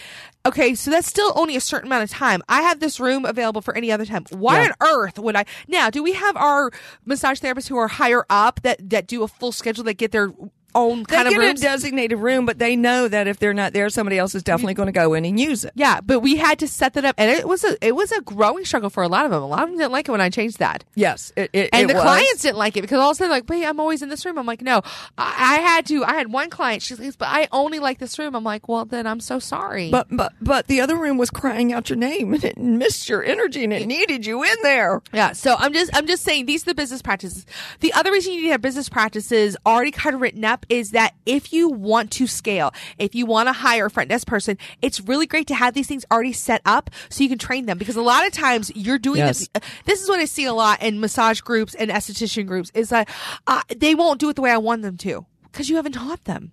okay, 0.44 0.74
so 0.74 0.90
that's 0.90 1.06
still 1.06 1.32
only 1.36 1.54
a 1.56 1.60
certain 1.60 1.86
amount 1.88 2.04
of 2.04 2.10
time. 2.10 2.42
I 2.48 2.62
have 2.62 2.80
this 2.80 2.98
room 2.98 3.24
available 3.24 3.60
for 3.62 3.76
any 3.76 3.92
other 3.92 4.04
time. 4.04 4.24
Why 4.30 4.62
Yeah. 4.62 4.68
on 4.68 4.72
earth 4.88 5.18
would 5.18 5.36
I? 5.36 5.44
Now, 5.68 5.88
do 5.90 6.02
we 6.02 6.12
have 6.14 6.36
our 6.36 6.70
massage 7.04 7.38
therapists 7.40 7.68
who 7.68 7.76
are 7.76 7.88
higher 7.88 8.24
up 8.28 8.60
that 8.62 8.90
that 8.90 9.06
do 9.06 9.22
a 9.22 9.28
full 9.28 9.52
schedule 9.52 9.84
that 9.84 9.94
get 9.94 10.10
their 10.12 10.32
own 10.74 11.04
They 11.08 11.16
kind 11.16 11.28
of 11.28 11.34
rooms? 11.34 11.60
a 11.60 11.64
designated 11.64 12.18
room, 12.18 12.44
but 12.46 12.58
they 12.58 12.76
know 12.76 13.08
that 13.08 13.26
if 13.26 13.38
they're 13.38 13.54
not 13.54 13.72
there, 13.72 13.88
somebody 13.90 14.18
else 14.18 14.34
is 14.34 14.42
definitely 14.42 14.74
going 14.74 14.86
to 14.86 14.92
go 14.92 15.14
in 15.14 15.24
and 15.24 15.38
use 15.40 15.64
it. 15.64 15.72
yeah, 15.74 16.00
but 16.00 16.20
we 16.20 16.36
had 16.36 16.58
to 16.58 16.68
set 16.68 16.94
that 16.94 17.04
up, 17.04 17.14
and 17.18 17.30
it 17.30 17.46
was 17.48 17.64
a 17.64 17.76
it 17.86 17.94
was 17.94 18.12
a 18.12 18.20
growing 18.22 18.64
struggle 18.64 18.90
for 18.90 19.02
a 19.02 19.08
lot 19.08 19.24
of 19.24 19.30
them. 19.30 19.42
A 19.42 19.46
lot 19.46 19.62
of 19.62 19.68
them 19.70 19.78
didn't 19.78 19.92
like 19.92 20.08
it 20.08 20.10
when 20.12 20.20
I 20.20 20.28
changed 20.30 20.58
that. 20.58 20.84
Yes, 20.94 21.32
it, 21.36 21.50
it, 21.52 21.70
and 21.72 21.84
it 21.84 21.88
the 21.88 21.94
was. 21.94 22.02
clients 22.02 22.42
didn't 22.42 22.58
like 22.58 22.76
it 22.76 22.82
because 22.82 22.98
all 23.00 23.10
of 23.10 23.14
a 23.14 23.16
sudden 23.16 23.30
like 23.30 23.48
wait 23.48 23.64
i'm 23.64 23.80
always 23.80 24.02
in 24.02 24.08
this 24.08 24.24
room 24.26 24.38
i'm 24.38 24.46
like 24.46 24.60
no 24.62 24.82
I, 25.18 25.56
I 25.56 25.60
had 25.60 25.86
to 25.86 26.04
i 26.04 26.14
had 26.14 26.30
one 26.32 26.50
client 26.50 26.82
she's 26.82 26.98
like 27.00 27.16
but 27.18 27.28
i 27.28 27.48
only 27.52 27.78
like 27.78 27.98
this 27.98 28.18
room 28.18 28.34
i'm 28.34 28.44
like 28.44 28.68
well 28.68 28.84
then 28.84 29.06
i'm 29.06 29.20
so 29.20 29.38
sorry 29.38 29.90
But 29.90 30.08
but 30.10 30.32
but 30.40 30.66
the 30.66 30.80
other 30.80 30.96
room 30.96 31.16
was 31.18 31.30
crying 31.30 31.72
out 31.72 31.88
your 31.88 31.96
name 31.96 32.34
and 32.34 32.44
it 32.44 32.58
missed 32.58 33.08
your 33.08 33.22
energy 33.24 33.64
and 33.64 33.72
it 33.72 33.86
needed 33.86 34.26
you 34.26 34.42
in 34.42 34.54
there. 34.62 35.00
yeah 35.12 35.32
so 35.32 35.56
i'm 35.58 35.72
just 35.72 35.94
i'm 35.96 36.06
just 36.06 36.22
saying 36.22 36.46
these 36.46 36.62
are 36.62 36.70
the 36.70 36.74
business 36.74 37.02
practices 37.02 37.46
the 37.80 37.92
other 37.94 38.12
reason 38.12 38.32
you 38.32 38.40
need 38.40 38.46
to 38.48 38.52
have 38.52 38.62
business 38.62 38.88
practices 38.88 39.56
already 39.66 39.90
kind 39.90 40.14
of 40.14 40.20
written 40.20 40.44
up 40.44 40.65
is 40.68 40.90
that 40.92 41.14
if 41.26 41.52
you 41.52 41.68
want 41.68 42.10
to 42.10 42.26
scale 42.26 42.72
if 42.98 43.14
you 43.14 43.26
want 43.26 43.48
to 43.48 43.52
hire 43.52 43.86
a 43.86 43.90
front 43.90 44.08
desk 44.08 44.26
person 44.26 44.56
it's 44.82 45.00
really 45.00 45.26
great 45.26 45.46
to 45.46 45.54
have 45.54 45.74
these 45.74 45.86
things 45.86 46.04
already 46.10 46.32
set 46.32 46.60
up 46.64 46.90
so 47.08 47.22
you 47.22 47.28
can 47.28 47.38
train 47.38 47.66
them 47.66 47.78
because 47.78 47.96
a 47.96 48.02
lot 48.02 48.26
of 48.26 48.32
times 48.32 48.70
you're 48.74 48.98
doing 48.98 49.18
Yes. 49.18 49.48
this 49.52 49.62
this 49.84 50.02
is 50.02 50.08
what 50.08 50.18
i 50.20 50.24
see 50.24 50.44
a 50.44 50.52
lot 50.54 50.82
in 50.82 51.00
massage 51.00 51.40
groups 51.40 51.74
and 51.74 51.90
esthetician 51.90 52.46
groups 52.46 52.70
is 52.74 52.88
that 52.90 53.08
uh, 53.46 53.62
they 53.76 53.94
won't 53.94 54.20
do 54.20 54.28
it 54.28 54.36
the 54.36 54.42
way 54.42 54.50
i 54.50 54.58
want 54.58 54.82
them 54.82 54.96
to 54.98 55.24
because 55.50 55.68
you 55.68 55.76
haven't 55.76 55.92
taught 55.92 56.24
them 56.24 56.52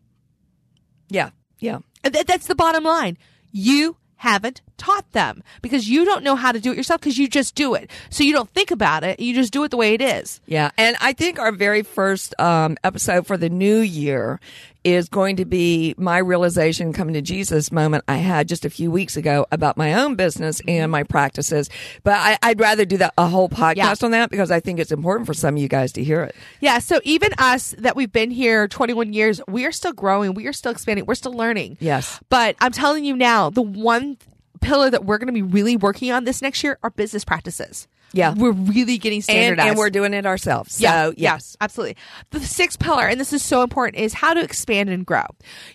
Yeah, 1.09 1.29
yeah. 1.59 1.79
Th- 2.03 2.25
that's 2.25 2.47
the 2.47 2.55
bottom 2.55 2.83
line. 2.83 3.17
You 3.51 3.97
haven't 4.23 4.61
taught 4.77 5.11
them 5.11 5.43
because 5.61 5.89
you 5.89 6.05
don't 6.05 6.23
know 6.23 6.37
how 6.37 6.53
to 6.53 6.59
do 6.61 6.71
it 6.71 6.77
yourself 6.77 7.01
because 7.01 7.17
you 7.17 7.27
just 7.27 7.55
do 7.55 7.73
it. 7.73 7.91
So 8.09 8.23
you 8.23 8.31
don't 8.31 8.49
think 8.51 8.71
about 8.71 9.03
it. 9.03 9.19
You 9.19 9.35
just 9.35 9.51
do 9.51 9.65
it 9.65 9.69
the 9.69 9.75
way 9.75 9.93
it 9.93 10.01
is. 10.01 10.39
Yeah, 10.45 10.71
and 10.77 10.95
I 11.01 11.11
think 11.11 11.39
our 11.39 11.51
very 11.51 11.83
first 11.83 12.33
um, 12.39 12.77
episode 12.85 13.27
for 13.27 13.35
the 13.35 13.49
new 13.49 13.79
year 13.79 14.39
is 14.83 15.09
going 15.09 15.37
to 15.37 15.45
be 15.45 15.95
my 15.97 16.17
realization 16.17 16.93
coming 16.93 17.13
to 17.13 17.21
Jesus 17.21 17.71
moment 17.71 18.03
I 18.07 18.17
had 18.17 18.47
just 18.47 18.65
a 18.65 18.69
few 18.69 18.91
weeks 18.91 19.17
ago 19.17 19.45
about 19.51 19.77
my 19.77 19.93
own 19.93 20.15
business 20.15 20.59
and 20.61 20.83
mm-hmm. 20.83 20.91
my 20.91 21.03
practices. 21.03 21.69
But 22.03 22.13
I, 22.13 22.37
I'd 22.43 22.59
rather 22.59 22.85
do 22.85 22.97
that 22.97 23.13
a 23.17 23.27
whole 23.27 23.49
podcast 23.49 23.75
Yeah. 23.75 23.95
on 24.01 24.11
that 24.11 24.29
because 24.29 24.51
I 24.51 24.59
think 24.59 24.79
it's 24.79 24.91
important 24.91 25.27
for 25.27 25.33
some 25.33 25.55
of 25.55 25.61
you 25.61 25.67
guys 25.67 25.91
to 25.93 26.03
hear 26.03 26.23
it. 26.23 26.35
Yeah. 26.59 26.79
So 26.79 26.99
even 27.03 27.31
us 27.37 27.75
that 27.77 27.95
we've 27.95 28.11
been 28.11 28.31
here 28.31 28.67
21 28.67 29.13
years, 29.13 29.41
we 29.47 29.65
are 29.65 29.71
still 29.71 29.93
growing. 29.93 30.33
We 30.33 30.47
are 30.47 30.53
still 30.53 30.71
expanding. 30.71 31.05
We're 31.05 31.15
still 31.15 31.33
learning. 31.33 31.77
Yes. 31.79 32.19
But 32.29 32.55
I'm 32.59 32.71
telling 32.71 33.05
you 33.05 33.15
now, 33.15 33.49
the 33.49 33.61
one 33.61 34.17
pillar 34.61 34.89
that 34.89 35.05
we're 35.05 35.17
going 35.17 35.27
to 35.27 35.33
be 35.33 35.41
really 35.41 35.77
working 35.77 36.11
on 36.11 36.23
this 36.23 36.41
next 36.41 36.63
year 36.63 36.79
are 36.83 36.89
business 36.89 37.25
practices. 37.25 37.87
Yeah. 38.13 38.33
We're 38.35 38.51
really 38.51 38.97
getting 38.97 39.21
standardized. 39.21 39.69
and 39.69 39.77
we're 39.77 39.89
doing 39.89 40.13
it 40.13 40.25
ourselves. 40.25 40.75
So, 40.75 40.83
Yeah, 40.83 41.05
yes. 41.17 41.57
yeah, 41.59 41.63
absolutely. 41.65 41.97
The 42.29 42.39
sixth 42.41 42.79
pillar, 42.79 43.07
and 43.07 43.19
this 43.19 43.33
is 43.33 43.43
so 43.43 43.63
important, 43.63 44.01
is 44.03 44.13
how 44.13 44.33
to 44.33 44.41
expand 44.43 44.89
and 44.89 45.05
grow. 45.05 45.25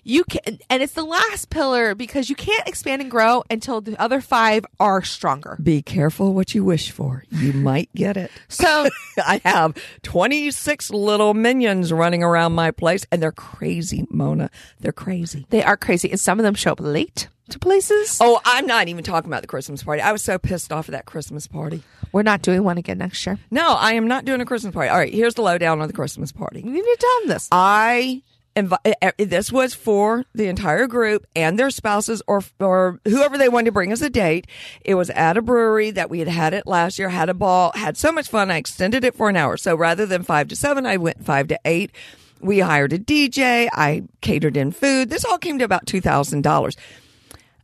You 0.04 0.24
can, 0.24 0.58
and 0.70 0.82
it's 0.82 0.92
the 0.94 1.04
last 1.04 1.50
pillar 1.50 1.94
because 1.94 2.30
you 2.30 2.36
can't 2.36 2.66
expand 2.68 3.02
and 3.02 3.10
grow 3.10 3.42
until 3.50 3.80
the 3.80 4.00
other 4.00 4.20
five 4.20 4.64
are 4.78 5.02
stronger. 5.02 5.58
Be 5.62 5.82
careful 5.82 6.32
what 6.32 6.54
you 6.54 6.64
wish 6.64 6.90
for. 6.92 7.24
You 7.30 7.52
might 7.52 7.92
get 7.94 8.16
it. 8.16 8.30
So, 8.48 8.88
I 9.18 9.40
have 9.44 9.74
26 10.02 10.90
little 10.90 11.34
minions 11.34 11.92
running 11.92 12.22
around 12.22 12.52
my 12.54 12.70
place 12.70 13.04
and 13.10 13.22
they're 13.22 13.32
crazy, 13.32 14.06
Mona. 14.10 14.50
They're 14.80 14.92
crazy. 14.92 15.46
they 15.50 15.62
are 15.62 15.76
crazy, 15.76 16.10
and 16.10 16.20
some 16.20 16.38
of 16.38 16.44
them 16.44 16.54
show 16.54 16.72
up 16.72 16.80
late 16.80 17.28
to 17.50 17.58
places. 17.58 18.18
Oh, 18.20 18.40
I'm 18.44 18.66
not 18.66 18.88
even 18.88 19.04
talking 19.04 19.30
about 19.30 19.42
the 19.42 19.48
Christmas 19.48 19.82
party. 19.82 20.02
I 20.02 20.12
was 20.12 20.22
so 20.22 20.38
pissed 20.38 20.72
off 20.72 20.88
at 20.88 20.92
that 20.92 21.06
Christmas 21.06 21.46
party. 21.46 21.82
We're 22.12 22.22
not 22.22 22.42
doing 22.42 22.64
one 22.64 22.78
again 22.78 22.98
next 22.98 23.24
year. 23.26 23.38
No, 23.50 23.74
I 23.74 23.92
am 23.92 24.08
not 24.08 24.24
doing 24.24 24.40
a 24.40 24.46
Christmas 24.46 24.74
party. 24.74 24.88
All 24.88 24.98
right, 24.98 25.12
here's 25.12 25.34
the 25.34 25.42
lowdown 25.42 25.80
on 25.80 25.88
the 25.88 25.94
Christmas 25.94 26.32
party. 26.32 26.60
You 26.60 26.70
need 26.70 26.82
to 26.82 26.96
tell 26.98 27.20
them 27.20 27.28
this. 27.28 27.48
I 27.52 28.22
invi- 28.56 28.78
eh, 28.84 28.94
eh, 29.02 29.24
this 29.24 29.52
was 29.52 29.74
for 29.74 30.24
the 30.34 30.48
entire 30.48 30.86
group 30.86 31.26
and 31.36 31.58
their 31.58 31.70
spouses 31.70 32.22
or 32.26 32.42
or 32.60 33.00
whoever 33.04 33.38
they 33.38 33.48
wanted 33.48 33.66
to 33.66 33.72
bring 33.72 33.92
as 33.92 34.02
a 34.02 34.10
date. 34.10 34.46
It 34.84 34.94
was 34.94 35.10
at 35.10 35.36
a 35.36 35.42
brewery 35.42 35.90
that 35.92 36.10
we 36.10 36.18
had 36.18 36.28
had 36.28 36.54
it 36.54 36.66
last 36.66 36.98
year, 36.98 37.08
had 37.08 37.28
a 37.28 37.34
ball, 37.34 37.72
had 37.74 37.96
so 37.96 38.12
much 38.12 38.28
fun. 38.28 38.50
I 38.50 38.56
extended 38.56 39.04
it 39.04 39.14
for 39.14 39.28
an 39.28 39.36
hour. 39.36 39.56
So 39.56 39.74
rather 39.74 40.06
than 40.06 40.22
5 40.22 40.48
to 40.48 40.56
7, 40.56 40.86
I 40.86 40.96
went 40.96 41.24
5 41.24 41.48
to 41.48 41.60
8. 41.64 41.92
We 42.40 42.60
hired 42.60 42.92
a 42.92 42.98
DJ, 42.98 43.68
I 43.72 44.04
catered 44.20 44.56
in 44.56 44.70
food. 44.70 45.10
This 45.10 45.24
all 45.24 45.38
came 45.38 45.58
to 45.58 45.64
about 45.64 45.86
$2,000 45.86 46.76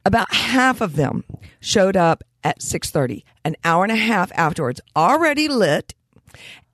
about 0.04 0.32
half 0.32 0.80
of 0.80 0.96
them 0.96 1.24
showed 1.60 1.96
up 1.96 2.24
at 2.42 2.60
6.30 2.60 3.24
an 3.44 3.56
hour 3.64 3.84
and 3.84 3.92
a 3.92 3.96
half 3.96 4.30
afterwards 4.34 4.80
already 4.94 5.48
lit 5.48 5.94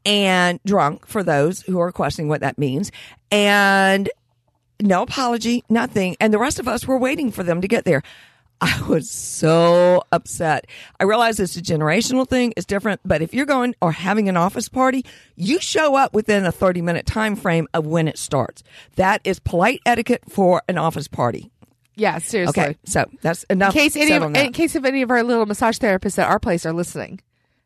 and 0.04 0.58
drunk 0.64 1.06
for 1.06 1.22
those 1.22 1.62
who 1.62 1.78
are 1.78 1.92
questioning 1.92 2.28
what 2.28 2.40
that 2.40 2.58
means 2.58 2.90
and 3.30 4.10
no 4.82 5.02
apology 5.02 5.62
nothing 5.68 6.16
and 6.20 6.32
the 6.32 6.38
rest 6.38 6.58
of 6.58 6.66
us 6.66 6.86
were 6.86 6.98
waiting 6.98 7.30
for 7.30 7.42
them 7.42 7.60
to 7.60 7.68
get 7.68 7.84
there 7.84 8.02
I 8.62 8.82
was 8.86 9.10
so 9.10 10.02
upset. 10.12 10.66
I 10.98 11.04
realize 11.04 11.40
it's 11.40 11.56
a 11.56 11.62
generational 11.62 12.28
thing. 12.28 12.52
It's 12.58 12.66
different, 12.66 13.00
but 13.06 13.22
if 13.22 13.32
you're 13.32 13.46
going 13.46 13.74
or 13.80 13.90
having 13.90 14.28
an 14.28 14.36
office 14.36 14.68
party, 14.68 15.06
you 15.34 15.60
show 15.60 15.96
up 15.96 16.12
within 16.12 16.44
a 16.44 16.52
30 16.52 16.82
minute 16.82 17.06
time 17.06 17.36
frame 17.36 17.68
of 17.72 17.86
when 17.86 18.06
it 18.06 18.18
starts. 18.18 18.62
That 18.96 19.22
is 19.24 19.38
polite 19.38 19.80
etiquette 19.86 20.24
for 20.28 20.62
an 20.68 20.76
office 20.76 21.08
party. 21.08 21.50
Yeah, 22.00 22.16
seriously. 22.16 22.62
Okay, 22.62 22.78
so 22.86 23.04
that's 23.20 23.42
enough. 23.44 23.76
In 23.76 23.80
case 23.82 23.94
any 23.94 24.12
of, 24.12 24.34
in 24.34 24.52
case 24.52 24.74
of 24.74 24.86
any 24.86 25.02
of 25.02 25.10
our 25.10 25.22
little 25.22 25.44
massage 25.44 25.76
therapists 25.76 26.18
at 26.18 26.28
our 26.28 26.40
place 26.40 26.64
are 26.64 26.72
listening, 26.72 27.20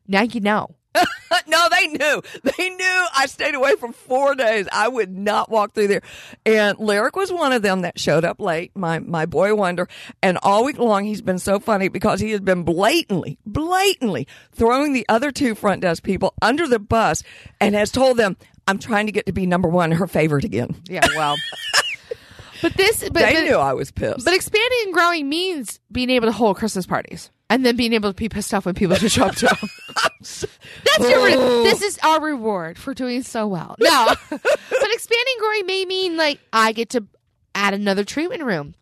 now 0.08 0.22
you 0.22 0.40
know. 0.40 0.74
no, 1.46 1.68
they 1.70 1.86
knew. 1.86 2.22
They 2.42 2.70
knew 2.70 3.06
I 3.16 3.26
stayed 3.26 3.54
away 3.54 3.76
for 3.76 3.92
four 3.92 4.34
days. 4.34 4.66
I 4.72 4.88
would 4.88 5.16
not 5.16 5.50
walk 5.50 5.74
through 5.74 5.86
there. 5.86 6.02
And 6.44 6.78
Lyric 6.78 7.14
was 7.14 7.32
one 7.32 7.52
of 7.52 7.62
them 7.62 7.82
that 7.82 7.98
showed 7.98 8.24
up 8.24 8.40
late, 8.40 8.72
my, 8.74 8.98
my 8.98 9.24
boy 9.26 9.54
wonder. 9.54 9.88
And 10.20 10.36
all 10.42 10.64
week 10.64 10.78
long, 10.78 11.04
he's 11.04 11.22
been 11.22 11.38
so 11.38 11.60
funny 11.60 11.88
because 11.88 12.18
he 12.18 12.32
has 12.32 12.40
been 12.40 12.64
blatantly, 12.64 13.38
blatantly 13.46 14.26
throwing 14.52 14.94
the 14.94 15.06
other 15.08 15.30
two 15.30 15.54
front 15.54 15.82
desk 15.82 16.02
people 16.02 16.34
under 16.42 16.66
the 16.66 16.80
bus 16.80 17.22
and 17.60 17.76
has 17.76 17.92
told 17.92 18.16
them, 18.16 18.36
I'm 18.66 18.78
trying 18.78 19.06
to 19.06 19.12
get 19.12 19.26
to 19.26 19.32
be 19.32 19.46
number 19.46 19.68
one, 19.68 19.92
her 19.92 20.06
favorite 20.06 20.44
again. 20.44 20.82
Yeah, 20.88 21.06
well. 21.16 21.36
but 22.62 22.74
this, 22.74 23.02
but, 23.02 23.14
they 23.14 23.34
but, 23.34 23.44
knew 23.44 23.56
I 23.56 23.72
was 23.72 23.90
pissed. 23.90 24.24
but 24.24 24.34
expanding 24.34 24.78
and 24.84 24.94
growing 24.94 25.28
means 25.28 25.80
being 25.90 26.10
able 26.10 26.26
to 26.26 26.32
hold 26.32 26.56
Christmas 26.56 26.86
parties 26.86 27.30
and 27.50 27.64
then 27.64 27.76
being 27.76 27.92
able 27.92 28.10
to 28.10 28.16
be 28.16 28.28
pissed 28.28 28.52
off 28.54 28.66
when 28.66 28.74
people 28.74 28.96
show 28.96 29.24
up 29.24 29.34
to 29.36 29.46
them. 29.46 29.68
That's 30.20 30.44
your. 30.98 31.24
Re- 31.24 31.34
oh. 31.36 31.62
this 31.64 31.82
is 31.82 31.98
our 32.02 32.20
reward 32.20 32.78
for 32.78 32.94
doing 32.94 33.22
so 33.22 33.46
well. 33.46 33.76
No, 33.78 34.14
but 34.30 34.40
expanding 34.92 35.34
growing 35.38 35.66
may 35.66 35.84
mean 35.84 36.16
like 36.16 36.40
I 36.52 36.72
get 36.72 36.90
to 36.90 37.06
add 37.54 37.74
another 37.74 38.04
treatment 38.04 38.42
room. 38.42 38.74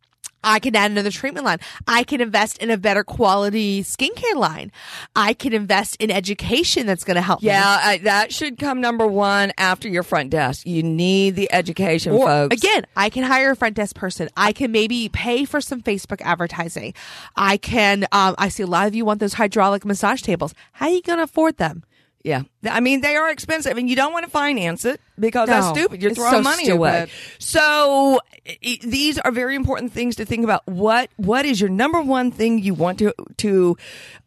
I 0.45 0.59
can 0.59 0.75
add 0.77 0.91
another 0.91 1.11
treatment 1.11 1.45
line. 1.47 1.59
I 1.87 2.05
can 2.05 2.21
invest 2.21 2.59
in 2.59 2.71
a 2.71 2.77
better 2.77 3.05
quality 3.05 3.83
skincare 3.83 4.35
line. 4.35 4.73
I 5.15 5.35
can 5.35 5.53
invest 5.53 5.97
in 5.97 6.11
education 6.11 6.87
that's 6.87 7.05
going 7.05 7.15
to 7.17 7.21
help. 7.23 7.43
me. 7.43 7.47
yeah, 7.49 7.81
I, 7.83 7.99
that 7.99 8.33
should 8.33 8.59
come 8.59 8.81
number 8.81 9.07
one 9.07 9.53
after 9.59 9.89
your 9.89 10.03
front 10.03 10.31
desk. 10.31 10.67
You 10.67 10.83
need 10.83 11.37
the 11.37 11.53
education, 11.53 12.13
Or, 12.13 12.27
folks. 12.27 12.57
again, 12.57 12.87
I 12.97 13.11
can 13.11 13.25
hire 13.25 13.51
a 13.53 13.57
front 13.57 13.77
desk 13.77 13.97
person. 13.97 14.29
I 14.37 14.53
can 14.53 14.73
maybe 14.73 15.09
pay 15.09 15.45
for 15.45 15.61
some 15.61 15.81
Facebook 15.83 16.21
advertising. 16.23 16.95
I 17.37 17.57
can. 17.57 18.05
Um, 18.13 18.35
I 18.39 18.49
see 18.49 18.63
a 18.63 18.67
lot 18.67 18.87
of 18.87 18.95
you 18.95 19.05
want 19.05 19.21
those 19.21 19.35
hydraulic 19.35 19.85
massage 19.85 20.23
tables. 20.23 20.55
How 20.73 20.87
are 20.87 20.93
you 20.93 21.03
going 21.03 21.19
to 21.19 21.25
afford 21.25 21.57
them? 21.59 21.85
Yeah. 22.25 22.43
I 22.65 22.79
mean, 22.81 23.01
they 23.01 23.17
are 23.17 23.31
expensive 23.31 23.77
and 23.77 23.91
you 23.91 23.97
don't 23.97 24.13
want 24.13 24.25
to 24.25 24.31
finance 24.31 24.85
it 24.85 25.01
because 25.19 25.49
that's 25.49 25.67
stupid. 25.77 26.01
You're 26.01 26.15
throwing 26.15 26.35
so 26.35 26.43
money 26.43 26.65
stupid. 26.65 26.77
away. 26.77 27.11
So 27.39 28.21
i- 28.47 28.79
these 28.83 29.19
are 29.19 29.33
very 29.33 29.57
important 29.57 29.93
things 29.93 30.17
to 30.17 30.25
think 30.25 30.45
about. 30.45 30.65
What, 30.67 31.11
what 31.17 31.45
is 31.45 31.61
your 31.61 31.71
number 31.71 32.01
one 32.01 32.31
thing 32.31 32.61
you 32.61 32.75
want 32.75 33.01
to, 33.01 33.13
to 33.39 33.77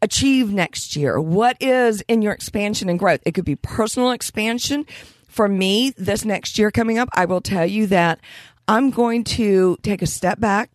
achieve 0.02 0.52
next 0.52 0.94
year? 0.96 1.18
What 1.20 1.56
is 1.60 2.02
in 2.08 2.20
your 2.20 2.32
expansion 2.32 2.88
and 2.90 2.98
growth? 2.98 3.20
It 3.24 3.32
could 3.32 3.46
be 3.46 3.56
personal 3.56 4.10
expansion. 4.10 4.84
For 5.28 5.48
me, 5.48 5.90
this 5.96 6.24
next 6.24 6.58
year 6.58 6.70
coming 6.70 6.98
up, 6.98 7.08
I 7.14 7.24
will 7.24 7.40
tell 7.40 7.66
you 7.66 7.86
that 7.88 8.20
I'm 8.68 8.90
going 8.90 9.24
to 9.24 9.78
take 9.82 10.02
a 10.02 10.06
step 10.06 10.38
back 10.40 10.70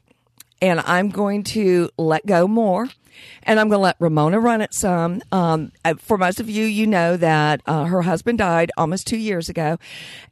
and 0.61 0.79
I'm 0.79 1.09
going 1.09 1.43
to 1.43 1.89
let 1.97 2.25
go 2.25 2.47
more. 2.47 2.87
And 3.43 3.59
I'm 3.59 3.69
going 3.69 3.79
to 3.79 3.83
let 3.83 3.95
Ramona 3.99 4.39
run 4.39 4.61
it 4.61 4.73
some. 4.73 5.21
Um, 5.31 5.71
uh, 5.83 5.95
for 5.95 6.17
most 6.17 6.39
of 6.39 6.49
you, 6.49 6.65
you 6.65 6.87
know 6.87 7.17
that 7.17 7.61
uh, 7.65 7.85
her 7.85 8.01
husband 8.01 8.37
died 8.37 8.71
almost 8.77 9.07
two 9.07 9.17
years 9.17 9.49
ago. 9.49 9.77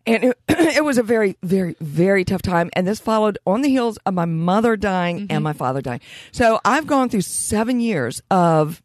And 0.05 0.23
it, 0.23 0.37
it 0.49 0.83
was 0.83 0.97
a 0.97 1.03
very, 1.03 1.37
very, 1.43 1.75
very 1.79 2.25
tough 2.25 2.41
time. 2.41 2.69
And 2.73 2.87
this 2.87 2.99
followed 2.99 3.37
on 3.45 3.61
the 3.61 3.69
heels 3.69 3.97
of 4.05 4.13
my 4.13 4.25
mother 4.25 4.75
dying 4.75 5.27
and 5.29 5.43
my 5.43 5.53
father 5.53 5.81
dying. 5.81 6.01
So 6.31 6.59
I've 6.65 6.87
gone 6.87 7.09
through 7.09 7.21
seven 7.21 7.79
years 7.79 8.21
of 8.29 8.81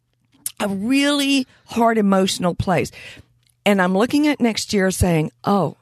a 0.59 0.67
really 0.67 1.47
hard 1.65 1.97
emotional 1.97 2.55
place. 2.55 2.91
And 3.65 3.81
I'm 3.81 3.97
looking 3.97 4.27
at 4.27 4.39
next 4.39 4.73
year 4.73 4.91
saying, 4.91 5.31
oh, 5.43 5.77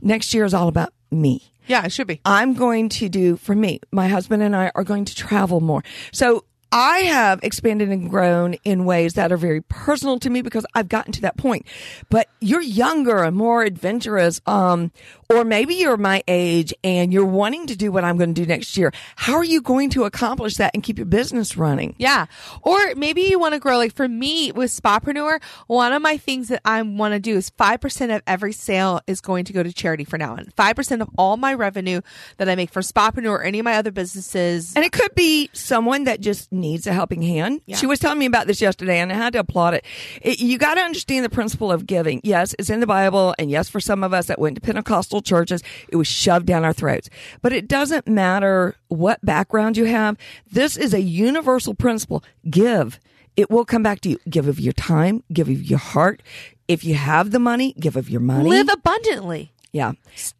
next 0.00 0.34
year 0.34 0.44
is 0.44 0.54
all 0.54 0.68
about 0.68 0.92
me. 1.10 1.52
Yeah, 1.66 1.84
it 1.84 1.92
should 1.92 2.06
be. 2.06 2.20
I'm 2.24 2.54
going 2.54 2.88
to 2.90 3.08
do 3.08 3.36
for 3.36 3.54
me. 3.54 3.80
My 3.90 4.08
husband 4.08 4.42
and 4.42 4.54
I 4.54 4.70
are 4.74 4.84
going 4.84 5.04
to 5.04 5.14
travel 5.14 5.60
more. 5.60 5.82
So 6.12 6.44
I 6.72 7.00
have 7.00 7.40
expanded 7.42 7.90
and 7.90 8.08
grown 8.08 8.54
in 8.64 8.86
ways 8.86 9.12
that 9.14 9.30
are 9.30 9.36
very 9.36 9.60
personal 9.60 10.18
to 10.20 10.30
me 10.30 10.40
because 10.40 10.64
I've 10.74 10.88
gotten 10.88 11.12
to 11.12 11.20
that 11.20 11.36
point. 11.36 11.66
But 12.08 12.28
you're 12.40 12.62
younger 12.62 13.22
and 13.22 13.36
more 13.36 13.62
adventurous, 13.62 14.40
um, 14.46 14.90
or 15.28 15.44
maybe 15.44 15.74
you're 15.74 15.98
my 15.98 16.22
age 16.26 16.72
and 16.82 17.12
you're 17.12 17.26
wanting 17.26 17.66
to 17.66 17.76
do 17.76 17.92
what 17.92 18.04
I'm 18.04 18.16
going 18.16 18.34
to 18.34 18.40
do 18.40 18.46
next 18.46 18.78
year. 18.78 18.90
How 19.16 19.34
are 19.34 19.44
you 19.44 19.60
going 19.60 19.90
to 19.90 20.04
accomplish 20.04 20.56
that 20.56 20.70
and 20.72 20.82
keep 20.82 20.96
your 20.96 21.06
business 21.06 21.56
running? 21.58 21.94
Yeah. 21.98 22.26
Or 22.62 22.94
maybe 22.94 23.22
you 23.22 23.38
want 23.38 23.52
to 23.52 23.60
grow. 23.60 23.76
Like 23.76 23.94
for 23.94 24.08
me 24.08 24.50
with 24.52 24.70
Spapreneur, 24.70 25.42
one 25.66 25.92
of 25.92 26.00
my 26.00 26.16
things 26.16 26.48
that 26.48 26.62
I 26.64 26.80
want 26.80 27.12
to 27.12 27.20
do 27.20 27.36
is 27.36 27.50
5% 27.50 28.16
of 28.16 28.22
every 28.26 28.52
sale 28.52 29.00
is 29.06 29.20
going 29.20 29.44
to 29.44 29.52
go 29.52 29.62
to 29.62 29.72
charity 29.72 30.04
for 30.04 30.16
now 30.16 30.32
on. 30.32 30.46
5% 30.56 31.00
of 31.02 31.10
all 31.18 31.36
my 31.36 31.52
revenue 31.52 32.00
that 32.38 32.48
I 32.48 32.54
make 32.54 32.70
for 32.70 32.80
Spapreneur 32.80 33.30
or 33.30 33.42
any 33.42 33.58
of 33.58 33.64
my 33.64 33.74
other 33.74 33.90
businesses. 33.90 34.74
And 34.74 34.84
it 34.84 34.92
could 34.92 35.14
be 35.14 35.50
someone 35.52 36.04
that 36.04 36.20
just 36.20 36.50
needs 36.62 36.86
a 36.86 36.94
helping 36.94 37.20
hand. 37.20 37.60
Yeah. 37.66 37.76
She 37.76 37.84
was 37.84 37.98
telling 37.98 38.18
me 38.18 38.24
about 38.24 38.46
this 38.46 38.62
yesterday 38.62 38.98
and 38.98 39.12
I 39.12 39.16
had 39.16 39.34
to 39.34 39.40
applaud 39.40 39.74
it. 39.74 39.84
it 40.22 40.40
you 40.40 40.56
got 40.56 40.76
to 40.76 40.80
understand 40.80 41.24
the 41.24 41.28
principle 41.28 41.70
of 41.70 41.86
giving. 41.86 42.22
Yes, 42.24 42.54
it's 42.58 42.70
in 42.70 42.80
the 42.80 42.86
Bible. 42.86 43.34
And 43.38 43.50
yes, 43.50 43.68
for 43.68 43.80
some 43.80 44.02
of 44.02 44.14
us 44.14 44.26
that 44.26 44.38
went 44.38 44.54
to 44.54 44.62
Pentecostal 44.62 45.20
churches, 45.20 45.62
it 45.88 45.96
was 45.96 46.08
shoved 46.08 46.46
down 46.46 46.64
our 46.64 46.72
throats. 46.72 47.10
But 47.42 47.52
it 47.52 47.68
doesn't 47.68 48.08
matter 48.08 48.76
what 48.88 49.22
background 49.22 49.76
you 49.76 49.84
have. 49.84 50.16
This 50.50 50.78
is 50.78 50.94
a 50.94 51.02
universal 51.02 51.74
principle. 51.74 52.24
Give. 52.48 52.98
It 53.36 53.50
will 53.50 53.64
come 53.64 53.82
back 53.82 54.00
to 54.02 54.10
you. 54.10 54.18
Give 54.28 54.48
of 54.48 54.60
your 54.60 54.74
time, 54.74 55.22
give 55.32 55.48
of 55.48 55.62
your 55.62 55.78
heart. 55.78 56.22
If 56.68 56.84
you 56.84 56.94
have 56.94 57.32
the 57.32 57.38
money, 57.38 57.74
give 57.78 57.96
of 57.96 58.08
your 58.08 58.20
money. 58.20 58.48
Live 58.48 58.68
abundantly. 58.72 59.52
yeah. 59.72 59.92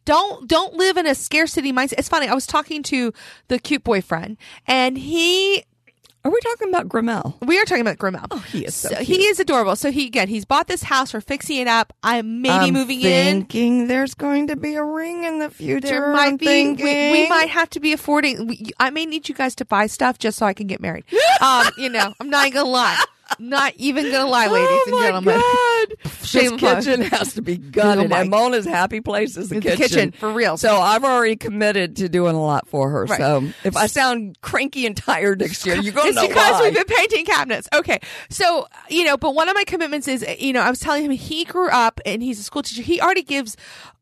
don't 0.05 0.47
don't 0.47 0.75
live 0.75 0.97
in 0.97 1.07
a 1.07 1.15
scarcity 1.15 1.73
mindset. 1.73 1.95
It's 1.97 2.07
funny. 2.07 2.27
I 2.27 2.33
was 2.33 2.45
talking 2.47 2.83
to 2.83 3.11
the 3.47 3.59
cute 3.59 3.83
boyfriend, 3.83 4.37
and 4.67 4.97
he 4.97 5.65
Are 6.25 6.31
we 6.31 6.39
talking 6.39 6.69
about 6.69 6.87
Grimmel? 6.87 7.35
we 7.45 7.59
are 7.59 7.65
talking 7.65 7.81
about 7.81 7.97
Grimmel. 7.97 8.25
Oh, 8.31 8.39
he 8.39 8.65
is 8.65 8.73
so 8.73 8.95
he 8.95 9.17
cute. 9.17 9.19
is 9.31 9.39
adorable. 9.41 9.75
So 9.75 9.91
he 9.91 10.07
again, 10.07 10.29
he's 10.29 10.45
bought 10.45 10.67
this 10.67 10.83
house. 10.83 11.13
We're 11.13 11.19
fixing 11.21 11.57
it 11.57 11.67
up. 11.67 11.91
I'm 12.01 12.41
maybe 12.41 12.53
I'm 12.53 12.73
moving 12.73 13.01
in. 13.01 13.41
thinking 13.41 13.87
there's 13.87 14.13
going 14.13 14.47
to 14.47 14.55
be 14.55 14.75
a 14.75 14.83
ring 14.83 15.25
in 15.25 15.39
the 15.39 15.49
future. 15.49 15.81
There 15.81 16.13
might 16.13 16.27
I'm 16.27 16.37
be. 16.37 16.73
We, 16.75 17.11
we 17.11 17.29
might 17.29 17.49
have 17.49 17.69
to 17.71 17.81
be 17.81 17.91
affording. 17.91 18.47
We, 18.47 18.71
I 18.79 18.89
may 18.89 19.05
need 19.05 19.27
you 19.27 19.35
guys 19.35 19.53
to 19.55 19.65
buy 19.65 19.87
stuff 19.87 20.17
just 20.17 20.37
so 20.37 20.45
I 20.45 20.53
can 20.53 20.67
get 20.67 20.79
married. 20.79 21.03
um, 21.41 21.67
you 21.77 21.89
know, 21.89 22.13
I'm 22.19 22.29
not 22.29 22.51
gonna 22.53 22.69
lie. 22.69 23.03
Not 23.39 23.73
even 23.77 24.11
gonna 24.11 24.29
lie, 24.29 24.47
ladies 24.47 24.67
oh 24.69 24.83
and 24.87 25.03
gentlemen. 25.03 25.39
God. 25.39 26.11
Shame 26.23 26.57
this 26.57 26.61
kitchen 26.85 27.01
has 27.01 27.33
to 27.33 27.41
be 27.41 27.57
gutted. 27.57 28.05
Oh 28.05 28.07
my- 28.07 28.21
and 28.21 28.29
Mona's 28.29 28.65
happy 28.65 29.01
place 29.01 29.37
is 29.37 29.49
the 29.49 29.59
kitchen. 29.61 29.77
kitchen, 29.77 30.11
for 30.11 30.31
real. 30.31 30.57
So 30.57 30.77
I've 30.79 31.03
already 31.03 31.35
committed 31.35 31.97
to 31.97 32.09
doing 32.09 32.35
a 32.35 32.41
lot 32.41 32.67
for 32.67 32.89
her. 32.89 33.05
Right. 33.05 33.19
So 33.19 33.47
if 33.63 33.75
I 33.75 33.87
sound 33.87 34.39
cranky 34.41 34.85
and 34.85 34.95
tired 34.97 35.41
next 35.41 35.65
year, 35.65 35.75
you're 35.75 35.93
going 35.93 36.13
to 36.13 36.19
It's 36.19 36.27
because 36.27 36.53
why. 36.53 36.61
we've 36.63 36.73
been 36.73 36.85
painting 36.97 37.25
cabinets. 37.25 37.67
Okay. 37.75 37.99
So, 38.29 38.67
you 38.89 39.03
know, 39.03 39.17
but 39.17 39.35
one 39.35 39.49
of 39.49 39.55
my 39.55 39.63
commitments 39.65 40.07
is, 40.07 40.25
you 40.39 40.53
know, 40.53 40.61
I 40.61 40.69
was 40.69 40.79
telling 40.79 41.03
him 41.03 41.11
he 41.11 41.43
grew 41.45 41.69
up 41.69 41.99
and 42.05 42.23
he's 42.23 42.39
a 42.39 42.43
school 42.43 42.63
teacher. 42.63 42.81
He 42.81 42.99
already 43.01 43.23
gives, 43.23 43.55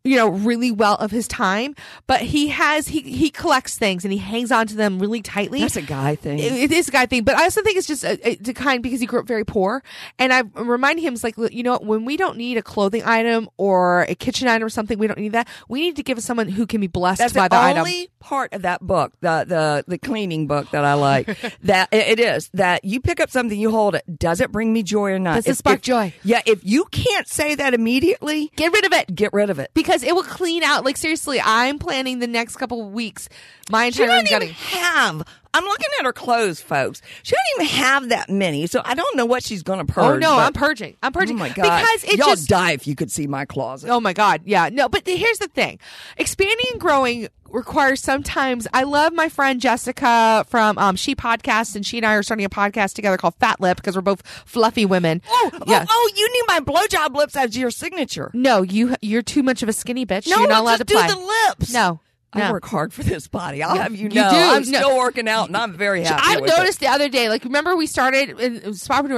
you 0.04 0.16
know, 0.16 0.30
really 0.30 0.72
well 0.72 0.96
of 0.96 1.12
his 1.12 1.28
time, 1.28 1.76
but 2.08 2.22
he 2.22 2.48
has, 2.48 2.88
he, 2.88 3.02
he 3.02 3.30
collects 3.30 3.78
things 3.78 4.04
and 4.04 4.12
he 4.12 4.18
hangs 4.18 4.52
on 4.52 4.66
to 4.68 4.76
them 4.76 4.98
really 5.00 5.22
tightly. 5.22 5.60
That's 5.62 5.76
a 5.76 5.82
guy 5.82 6.16
thing. 6.16 6.40
It- 6.40 6.52
it 6.54 6.72
is 6.72 6.88
a 6.88 6.92
guy 6.92 7.06
thing, 7.06 7.24
but 7.24 7.36
I 7.36 7.44
also 7.44 7.62
think 7.62 7.78
it's 7.78 7.88
just 7.88 8.04
uh, 8.06 8.10
uh, 8.10 8.16
a, 8.24 8.38
a, 8.50 8.54
kind 8.54 8.82
because 8.84 9.00
he 9.00 9.06
grew 9.06 9.20
up 9.20 9.28
very 9.28 9.46
poor. 9.46 9.84
And 10.20 10.32
I 10.34 10.44
remind 10.56 11.00
him, 11.00 11.14
it's 11.14 11.24
like, 11.24 11.36
you 11.38 11.64
know, 11.64 11.72
what, 11.74 11.86
when 11.86 12.06
we 12.06 12.18
don't 12.18 12.38
need 12.38 12.58
a 12.58 12.62
clothing 12.64 13.04
item 13.04 13.48
or 13.58 14.04
a 14.04 14.16
kitchen 14.16 14.48
item 14.48 14.66
or 14.66 14.70
something, 14.70 14.98
we 15.00 15.08
don't 15.08 15.20
need 15.20 15.34
that. 15.34 15.48
We 15.70 15.82
need 15.82 15.96
to 15.98 16.04
give 16.04 16.18
it 16.18 16.22
someone 16.22 16.48
who 16.48 16.66
can 16.66 16.82
be 16.82 16.88
blessed 16.88 17.20
That's 17.20 17.34
by 17.34 17.48
the 17.48 17.56
the, 17.74 17.80
only 17.80 18.10
part 18.20 18.54
of 18.54 18.62
that 18.64 18.82
book, 18.82 19.14
the 19.22 19.46
the 19.48 19.84
the 19.88 19.98
cleaning 19.98 20.48
book 20.48 20.70
that 20.72 20.84
I 20.84 20.94
like. 20.96 21.28
that 21.64 21.90
it- 21.92 22.20
is 22.20 22.50
that 22.54 22.84
you 22.86 23.02
pick 23.02 23.20
up 23.20 23.30
something, 23.30 23.60
you 23.60 23.72
hold 23.72 23.96
it. 23.96 24.04
Does 24.20 24.42
it 24.42 24.52
bring 24.52 24.72
me 24.74 24.84
joy 24.84 25.12
or 25.12 25.20
not? 25.20 25.36
Does 25.36 25.48
it 25.48 25.58
spark 25.58 25.78
if- 25.78 25.82
joy? 25.84 26.14
Yeah. 26.24 26.42
If 26.46 26.64
you 26.66 26.86
can't 26.92 27.28
say 27.28 27.56
that 27.56 27.74
immediately, 27.74 28.52
Get 28.56 28.72
rid 28.74 28.86
of 28.86 28.94
it. 28.94 29.14
get 29.16 29.34
rid 29.34 29.50
of 29.50 29.60
it. 29.60 29.72
because 29.74 29.91
it 29.92 30.16
will 30.16 30.24
clean 30.24 30.64
out. 30.64 30.86
Like 30.86 30.98
seriously, 30.98 31.40
I'm 31.44 31.80
planning 31.80 32.20
the 32.20 32.28
next 32.28 32.58
couple 32.58 32.86
of 32.86 32.94
weeks. 32.94 33.30
My 33.70 33.86
entire 33.86 34.08
doesn't 34.08 34.28
even 34.28 34.40
gutting. 34.40 34.54
have. 34.54 35.24
I'm 35.54 35.64
looking 35.66 35.88
at 36.00 36.06
her 36.06 36.14
clothes, 36.14 36.62
folks. 36.62 37.02
She 37.24 37.36
doesn't 37.36 37.66
even 37.66 37.84
have 37.84 38.10
that 38.10 38.30
many, 38.30 38.68
so 38.68 38.82
I 38.86 38.94
don't 38.94 39.18
know 39.18 39.26
what 39.26 39.44
she's 39.44 39.64
going 39.64 39.86
to 39.86 39.92
oh, 39.92 39.94
purge. 39.94 40.16
Oh 40.16 40.18
no, 40.18 40.36
but- 40.36 40.46
I'm 40.46 40.54
purging. 40.54 40.96
I'm 41.04 41.12
purging. 41.12 41.36
Oh 41.36 41.40
my 41.40 41.50
god! 41.50 41.82
Because 41.82 42.04
it 42.06 42.18
y'all 42.18 42.30
just. 42.30 42.48
die 42.48 42.72
if 42.72 42.88
you 42.88 42.96
could 42.96 43.12
see 43.12 43.28
my 43.28 43.46
closet. 43.46 43.90
Oh 43.90 44.00
my 44.00 44.14
god, 44.14 44.42
yeah, 44.46 44.70
no. 44.72 44.88
But 44.88 45.06
the- 45.06 45.16
here's 45.16 45.40
the 45.40 45.48
thing: 45.48 45.80
expanding 46.18 46.66
and 46.72 46.80
growing 46.80 47.28
requires 47.54 48.02
sometimes. 48.02 48.68
I 48.74 48.84
love 48.84 49.14
my 49.14 49.30
friend 49.30 49.60
Jessica 49.60 50.46
from 50.50 50.78
um, 50.78 50.96
She 50.96 51.16
Podcast, 51.16 51.76
and 51.76 51.86
she 51.86 51.98
and 51.98 52.06
I 52.06 52.14
are 52.16 52.24
starting 52.24 52.46
a 52.46 52.50
podcast 52.50 52.94
together 52.94 53.18
called 53.18 53.36
Fat 53.36 53.60
Lip 53.60 53.78
because 53.78 53.96
we're 53.96 54.02
both 54.02 54.26
fluffy 54.46 54.86
women. 54.86 55.22
Oh, 55.28 55.50
yeah. 55.68 55.86
oh, 55.88 55.92
oh, 55.92 56.12
you 56.16 56.32
need 56.34 56.44
my 56.48 56.60
blowjob 56.60 57.16
lips 57.16 57.36
as 57.36 57.58
your 57.58 57.72
signature. 57.72 58.32
No, 58.34 58.62
you 58.62 58.96
you're 59.02 59.22
too 59.22 59.44
much 59.44 59.64
of 59.64 59.70
a 59.70 59.74
skinny 59.74 60.06
bitch. 60.06 60.28
No, 60.28 60.38
you're 60.40 60.50
not 60.50 60.62
allowed 60.62 60.78
just 60.78 60.90
to 60.90 60.96
play. 60.96 61.08
do 61.08 61.14
the 61.16 61.20
lips. 61.20 61.74
No, 61.74 62.00
I 62.34 62.40
no. 62.40 62.52
work 62.54 62.66
hard 62.66 62.94
for 62.94 63.04
this 63.04 63.28
body. 63.28 63.62
I'll 63.62 63.76
have 63.76 63.94
you 63.94 64.04
you 64.04 64.10
know. 64.10 64.30
do. 64.30 64.36
I'm 64.38 64.64
No. 64.72 64.80
still 64.80 64.98
working 64.98 65.28
out, 65.28 65.48
and 65.50 65.58
I'm 65.58 65.74
very 65.74 66.04
happy. 66.04 66.22
I 66.26 66.40
with 66.40 66.50
it. 66.50 66.58
noticed 66.58 66.80
the 66.80 66.88
other 66.88 67.10
day. 67.10 67.28
Like, 67.28 67.44
remember 67.44 67.76
we 67.76 67.88
started 67.88 68.40
in 68.40 68.56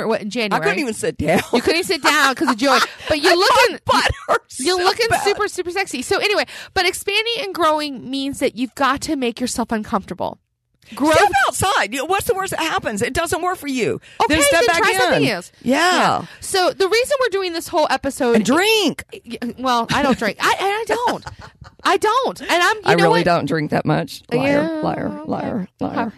what 0.08 0.22
in 0.22 0.30
January? 0.32 0.60
I 0.62 0.64
couldn't 0.64 0.80
even 0.80 0.94
sit 0.96 1.18
down. 1.18 1.42
You 1.54 1.62
couldn't 1.62 1.84
sit 1.84 2.02
down 2.02 2.34
because 2.34 2.50
of 2.50 2.58
joy, 2.58 2.80
but 3.08 3.22
you're 3.22 3.38
looking. 3.38 3.80
You're 4.60 4.78
so 4.78 4.84
looking 4.84 5.08
bad. 5.10 5.24
super, 5.24 5.48
super 5.48 5.72
sexy. 5.72 6.02
So 6.02 6.18
anyway, 6.18 6.46
but 6.74 6.88
expanding 6.88 7.34
and 7.42 7.54
growing 7.54 8.10
means 8.10 8.40
that 8.40 8.56
you've 8.56 8.74
got 8.76 9.02
to 9.02 9.16
make 9.16 9.40
yourself 9.40 9.72
uncomfortable. 9.72 10.40
Growth. 10.96 11.14
Step 11.16 11.32
outside. 11.48 11.96
What's 12.08 12.28
the 12.28 12.34
worst 12.36 12.52
that 12.52 12.60
happens? 12.60 13.02
It 13.02 13.14
doesn't 13.14 13.42
work 13.42 13.58
for 13.58 13.68
you. 13.68 14.00
Okay, 14.22 14.36
then 14.36 14.42
step 14.44 14.60
then 14.62 14.68
back 14.68 14.78
try 14.78 14.92
in. 14.92 14.98
something 14.98 15.30
else. 15.30 15.52
Yeah. 15.62 16.26
So 16.40 16.72
the 16.72 16.88
reason 16.88 17.18
we're 17.22 17.30
doing 17.30 17.54
this 17.54 17.68
whole 17.68 17.88
episode, 17.90 18.36
And 18.36 18.46
drink. 18.46 19.04
well, 19.60 19.88
I 19.92 20.04
don't 20.04 20.18
drink. 20.18 20.38
I, 20.40 20.52
and 20.52 20.60
I 20.62 20.84
don't. 20.88 21.26
I 21.84 21.98
don't. 21.98 22.42
And 22.42 22.52
I'm. 22.52 22.76
You 22.78 22.82
I 22.86 22.94
really 22.94 23.20
what? 23.20 23.26
don't 23.26 23.46
drink 23.46 23.72
that 23.72 23.86
much. 23.86 24.22
Liar, 24.32 24.48
Yeah, 24.62 24.68
liar, 24.82 25.08
okay. 25.08 25.30
liar, 25.32 25.68
liar. 25.80 26.14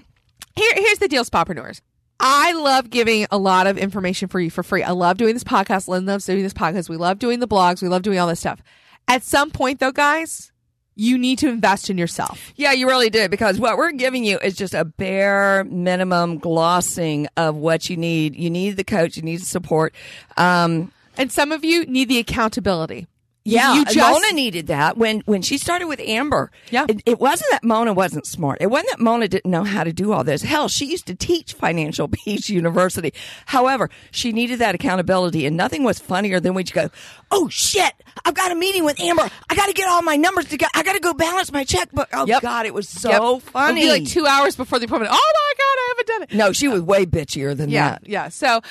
Here, 0.56 0.72
here's 0.76 1.00
the 1.00 1.08
deal, 1.08 1.24
Spapreneurs. 1.26 1.82
I 2.20 2.54
love 2.54 2.90
giving 2.90 3.28
a 3.30 3.38
lot 3.38 3.68
of 3.68 3.78
information 3.78 4.30
for 4.30 4.40
you 4.40 4.50
for 4.50 4.64
free. 4.64 4.84
I 4.84 4.92
love 4.92 5.18
doing 5.18 5.34
this 5.34 5.44
podcast. 5.44 5.88
Lynn 5.90 6.06
loves 6.06 6.26
doing 6.26 6.44
this 6.44 6.54
podcast. 6.54 6.88
We 6.88 6.96
love 6.98 7.20
doing 7.20 7.40
the 7.42 7.48
blogs. 7.48 7.82
We 7.82 7.90
love 7.90 8.04
doing 8.04 8.20
all 8.20 8.28
this 8.28 8.40
stuff. 8.40 8.62
At 9.08 9.22
some 9.24 9.52
point, 9.52 9.80
though, 9.82 9.92
guys, 9.92 10.52
you 10.96 11.18
need 11.18 11.40
to 11.40 11.50
invest 11.50 11.90
in 11.90 11.98
yourself. 11.98 12.54
Yeah, 12.56 12.72
you 12.72 12.88
really 12.88 13.10
do 13.10 13.28
because 13.30 13.60
what 13.60 13.78
we're 13.78 13.92
giving 13.92 14.24
you 14.24 14.40
is 14.40 14.56
just 14.56 14.74
a 14.74 14.86
bare 14.86 15.64
minimum 15.66 16.38
glossing 16.38 17.28
of 17.38 17.56
what 17.56 17.90
you 17.90 17.98
need. 17.98 18.36
You 18.36 18.50
need 18.50 18.78
the 18.78 18.84
coach, 18.84 19.18
you 19.18 19.24
need 19.24 19.42
the 19.42 19.46
support. 19.46 19.94
Um, 20.38 20.92
And 21.18 21.32
some 21.32 21.52
of 21.52 21.64
you 21.64 21.86
need 21.86 22.10
the 22.10 22.18
accountability. 22.20 23.08
Yeah, 23.46 23.76
you 23.76 23.86
just 23.86 23.98
Mona 23.98 24.34
needed 24.34 24.68
that 24.68 24.98
when 24.98 25.20
when 25.22 25.42
she 25.44 25.58
started 25.58 25.86
with 25.88 26.00
Amber. 26.00 26.52
Yeah. 26.72 26.86
it, 26.90 27.02
it 27.06 27.20
wasn't 27.20 27.52
that 27.52 27.64
Mona 27.64 27.94
wasn't 27.94 28.26
smart. 28.26 28.58
It 28.60 28.68
wasn't 28.68 28.90
that 28.98 29.00
Mona 29.00 29.28
didn't 29.28 29.50
know 29.52 29.64
how 29.64 29.84
to 29.84 29.94
do 29.94 30.12
all 30.12 30.24
this. 30.24 30.42
Hell, 30.42 30.68
she 30.68 30.86
used 30.86 31.06
to 31.08 31.16
teach 31.16 31.54
Financial 31.54 32.08
Peace 32.12 32.50
University. 32.50 33.14
However, 33.46 33.90
she 34.12 34.32
needed 34.32 34.60
that 34.60 34.74
accountability, 34.76 35.46
and 35.46 35.56
nothing 35.56 35.84
was 35.84 36.00
funnier 36.00 36.40
than 36.40 36.56
when 36.56 36.66
you 36.66 36.74
go, 36.74 36.90
"Oh 37.32 37.48
shit, 37.50 37.94
I've 38.26 38.34
got 38.34 38.52
a 38.52 38.56
meeting 38.56 38.84
with 38.84 39.00
Amber. 39.00 39.30
I 39.50 39.56
got 39.56 39.68
to 39.68 39.74
get 39.74 39.88
all 39.88 40.02
my 40.02 40.16
numbers 40.16 40.46
together. 40.46 40.72
I 40.74 40.82
got 40.84 40.94
to 40.94 41.00
go 41.00 41.14
balance 41.14 41.52
my 41.52 41.64
checkbook." 41.64 42.10
Oh 42.14 42.26
Yep. 42.26 42.42
God, 42.42 42.66
it 42.66 42.74
was 42.74 42.90
so 42.90 43.36
Yep. 43.36 43.44
Funny. 43.44 43.82
be 43.82 43.90
like 43.90 44.06
two 44.08 44.26
hours 44.26 44.56
before 44.56 44.80
the 44.80 44.86
appointment. 44.86 45.12
Oh 45.14 45.34
my 45.34 45.54
god, 45.58 45.64
I 45.64 45.88
haven't 45.90 46.08
done 46.08 46.24
it. 46.24 46.34
no, 46.38 46.52
she 46.52 46.68
was 46.68 46.82
way 46.82 47.06
bitchier 47.06 47.56
than 47.56 47.70
Yeah, 47.70 47.92
that. 47.92 48.08
yeah. 48.10 48.30
So 48.30 48.62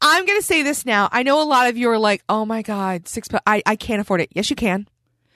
I'm 0.00 0.26
going 0.26 0.38
to 0.38 0.44
say 0.44 0.62
this 0.62 0.84
now. 0.84 1.08
I 1.10 1.22
know 1.22 1.42
a 1.42 1.44
lot 1.44 1.68
of 1.68 1.76
you 1.76 1.90
are 1.90 1.98
like, 1.98 2.22
"Oh 2.28 2.44
my 2.44 2.62
god, 2.62 3.08
six. 3.08 3.28
pa- 3.28 3.40
I 3.46 3.62
I 3.66 3.76
can't 3.76 4.00
afford 4.00 4.20
it." 4.20 4.30
Yes, 4.34 4.50
you 4.50 4.56
can. 4.56 4.88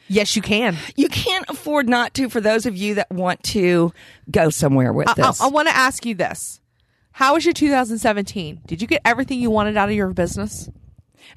Yes, 0.08 0.34
you 0.34 0.42
can. 0.42 0.76
You 0.96 1.08
can't 1.08 1.44
afford 1.48 1.88
not 1.88 2.14
to 2.14 2.28
for 2.28 2.40
those 2.40 2.66
of 2.66 2.76
you 2.76 2.96
that 2.96 3.11
want 3.11 3.42
to 3.44 3.92
go 4.28 4.50
somewhere 4.50 4.92
with 4.92 5.08
I, 5.08 5.14
this. 5.14 5.40
I, 5.40 5.46
want 5.46 5.68
to 5.68 5.76
ask 5.76 6.04
you 6.04 6.14
this: 6.14 6.61
How 7.12 7.34
was 7.34 7.44
your 7.44 7.54
2017? 7.54 8.62
Did 8.66 8.82
you 8.82 8.88
get 8.88 9.02
everything 9.04 9.40
you 9.40 9.50
wanted 9.50 9.76
out 9.76 9.88
of 9.88 9.94
your 9.94 10.12
business? 10.12 10.68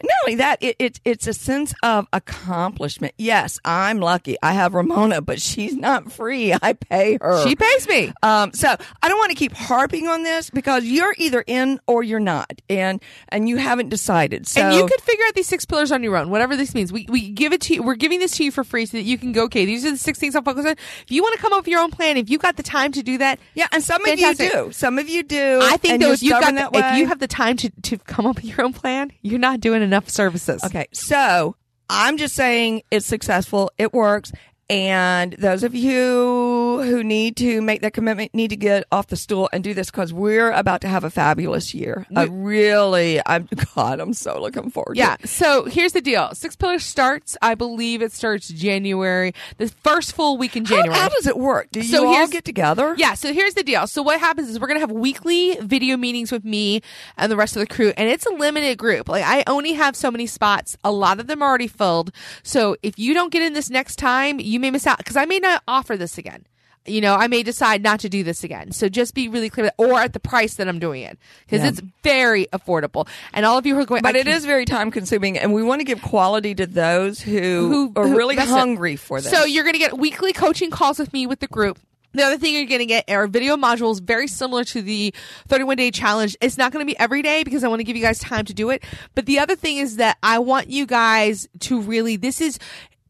Not 0.02 0.12
only 0.26 0.36
that, 0.36 0.62
it, 0.62 0.76
it, 0.80 1.00
it's 1.06 1.28
a 1.28 1.34
sense 1.34 1.74
of 1.84 2.08
accomplishment. 2.14 3.14
Yes, 3.18 3.60
I'm 3.66 4.00
lucky. 4.00 4.38
I 4.42 4.54
have 4.54 4.74
Ramona, 4.74 5.22
but 5.22 5.42
she's 5.42 5.76
not 5.76 6.12
free. 6.12 6.54
I 6.62 6.74
pay 6.74 7.18
her. 7.22 7.48
She 7.48 7.56
pays 7.56 7.88
me. 7.88 8.14
Um, 8.24 8.54
so 8.54 8.76
I 9.02 9.10
don't 9.10 9.18
want 9.18 9.32
to 9.32 9.38
keep 9.38 9.54
harping 9.54 10.08
on 10.08 10.24
this 10.24 10.50
because 10.50 10.86
you're 10.86 11.14
either 11.18 11.44
in 11.46 11.80
or 11.88 12.04
you're 12.04 12.20
not, 12.20 12.62
and 12.70 13.02
and 13.30 13.48
you 13.48 13.58
haven't 13.58 13.90
decided. 13.90 14.48
So 14.48 14.62
and 14.62 14.76
you 14.76 14.86
could 14.88 15.02
figure 15.02 15.26
out 15.28 15.36
these 15.36 15.48
six 15.48 15.66
pillars 15.66 15.92
on 15.92 16.04
your 16.04 16.18
own, 16.18 16.30
whatever 16.30 16.56
this 16.56 16.74
means. 16.74 16.92
We, 16.92 17.06
we 17.10 17.30
give 17.30 17.54
it 17.54 17.62
to 17.62 17.76
you. 17.76 17.84
We're 17.84 17.96
giving 17.96 18.20
this 18.20 18.38
to 18.38 18.44
you 18.44 18.52
for 18.52 18.64
free 18.64 18.86
so 18.86 18.98
that 18.98 19.04
you 19.04 19.18
can 19.18 19.32
go, 19.32 19.44
okay, 19.44 19.66
these 19.66 19.86
are 19.86 19.92
the 19.92 19.98
six 19.98 20.20
things 20.20 20.36
I'm 20.36 20.44
focused 20.44 20.68
on. 20.68 20.74
If 20.74 21.12
you 21.12 21.22
want 21.22 21.36
to 21.36 21.42
come 21.42 21.54
up 21.54 21.60
with 21.60 21.68
your 21.68 21.82
own 21.82 21.92
plan, 21.92 22.18
if 22.18 22.30
you 22.30 22.38
got 22.38 22.58
the 22.58 22.64
time 22.64 22.92
to 22.94 23.04
do 23.04 23.18
that, 23.20 23.40
yeah, 23.54 23.68
and 23.72 23.84
some 23.84 24.04
Fantastic. 24.04 24.54
of 24.54 24.60
you 24.60 24.66
do. 24.66 24.72
Some 24.72 24.98
of 24.98 25.08
you 25.10 25.24
do. 25.24 25.60
I 25.62 25.78
think 25.78 25.94
and 25.94 26.02
though, 26.02 26.08
you're 26.08 26.14
if 26.16 26.24
you've 26.24 26.40
got 26.40 26.52
the, 26.52 26.56
that 26.56 26.72
way. 26.72 26.80
if 26.80 26.98
you 26.98 27.08
have 27.08 27.20
the 27.20 27.28
time 27.28 27.58
to, 27.58 27.70
to 27.84 27.98
come 27.98 28.26
up 28.26 28.38
with 28.38 28.46
your 28.46 28.62
own 28.64 28.74
plan, 28.74 29.12
you're 29.22 29.40
not 29.40 29.60
doing 29.60 29.83
enough 29.84 30.10
services. 30.10 30.64
Okay, 30.64 30.88
so 30.94 31.56
I'm 31.90 32.18
just 32.18 32.36
saying 32.36 32.84
it's 32.92 33.06
successful, 33.06 33.72
it 33.78 33.94
works, 33.94 34.32
And 34.70 35.34
those 35.34 35.64
of 35.64 35.76
you 35.76 36.82
who 36.84 37.04
need 37.04 37.36
to 37.38 37.62
make 37.62 37.82
that 37.82 37.94
commitment 37.94 38.34
need 38.34 38.50
to 38.50 38.56
get 38.56 38.86
off 38.92 39.08
the 39.08 39.16
stool 39.18 39.50
and 39.52 39.64
do 39.64 39.74
this 39.74 39.92
because 39.92 40.14
we're 40.14 40.52
about 40.52 40.82
to 40.82 40.88
have 40.88 41.04
a 41.04 41.10
fabulous 41.10 41.74
year. 41.74 42.08
I 42.16 42.24
really, 42.24 43.22
I'm 43.26 43.48
God, 43.76 44.00
I'm 44.00 44.14
so 44.14 44.40
looking 44.42 44.70
forward. 44.70 44.98
Yeah. 44.98 45.18
to 45.18 45.24
it. 45.24 45.30
So 45.30 45.66
here's 45.66 45.92
the 45.94 46.02
deal. 46.02 46.34
Six 46.34 46.56
Pillars 46.56 46.86
starts. 46.86 47.38
I 47.42 47.56
believe 47.56 48.02
it 48.02 48.12
starts 48.14 48.48
January, 48.48 49.34
the 49.58 49.68
first 49.84 50.14
full 50.14 50.38
week 50.38 50.56
in 50.56 50.66
January. 50.66 50.98
how 50.98 51.10
does 51.10 51.28
it 51.28 51.38
work? 51.38 51.68
Do 51.72 51.84
So 51.84 52.02
you 52.04 52.08
all 52.08 52.28
get 52.28 52.46
together? 52.46 52.96
Yeah, 52.98 53.14
so 53.16 53.34
here's 53.34 53.54
the 53.54 53.64
deal. 53.64 53.86
So 53.88 54.02
what 54.02 54.20
happens 54.20 54.50
is 54.50 54.60
we're 54.60 54.68
gonna 54.68 54.80
have 54.80 54.92
weekly 54.92 55.58
video 55.62 55.98
meetings 55.98 56.32
with 56.32 56.46
me 56.46 56.82
and 57.18 57.32
the 57.32 57.36
rest 57.36 57.56
of 57.56 57.60
the 57.60 57.68
crew, 57.68 57.94
and 57.98 58.10
it's 58.10 58.26
a 58.26 58.32
limited 58.32 58.78
group. 58.78 59.10
Like 59.10 59.24
I 59.26 59.44
only 59.46 59.74
have 59.74 59.96
so 59.96 60.10
many 60.10 60.26
spots. 60.26 60.78
A 60.84 60.92
lot 60.92 61.20
of 61.20 61.28
them 61.28 61.42
are 61.42 61.50
already 61.50 61.68
filled. 61.68 62.12
So 62.44 62.78
if 62.82 62.98
you 62.98 63.14
don't 63.14 63.32
get 63.32 63.42
in 63.42 63.54
this 63.54 63.70
next 63.70 63.98
time, 63.98 64.40
you 64.40 64.53
may 64.60 64.72
miss 64.72 64.88
out 64.88 64.98
because 64.98 65.16
I 65.18 65.26
may 65.26 65.40
not 65.40 65.64
offer 65.68 65.98
this 65.98 66.18
again. 66.18 66.46
You 66.86 67.00
know, 67.00 67.16
I 67.16 67.28
may 67.28 67.44
decide 67.44 67.82
not 67.82 68.02
to 68.02 68.10
do 68.10 68.24
this 68.26 68.44
again. 68.44 68.74
So 68.74 68.90
just 68.90 69.14
be 69.14 69.30
really 69.30 69.50
clear, 69.50 69.72
or 69.78 70.02
at 70.02 70.12
the 70.12 70.20
price 70.20 70.56
that 70.56 70.68
I'm 70.68 70.80
doing 70.80 71.04
it, 71.04 71.18
because 71.46 71.62
Yeah. 71.64 71.70
it's 71.70 71.82
very 72.04 72.48
affordable. 72.48 73.08
And 73.32 73.46
all 73.46 73.58
of 73.58 73.66
you 73.66 73.74
who 73.76 73.82
are 73.82 73.86
going, 73.86 74.02
But 74.02 74.18
it 74.18 74.28
very 74.44 74.66
time 74.66 74.92
consuming, 74.92 75.38
and 75.38 75.54
we 75.54 75.64
want 75.64 75.80
to 75.80 75.86
give 75.86 76.02
quality 76.02 76.54
to 76.56 76.66
those 76.66 77.22
who, 77.22 77.40
Who- 77.40 77.94
are 77.96 78.06
really 78.06 78.36
hungry 78.36 78.98
for 78.98 79.22
this. 79.22 79.32
So 79.32 79.46
you're 79.46 79.64
going 79.64 79.76
to 79.76 79.80
get 79.80 79.98
weekly 79.98 80.34
coaching 80.34 80.72
calls 80.72 81.00
with 81.00 81.14
me 81.14 81.26
with 81.26 81.40
the 81.40 81.48
group. 81.48 81.80
The 82.12 82.24
other 82.24 82.38
thing 82.38 82.54
you're 82.54 82.66
going 82.66 82.80
to 82.80 82.86
get 82.86 83.10
are 83.10 83.28
video 83.28 83.56
modules 83.56 84.02
very 84.02 84.28
similar 84.28 84.66
to 84.66 84.82
the 84.82 85.14
31 85.48 85.78
day 85.78 85.90
challenge. 85.90 86.36
It's 86.42 86.58
not 86.58 86.74
going 86.74 86.86
to 86.86 86.92
be 86.92 87.00
every 87.00 87.22
day 87.22 87.44
because 87.44 87.64
I 87.64 87.70
want 87.70 87.80
to 87.80 87.86
give 87.86 87.96
you 87.96 88.04
guys 88.04 88.20
time 88.20 88.44
to 88.46 88.54
do 88.54 88.70
it. 88.72 88.84
But 89.16 89.26
the 89.26 89.40
other 89.40 89.56
thing 89.56 89.78
is 89.78 89.96
that 89.96 90.18
I 90.22 90.38
want 90.40 90.70
you 90.70 90.86
guys 90.86 91.48
to 91.62 91.80
really, 91.82 92.18
this 92.18 92.42
is 92.42 92.60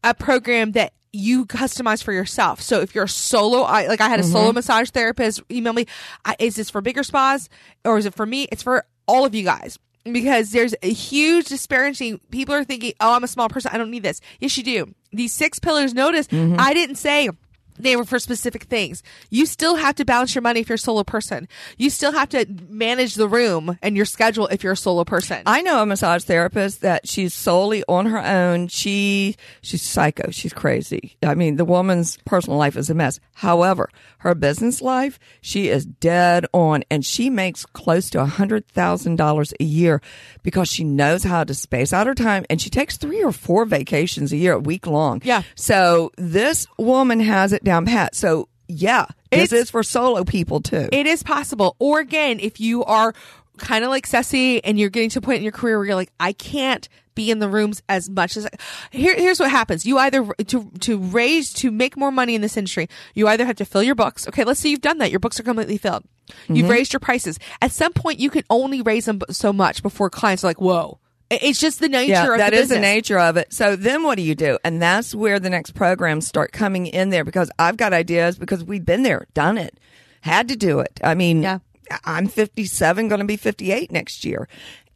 a 0.04 0.14
program 0.14 0.72
that 0.72 0.92
you 1.14 1.46
customize 1.46 2.02
for 2.02 2.12
yourself. 2.12 2.60
So 2.60 2.80
if 2.80 2.94
you're 2.94 3.04
a 3.04 3.08
solo, 3.08 3.62
I, 3.62 3.86
like 3.86 4.00
I 4.00 4.08
had 4.08 4.20
a 4.20 4.22
mm-hmm. 4.22 4.32
solo 4.32 4.52
massage 4.52 4.90
therapist 4.90 5.42
email 5.50 5.72
me, 5.72 5.86
I, 6.24 6.36
is 6.38 6.56
this 6.56 6.70
for 6.70 6.80
bigger 6.80 7.02
spas 7.02 7.48
or 7.84 7.98
is 7.98 8.06
it 8.06 8.14
for 8.14 8.26
me? 8.26 8.48
It's 8.50 8.62
for 8.62 8.84
all 9.06 9.24
of 9.24 9.34
you 9.34 9.44
guys 9.44 9.78
because 10.04 10.50
there's 10.50 10.74
a 10.82 10.92
huge 10.92 11.46
disparity. 11.46 12.18
People 12.30 12.54
are 12.54 12.64
thinking, 12.64 12.92
oh, 13.00 13.14
I'm 13.14 13.24
a 13.24 13.28
small 13.28 13.48
person. 13.48 13.70
I 13.72 13.78
don't 13.78 13.90
need 13.90 14.02
this. 14.02 14.20
Yes, 14.40 14.56
you 14.58 14.64
do. 14.64 14.94
These 15.12 15.32
six 15.32 15.58
pillars, 15.58 15.94
notice 15.94 16.26
mm-hmm. 16.26 16.56
I 16.58 16.74
didn't 16.74 16.96
say 16.96 17.30
they 17.78 17.96
were 17.96 18.04
for 18.04 18.18
specific 18.18 18.64
things. 18.64 19.02
You 19.30 19.46
still 19.46 19.76
have 19.76 19.94
to 19.96 20.04
balance 20.04 20.34
your 20.34 20.42
money 20.42 20.60
if 20.60 20.68
you're 20.68 20.76
a 20.76 20.78
solo 20.78 21.04
person. 21.04 21.48
You 21.76 21.90
still 21.90 22.12
have 22.12 22.28
to 22.30 22.46
manage 22.68 23.14
the 23.14 23.28
room 23.28 23.78
and 23.82 23.96
your 23.96 24.04
schedule 24.04 24.46
if 24.48 24.62
you're 24.62 24.74
a 24.74 24.76
solo 24.76 25.04
person. 25.04 25.42
I 25.46 25.62
know 25.62 25.82
a 25.82 25.86
massage 25.86 26.24
therapist 26.24 26.80
that 26.82 27.08
she's 27.08 27.34
solely 27.34 27.82
on 27.88 28.06
her 28.06 28.24
own. 28.24 28.68
She 28.68 29.36
she's 29.60 29.82
psycho. 29.82 30.30
She's 30.30 30.52
crazy. 30.52 31.16
I 31.22 31.34
mean, 31.34 31.56
the 31.56 31.64
woman's 31.64 32.18
personal 32.24 32.58
life 32.58 32.76
is 32.76 32.90
a 32.90 32.94
mess. 32.94 33.20
However, 33.34 33.90
her 34.18 34.34
business 34.34 34.80
life, 34.80 35.18
she 35.40 35.68
is 35.68 35.84
dead 35.84 36.46
on, 36.52 36.84
and 36.90 37.04
she 37.04 37.30
makes 37.30 37.66
close 37.66 38.08
to 38.10 38.20
a 38.20 38.26
hundred 38.26 38.68
thousand 38.68 39.16
dollars 39.16 39.52
a 39.58 39.64
year 39.64 40.00
because 40.42 40.68
she 40.68 40.84
knows 40.84 41.24
how 41.24 41.44
to 41.44 41.54
space 41.54 41.92
out 41.92 42.06
her 42.06 42.14
time, 42.14 42.44
and 42.48 42.60
she 42.60 42.70
takes 42.70 42.96
three 42.96 43.22
or 43.22 43.32
four 43.32 43.64
vacations 43.64 44.32
a 44.32 44.36
year, 44.36 44.54
a 44.54 44.58
week 44.58 44.86
long. 44.86 45.20
Yeah. 45.24 45.42
So 45.54 46.12
this 46.16 46.66
woman 46.78 47.20
has 47.20 47.52
it 47.52 47.63
down 47.64 47.86
pat. 47.86 48.14
So 48.14 48.48
yeah, 48.68 49.06
this 49.30 49.52
It's- 49.52 49.64
is 49.64 49.70
for 49.70 49.82
solo 49.82 50.24
people 50.24 50.60
too. 50.60 50.88
It 50.92 51.06
is 51.06 51.22
possible. 51.22 51.76
Or 51.78 52.00
again, 52.00 52.38
if 52.40 52.60
you 52.60 52.84
are 52.84 53.14
kind 53.58 53.84
of 53.84 53.90
like 53.90 54.06
Ceci 54.06 54.64
and 54.64 54.78
you're 54.78 54.90
getting 54.90 55.10
to 55.10 55.18
a 55.18 55.22
point 55.22 55.38
in 55.38 55.42
your 55.42 55.52
career 55.52 55.78
where 55.78 55.86
you're 55.86 55.94
like, 55.94 56.12
I 56.18 56.32
can't 56.32 56.88
be 57.14 57.30
in 57.30 57.38
the 57.38 57.48
rooms 57.48 57.80
as 57.88 58.10
much 58.10 58.36
as 58.36 58.46
I, 58.46 58.50
here, 58.90 59.14
here's 59.14 59.38
what 59.38 59.50
happens. 59.50 59.86
You 59.86 59.98
either 59.98 60.24
to, 60.46 60.70
to 60.80 60.98
raise, 60.98 61.52
to 61.54 61.70
make 61.70 61.96
more 61.96 62.10
money 62.10 62.34
in 62.34 62.40
this 62.40 62.56
industry, 62.56 62.88
you 63.14 63.28
either 63.28 63.44
have 63.44 63.56
to 63.56 63.64
fill 63.64 63.84
your 63.84 63.94
books. 63.94 64.26
Okay. 64.28 64.44
Let's 64.44 64.58
say 64.58 64.70
you've 64.70 64.80
done 64.80 64.98
that. 64.98 65.10
Your 65.10 65.20
books 65.20 65.38
are 65.38 65.44
completely 65.44 65.78
filled. 65.78 66.04
You've 66.48 66.64
mm-hmm. 66.64 66.68
raised 66.68 66.92
your 66.92 67.00
prices. 67.00 67.38
At 67.60 67.70
some 67.70 67.92
point, 67.92 68.18
you 68.18 68.30
can 68.30 68.42
only 68.50 68.82
raise 68.82 69.04
them 69.04 69.20
so 69.30 69.52
much 69.52 69.82
before 69.82 70.10
clients 70.10 70.42
are 70.42 70.48
like, 70.48 70.60
whoa. 70.60 70.98
It- 71.34 71.42
It's 71.42 71.60
just 71.60 71.80
the 71.80 71.88
nature 71.88 72.10
yeah, 72.12 72.32
of 72.32 72.38
that 72.38 72.50
the 72.50 72.58
is 72.58 72.68
the 72.68 72.78
nature 72.80 73.18
of 73.18 73.36
it. 73.36 73.52
So 73.52 73.76
then 73.76 74.02
what 74.02 74.16
do 74.16 74.22
you 74.22 74.34
do? 74.34 74.58
And 74.64 74.80
that's 74.80 75.14
where 75.14 75.38
the 75.40 75.50
next 75.50 75.74
programs 75.74 76.26
start 76.26 76.52
coming 76.52 76.86
in 76.86 77.10
there 77.10 77.24
because 77.24 77.50
I've 77.58 77.76
got 77.76 77.92
ideas 77.92 78.38
because 78.38 78.64
we've 78.64 78.84
been 78.84 79.02
there, 79.02 79.26
done 79.34 79.58
it, 79.58 79.78
had 80.22 80.48
to 80.48 80.56
do 80.56 80.80
it. 80.80 81.00
I 81.02 81.14
mean, 81.14 81.42
Yeah. 81.42 81.58
I'm 82.04 82.28
57, 82.28 83.08
going 83.08 83.18
to 83.20 83.26
be 83.26 83.36
58 83.36 83.92
next 83.92 84.24
year. 84.24 84.48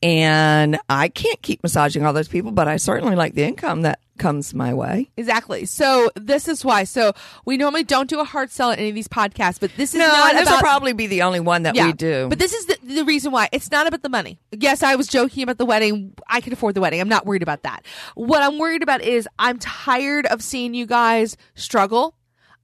And 0.03 0.79
I 0.89 1.09
can't 1.09 1.41
keep 1.43 1.63
massaging 1.63 2.07
all 2.07 2.13
those 2.13 2.29
people, 2.29 2.53
but 2.53 2.69
I 2.69 2.77
certainly 2.77 3.17
like 3.17 3.35
the 3.35 3.43
income 3.43 3.83
that 3.83 3.99
comes 4.19 4.53
my 4.53 4.75
way. 4.75 5.11
Exactly. 5.17 5.65
So 5.65 6.11
this 6.15 6.49
is 6.49 6.65
why. 6.65 6.85
So 6.85 7.13
we 7.45 7.57
normally 7.57 7.85
don't 7.85 8.09
do 8.09 8.21
a 8.21 8.25
hard 8.25 8.51
sell 8.51 8.71
at 8.71 8.79
any 8.79 8.89
of 8.91 8.95
these 8.95 9.09
podcasts, 9.09 9.59
but 9.59 9.71
this 9.77 9.95
is 9.95 9.99
No, 9.99 10.07
not 10.07 10.35
this 10.35 10.43
about 10.43 10.57
will 10.57 10.61
probably 10.61 10.93
be 10.93 11.07
the 11.07 11.23
only 11.23 11.41
one 11.41 11.63
that 11.63 11.75
we 11.75 11.93
do. 11.93 12.29
But 12.29 12.39
this 12.39 12.53
is 12.53 12.67
the, 12.67 12.79
the 12.83 13.05
reason 13.05 13.33
why. 13.33 13.49
It's 13.53 13.71
not 13.71 13.87
about 13.87 14.03
the 14.03 14.09
money. 14.09 14.39
Yes, 14.53 14.83
I 14.83 14.95
was 14.97 15.07
joking 15.07 15.43
about 15.43 15.59
the 15.59 15.67
wedding. 15.67 16.15
I 16.29 16.41
can 16.41 16.53
afford 16.53 16.75
the 16.75 16.81
wedding. 16.81 17.01
I'm 17.01 17.09
not 17.09 17.27
worried 17.27 17.43
about 17.43 17.63
that. 17.63 17.85
What 18.15 18.43
I'm 18.43 18.59
worried 18.59 18.83
about 18.83 19.03
is 19.03 19.29
I'm 19.39 19.59
tired 19.59 20.27
of 20.27 20.43
seeing 20.43 20.75
you 20.75 20.87
guys 20.87 21.37
struggle. 21.55 22.15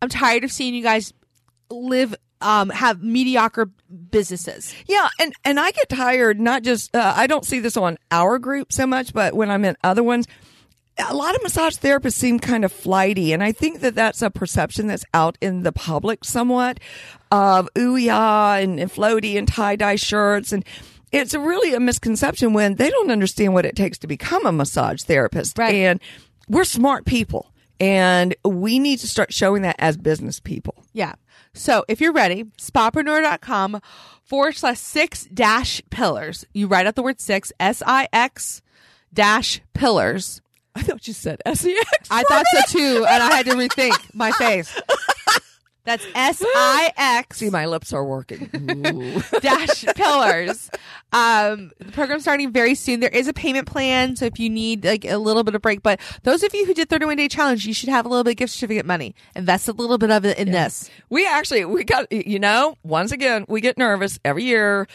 I'm 0.02 0.08
tired 0.08 0.44
of 0.44 0.52
seeing 0.52 0.74
you 0.74 0.82
guys 0.82 1.12
live, 1.70 2.14
um, 2.40 2.70
have 2.70 3.02
mediocre 3.02 3.70
businesses. 4.10 4.74
Yeah, 4.86 5.08
and 5.20 5.32
and 5.44 5.58
I 5.58 5.70
get 5.70 5.88
tired. 5.88 6.40
Not 6.40 6.62
just 6.62 6.94
uh, 6.94 7.14
I 7.16 7.26
don't 7.26 7.44
see 7.44 7.60
this 7.60 7.76
on 7.76 7.98
our 8.10 8.38
group 8.38 8.72
so 8.72 8.86
much, 8.86 9.12
but 9.12 9.34
when 9.34 9.50
I'm 9.50 9.64
in 9.64 9.76
other 9.82 10.02
ones, 10.02 10.26
a 10.98 11.14
lot 11.14 11.34
of 11.34 11.42
massage 11.42 11.76
therapists 11.76 12.14
seem 12.14 12.38
kind 12.38 12.64
of 12.64 12.72
flighty, 12.72 13.32
and 13.32 13.42
I 13.42 13.52
think 13.52 13.80
that 13.80 13.94
that's 13.94 14.22
a 14.22 14.30
perception 14.30 14.86
that's 14.86 15.04
out 15.14 15.38
in 15.40 15.62
the 15.62 15.72
public 15.72 16.24
somewhat 16.24 16.80
of 17.30 17.68
ooh 17.78 17.96
yeah 17.96 18.56
and, 18.56 18.78
and 18.78 18.90
floaty 18.90 19.36
and 19.38 19.48
tie 19.48 19.76
dye 19.76 19.96
shirts 19.96 20.52
and. 20.52 20.64
It's 21.12 21.32
really 21.32 21.74
a 21.74 21.78
misconception 21.78 22.54
when 22.54 22.74
they 22.74 22.90
don't 22.90 23.08
understand 23.08 23.54
what 23.54 23.64
it 23.64 23.76
takes 23.76 23.98
to 23.98 24.08
become 24.08 24.46
a 24.46 24.50
massage 24.50 25.02
therapist. 25.02 25.56
Right. 25.56 25.76
And 25.76 26.00
we're 26.48 26.64
smart 26.64 27.04
people 27.04 27.53
and 27.84 28.34
we 28.46 28.78
need 28.78 28.98
to 29.00 29.06
start 29.06 29.30
showing 29.30 29.60
that 29.60 29.76
as 29.78 29.98
business 29.98 30.40
people. 30.40 30.86
Yeah. 30.94 31.16
So 31.52 31.84
if 31.86 32.00
you're 32.00 32.14
ready, 32.14 32.44
spapreneur.com 32.58 33.82
forward 34.22 34.56
slash 34.56 34.78
six 34.78 35.26
dash 35.26 35.82
pillars. 35.90 36.46
You 36.54 36.66
write 36.66 36.86
out 36.86 36.94
the 36.94 37.02
word 37.02 37.20
six, 37.20 37.52
S 37.60 37.82
I 37.86 38.08
X 38.10 38.62
dash 39.12 39.60
pillars. 39.74 40.40
I 40.74 40.80
thought 40.80 41.06
you 41.06 41.12
said 41.12 41.42
sex. 41.46 42.08
I 42.10 42.22
thought 42.22 42.46
so 42.54 42.78
too, 42.78 43.06
and 43.06 43.22
I 43.22 43.36
had 43.36 43.46
to 43.46 43.52
rethink 43.52 44.14
my 44.14 44.32
face. 44.32 44.74
That's 45.84 46.04
S 46.14 46.42
I 46.42 46.92
X 46.96 47.38
See, 47.38 47.50
my 47.50 47.66
lips 47.66 47.92
are 47.92 48.04
working. 48.04 48.48
Dash 49.40 49.84
pillars. 49.94 50.70
Um, 51.12 51.70
the 51.78 51.92
program's 51.92 52.22
starting 52.22 52.52
very 52.52 52.74
soon. 52.74 53.00
There 53.00 53.10
is 53.10 53.28
a 53.28 53.32
payment 53.32 53.66
plan, 53.66 54.16
so 54.16 54.24
if 54.24 54.38
you 54.38 54.50
need 54.50 54.84
like 54.84 55.04
a 55.04 55.16
little 55.18 55.44
bit 55.44 55.54
of 55.54 55.62
break, 55.62 55.82
but 55.82 56.00
those 56.22 56.42
of 56.42 56.54
you 56.54 56.66
who 56.66 56.74
did 56.74 56.88
31 56.88 57.16
day 57.16 57.28
challenge, 57.28 57.66
you 57.66 57.74
should 57.74 57.88
have 57.88 58.06
a 58.06 58.08
little 58.08 58.24
bit 58.24 58.32
of 58.32 58.36
gift 58.36 58.54
certificate 58.54 58.86
money. 58.86 59.14
Invest 59.36 59.68
a 59.68 59.72
little 59.72 59.98
bit 59.98 60.10
of 60.10 60.24
it 60.24 60.38
in 60.38 60.50
this. 60.50 60.90
We 61.10 61.26
actually 61.26 61.64
we 61.64 61.84
got 61.84 62.10
you 62.10 62.38
know 62.38 62.76
once 62.82 63.12
again 63.12 63.44
we 63.48 63.60
get 63.60 63.78
nervous 63.78 64.18
every 64.24 64.44
year. 64.44 64.88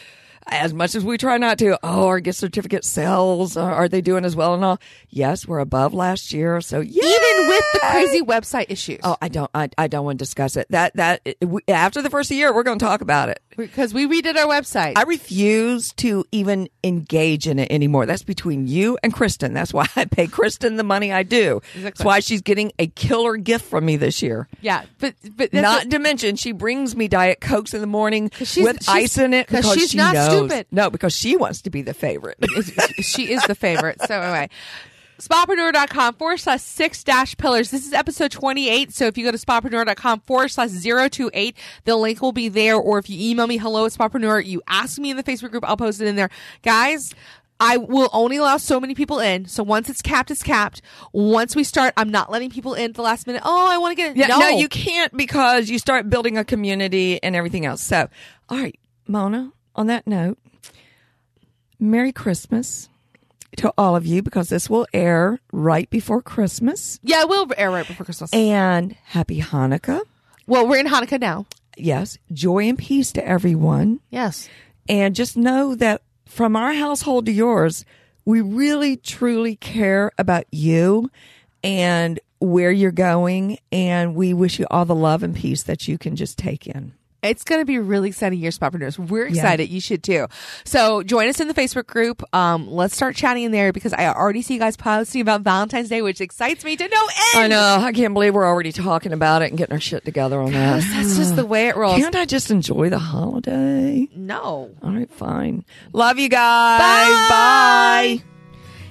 As 0.50 0.74
much 0.74 0.94
as 0.94 1.04
we 1.04 1.16
try 1.16 1.38
not 1.38 1.58
to, 1.58 1.78
oh, 1.82 2.06
our 2.08 2.18
gift 2.20 2.38
certificate 2.38 2.84
sales 2.84 3.56
are 3.56 3.70
uh, 3.72 3.74
are 3.74 3.88
they 3.88 4.00
doing 4.00 4.24
as 4.24 4.34
well 4.36 4.52
and 4.54 4.64
all? 4.64 4.78
Yes, 5.08 5.46
we're 5.46 5.60
above 5.60 5.94
last 5.94 6.32
year, 6.32 6.60
so 6.60 6.80
yeah. 6.80 7.02
Even 7.04 7.48
with 7.48 7.64
the 7.72 7.78
crazy 7.90 8.20
website 8.22 8.66
issues. 8.68 8.98
Oh, 9.04 9.16
I 9.22 9.28
don't, 9.28 9.50
I, 9.54 9.70
I 9.78 9.86
don't 9.86 10.04
want 10.04 10.18
to 10.18 10.22
discuss 10.24 10.56
it. 10.56 10.66
That 10.70 10.94
that 10.96 11.20
we, 11.40 11.60
after 11.68 12.02
the 12.02 12.10
first 12.10 12.30
year, 12.30 12.52
we're 12.54 12.62
going 12.64 12.78
to 12.78 12.84
talk 12.84 13.00
about 13.00 13.28
it. 13.28 13.40
Because 13.56 13.92
we 13.94 14.06
redid 14.06 14.36
our 14.36 14.46
website. 14.46 14.94
I 14.96 15.02
refuse 15.02 15.92
to 15.94 16.24
even 16.32 16.68
engage 16.82 17.46
in 17.46 17.58
it 17.58 17.70
anymore. 17.70 18.06
That's 18.06 18.22
between 18.22 18.66
you 18.66 18.98
and 19.02 19.12
Kristen. 19.12 19.52
That's 19.54 19.72
why 19.72 19.86
I 19.96 20.04
pay 20.06 20.26
Kristen 20.26 20.76
the 20.76 20.82
money 20.84 21.12
I 21.12 21.22
do. 21.22 21.60
That's 21.76 22.02
why 22.02 22.20
she's 22.20 22.42
getting 22.42 22.72
a 22.78 22.86
killer 22.88 23.36
gift 23.36 23.64
from 23.66 23.84
me 23.84 23.96
this 23.96 24.22
year. 24.22 24.48
yeah, 24.60 24.84
but 24.98 25.14
but 25.36 25.52
Not 25.52 25.62
what- 25.84 25.90
to 25.90 25.98
mention, 25.98 26.36
she 26.36 26.52
brings 26.52 26.96
me 26.96 27.06
Diet 27.08 27.40
Cokes 27.40 27.72
in 27.74 27.80
the 27.80 27.86
morning 27.86 28.30
she's- 28.38 28.64
with 28.64 28.88
ice 28.88 29.16
in 29.18 29.32
it 29.34 29.46
'cause 29.46 29.60
because 29.62 29.74
she's 29.74 29.90
she 29.90 29.96
not 29.98 30.14
knows. 30.14 30.39
Stupid. 30.48 30.66
No, 30.70 30.90
because 30.90 31.14
she 31.14 31.36
wants 31.36 31.62
to 31.62 31.70
be 31.70 31.82
the 31.82 31.94
favorite. 31.94 32.38
she 33.00 33.32
is 33.32 33.42
the 33.44 33.54
favorite. 33.54 34.00
So 34.06 34.20
anyway, 34.20 34.48
spapreneur.com 35.18 36.14
forward 36.14 36.38
slash 36.38 36.62
six 36.62 37.04
dash 37.04 37.36
pillars. 37.36 37.70
This 37.70 37.86
is 37.86 37.92
episode 37.92 38.30
28. 38.30 38.92
So 38.92 39.06
if 39.06 39.18
you 39.18 39.24
go 39.24 39.32
to 39.32 39.38
spapreneur.com 39.38 40.20
forward 40.20 40.48
slash 40.48 40.70
028, 40.70 41.56
the 41.84 41.96
link 41.96 42.22
will 42.22 42.32
be 42.32 42.48
there. 42.48 42.76
Or 42.76 42.98
if 42.98 43.08
you 43.10 43.30
email 43.30 43.46
me 43.46 43.58
hello 43.58 43.84
at 43.86 43.92
spapreneur, 43.92 44.44
you 44.44 44.62
ask 44.66 44.98
me 44.98 45.10
in 45.10 45.16
the 45.16 45.22
Facebook 45.22 45.50
group, 45.50 45.68
I'll 45.68 45.76
post 45.76 46.00
it 46.00 46.06
in 46.06 46.16
there. 46.16 46.30
Guys, 46.62 47.14
I 47.62 47.76
will 47.76 48.08
only 48.14 48.38
allow 48.38 48.56
so 48.56 48.80
many 48.80 48.94
people 48.94 49.20
in. 49.20 49.44
So 49.44 49.62
once 49.62 49.90
it's 49.90 50.00
capped, 50.00 50.30
it's 50.30 50.42
capped. 50.42 50.80
Once 51.12 51.54
we 51.54 51.62
start, 51.62 51.92
I'm 51.98 52.10
not 52.10 52.30
letting 52.30 52.50
people 52.50 52.72
in 52.72 52.86
at 52.90 52.94
the 52.94 53.02
last 53.02 53.26
minute. 53.26 53.42
Oh, 53.44 53.68
I 53.70 53.76
want 53.76 53.92
to 53.92 53.96
get 53.96 54.12
in. 54.12 54.16
yeah, 54.16 54.28
no. 54.28 54.38
no, 54.38 54.48
you 54.48 54.68
can't 54.68 55.14
because 55.14 55.68
you 55.68 55.78
start 55.78 56.08
building 56.08 56.38
a 56.38 56.44
community 56.44 57.22
and 57.22 57.36
everything 57.36 57.66
else. 57.66 57.82
So, 57.82 58.08
all 58.48 58.58
right, 58.58 58.78
Mona. 59.06 59.52
On 59.80 59.86
that 59.86 60.06
note, 60.06 60.36
Merry 61.78 62.12
Christmas. 62.12 62.90
to 63.56 63.72
all 63.78 63.96
of 63.96 64.04
you 64.04 64.20
because 64.22 64.50
this 64.50 64.68
will 64.68 64.86
air 64.92 65.40
right 65.54 65.88
before 65.88 66.20
Christmas. 66.20 67.00
Yeah, 67.02 67.24
we'll 67.24 67.48
air 67.56 67.70
right 67.70 67.86
before 67.86 68.04
Christmas. 68.04 68.30
And 68.34 68.92
happy 69.04 69.40
Hanukkah. 69.40 70.02
well, 70.46 70.68
we're 70.68 70.80
in 70.80 70.86
Hanukkah 70.86 71.18
now. 71.18 71.46
Yes, 71.78 72.18
joy 72.30 72.68
and 72.68 72.76
peace 72.76 73.10
to 73.12 73.26
everyone. 73.26 74.00
Yes. 74.10 74.50
And 74.86 75.14
just 75.14 75.34
know 75.38 75.74
that 75.74 76.02
from 76.26 76.56
our 76.56 76.74
household 76.74 77.24
to 77.24 77.32
yours, 77.32 77.86
we 78.26 78.42
really 78.42 78.98
truly 78.98 79.56
care 79.56 80.12
about 80.18 80.44
you 80.52 81.10
and 81.64 82.20
where 82.38 82.70
you're 82.70 82.92
going. 82.92 83.56
And 83.72 84.14
we 84.14 84.34
wish 84.34 84.58
you 84.58 84.66
all 84.70 84.84
the 84.84 84.94
love 84.94 85.22
and 85.22 85.34
peace 85.34 85.62
that 85.62 85.88
you 85.88 85.96
can 85.96 86.16
just 86.16 86.36
take 86.36 86.66
in. 86.66 86.92
It's 87.22 87.44
going 87.44 87.60
to 87.60 87.64
be 87.64 87.76
a 87.76 87.80
really 87.82 88.08
exciting 88.08 88.38
year, 88.38 88.50
Spapreneurs. 88.50 88.98
We're 88.98 89.26
excited. 89.26 89.68
You 89.68 89.80
should 89.80 90.02
too. 90.02 90.26
So 90.64 91.02
join 91.02 91.28
us 91.28 91.40
in 91.40 91.48
the 91.48 91.54
Facebook 91.54 91.86
group. 91.86 92.22
Um, 92.34 92.70
let's 92.70 92.94
start 92.96 93.16
chatting 93.16 93.44
in 93.44 93.52
there 93.52 93.72
because 93.72 93.92
I 93.92 94.08
already 94.08 94.42
see 94.42 94.54
you 94.54 94.60
guys 94.60 94.76
posting 94.76 95.20
about 95.20 95.42
Valentine's 95.42 95.88
Day, 95.88 96.02
which 96.02 96.20
excites 96.20 96.64
me 96.64 96.76
to 96.76 96.88
no 96.88 97.00
end. 97.00 97.44
I 97.44 97.46
know. 97.48 97.84
I 97.84 97.92
can't 97.92 98.14
believe 98.14 98.34
we're 98.34 98.46
already 98.46 98.72
talking 98.72 99.12
about 99.12 99.42
it 99.42 99.50
and 99.50 99.58
getting 99.58 99.74
our 99.74 99.80
shit 99.80 100.04
together 100.04 100.40
on 100.40 100.52
that. 100.52 100.82
That's 100.82 101.16
just 101.16 101.36
the 101.36 101.46
way 101.46 101.68
it 101.68 101.76
rolls. 101.76 101.98
Can't 102.00 102.16
I 102.16 102.24
just 102.24 102.50
enjoy 102.50 102.88
the 102.90 102.98
holiday? 102.98 104.08
No. 104.14 104.70
All 104.82 104.90
right, 104.90 105.10
fine. 105.10 105.64
Love 105.92 106.18
you 106.18 106.28
guys. 106.28 106.80
Bye. 106.80 107.28
Bye. 107.28 108.24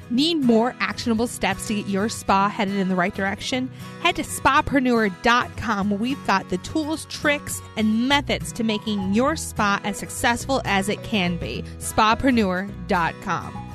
Need 0.10 0.42
more 0.42 0.76
actionable 0.80 1.28
steps 1.28 1.68
to 1.68 1.76
get 1.76 1.88
your 1.88 2.10
spa 2.10 2.50
headed 2.50 2.76
in 2.76 2.90
the 2.90 2.96
right 2.96 3.14
direction? 3.14 3.70
Head 4.02 4.16
to 4.16 4.24
spapreneur.com. 4.24 5.90
Where 5.90 6.00
we've 6.00 6.28
got 6.28 6.50
the 6.50 6.58
tools, 6.60 7.06
tricks, 7.06 7.62
and 7.78 8.08
methods 8.08 8.52
to 8.54 8.64
making 8.64 9.14
your 9.14 9.36
spa 9.36 9.80
as 9.84 9.98
successful 9.98 10.62
as 10.66 10.90
it 10.90 11.04
can 11.04 11.38
be. 11.38 11.64
Spapreneur.com. 11.78 13.69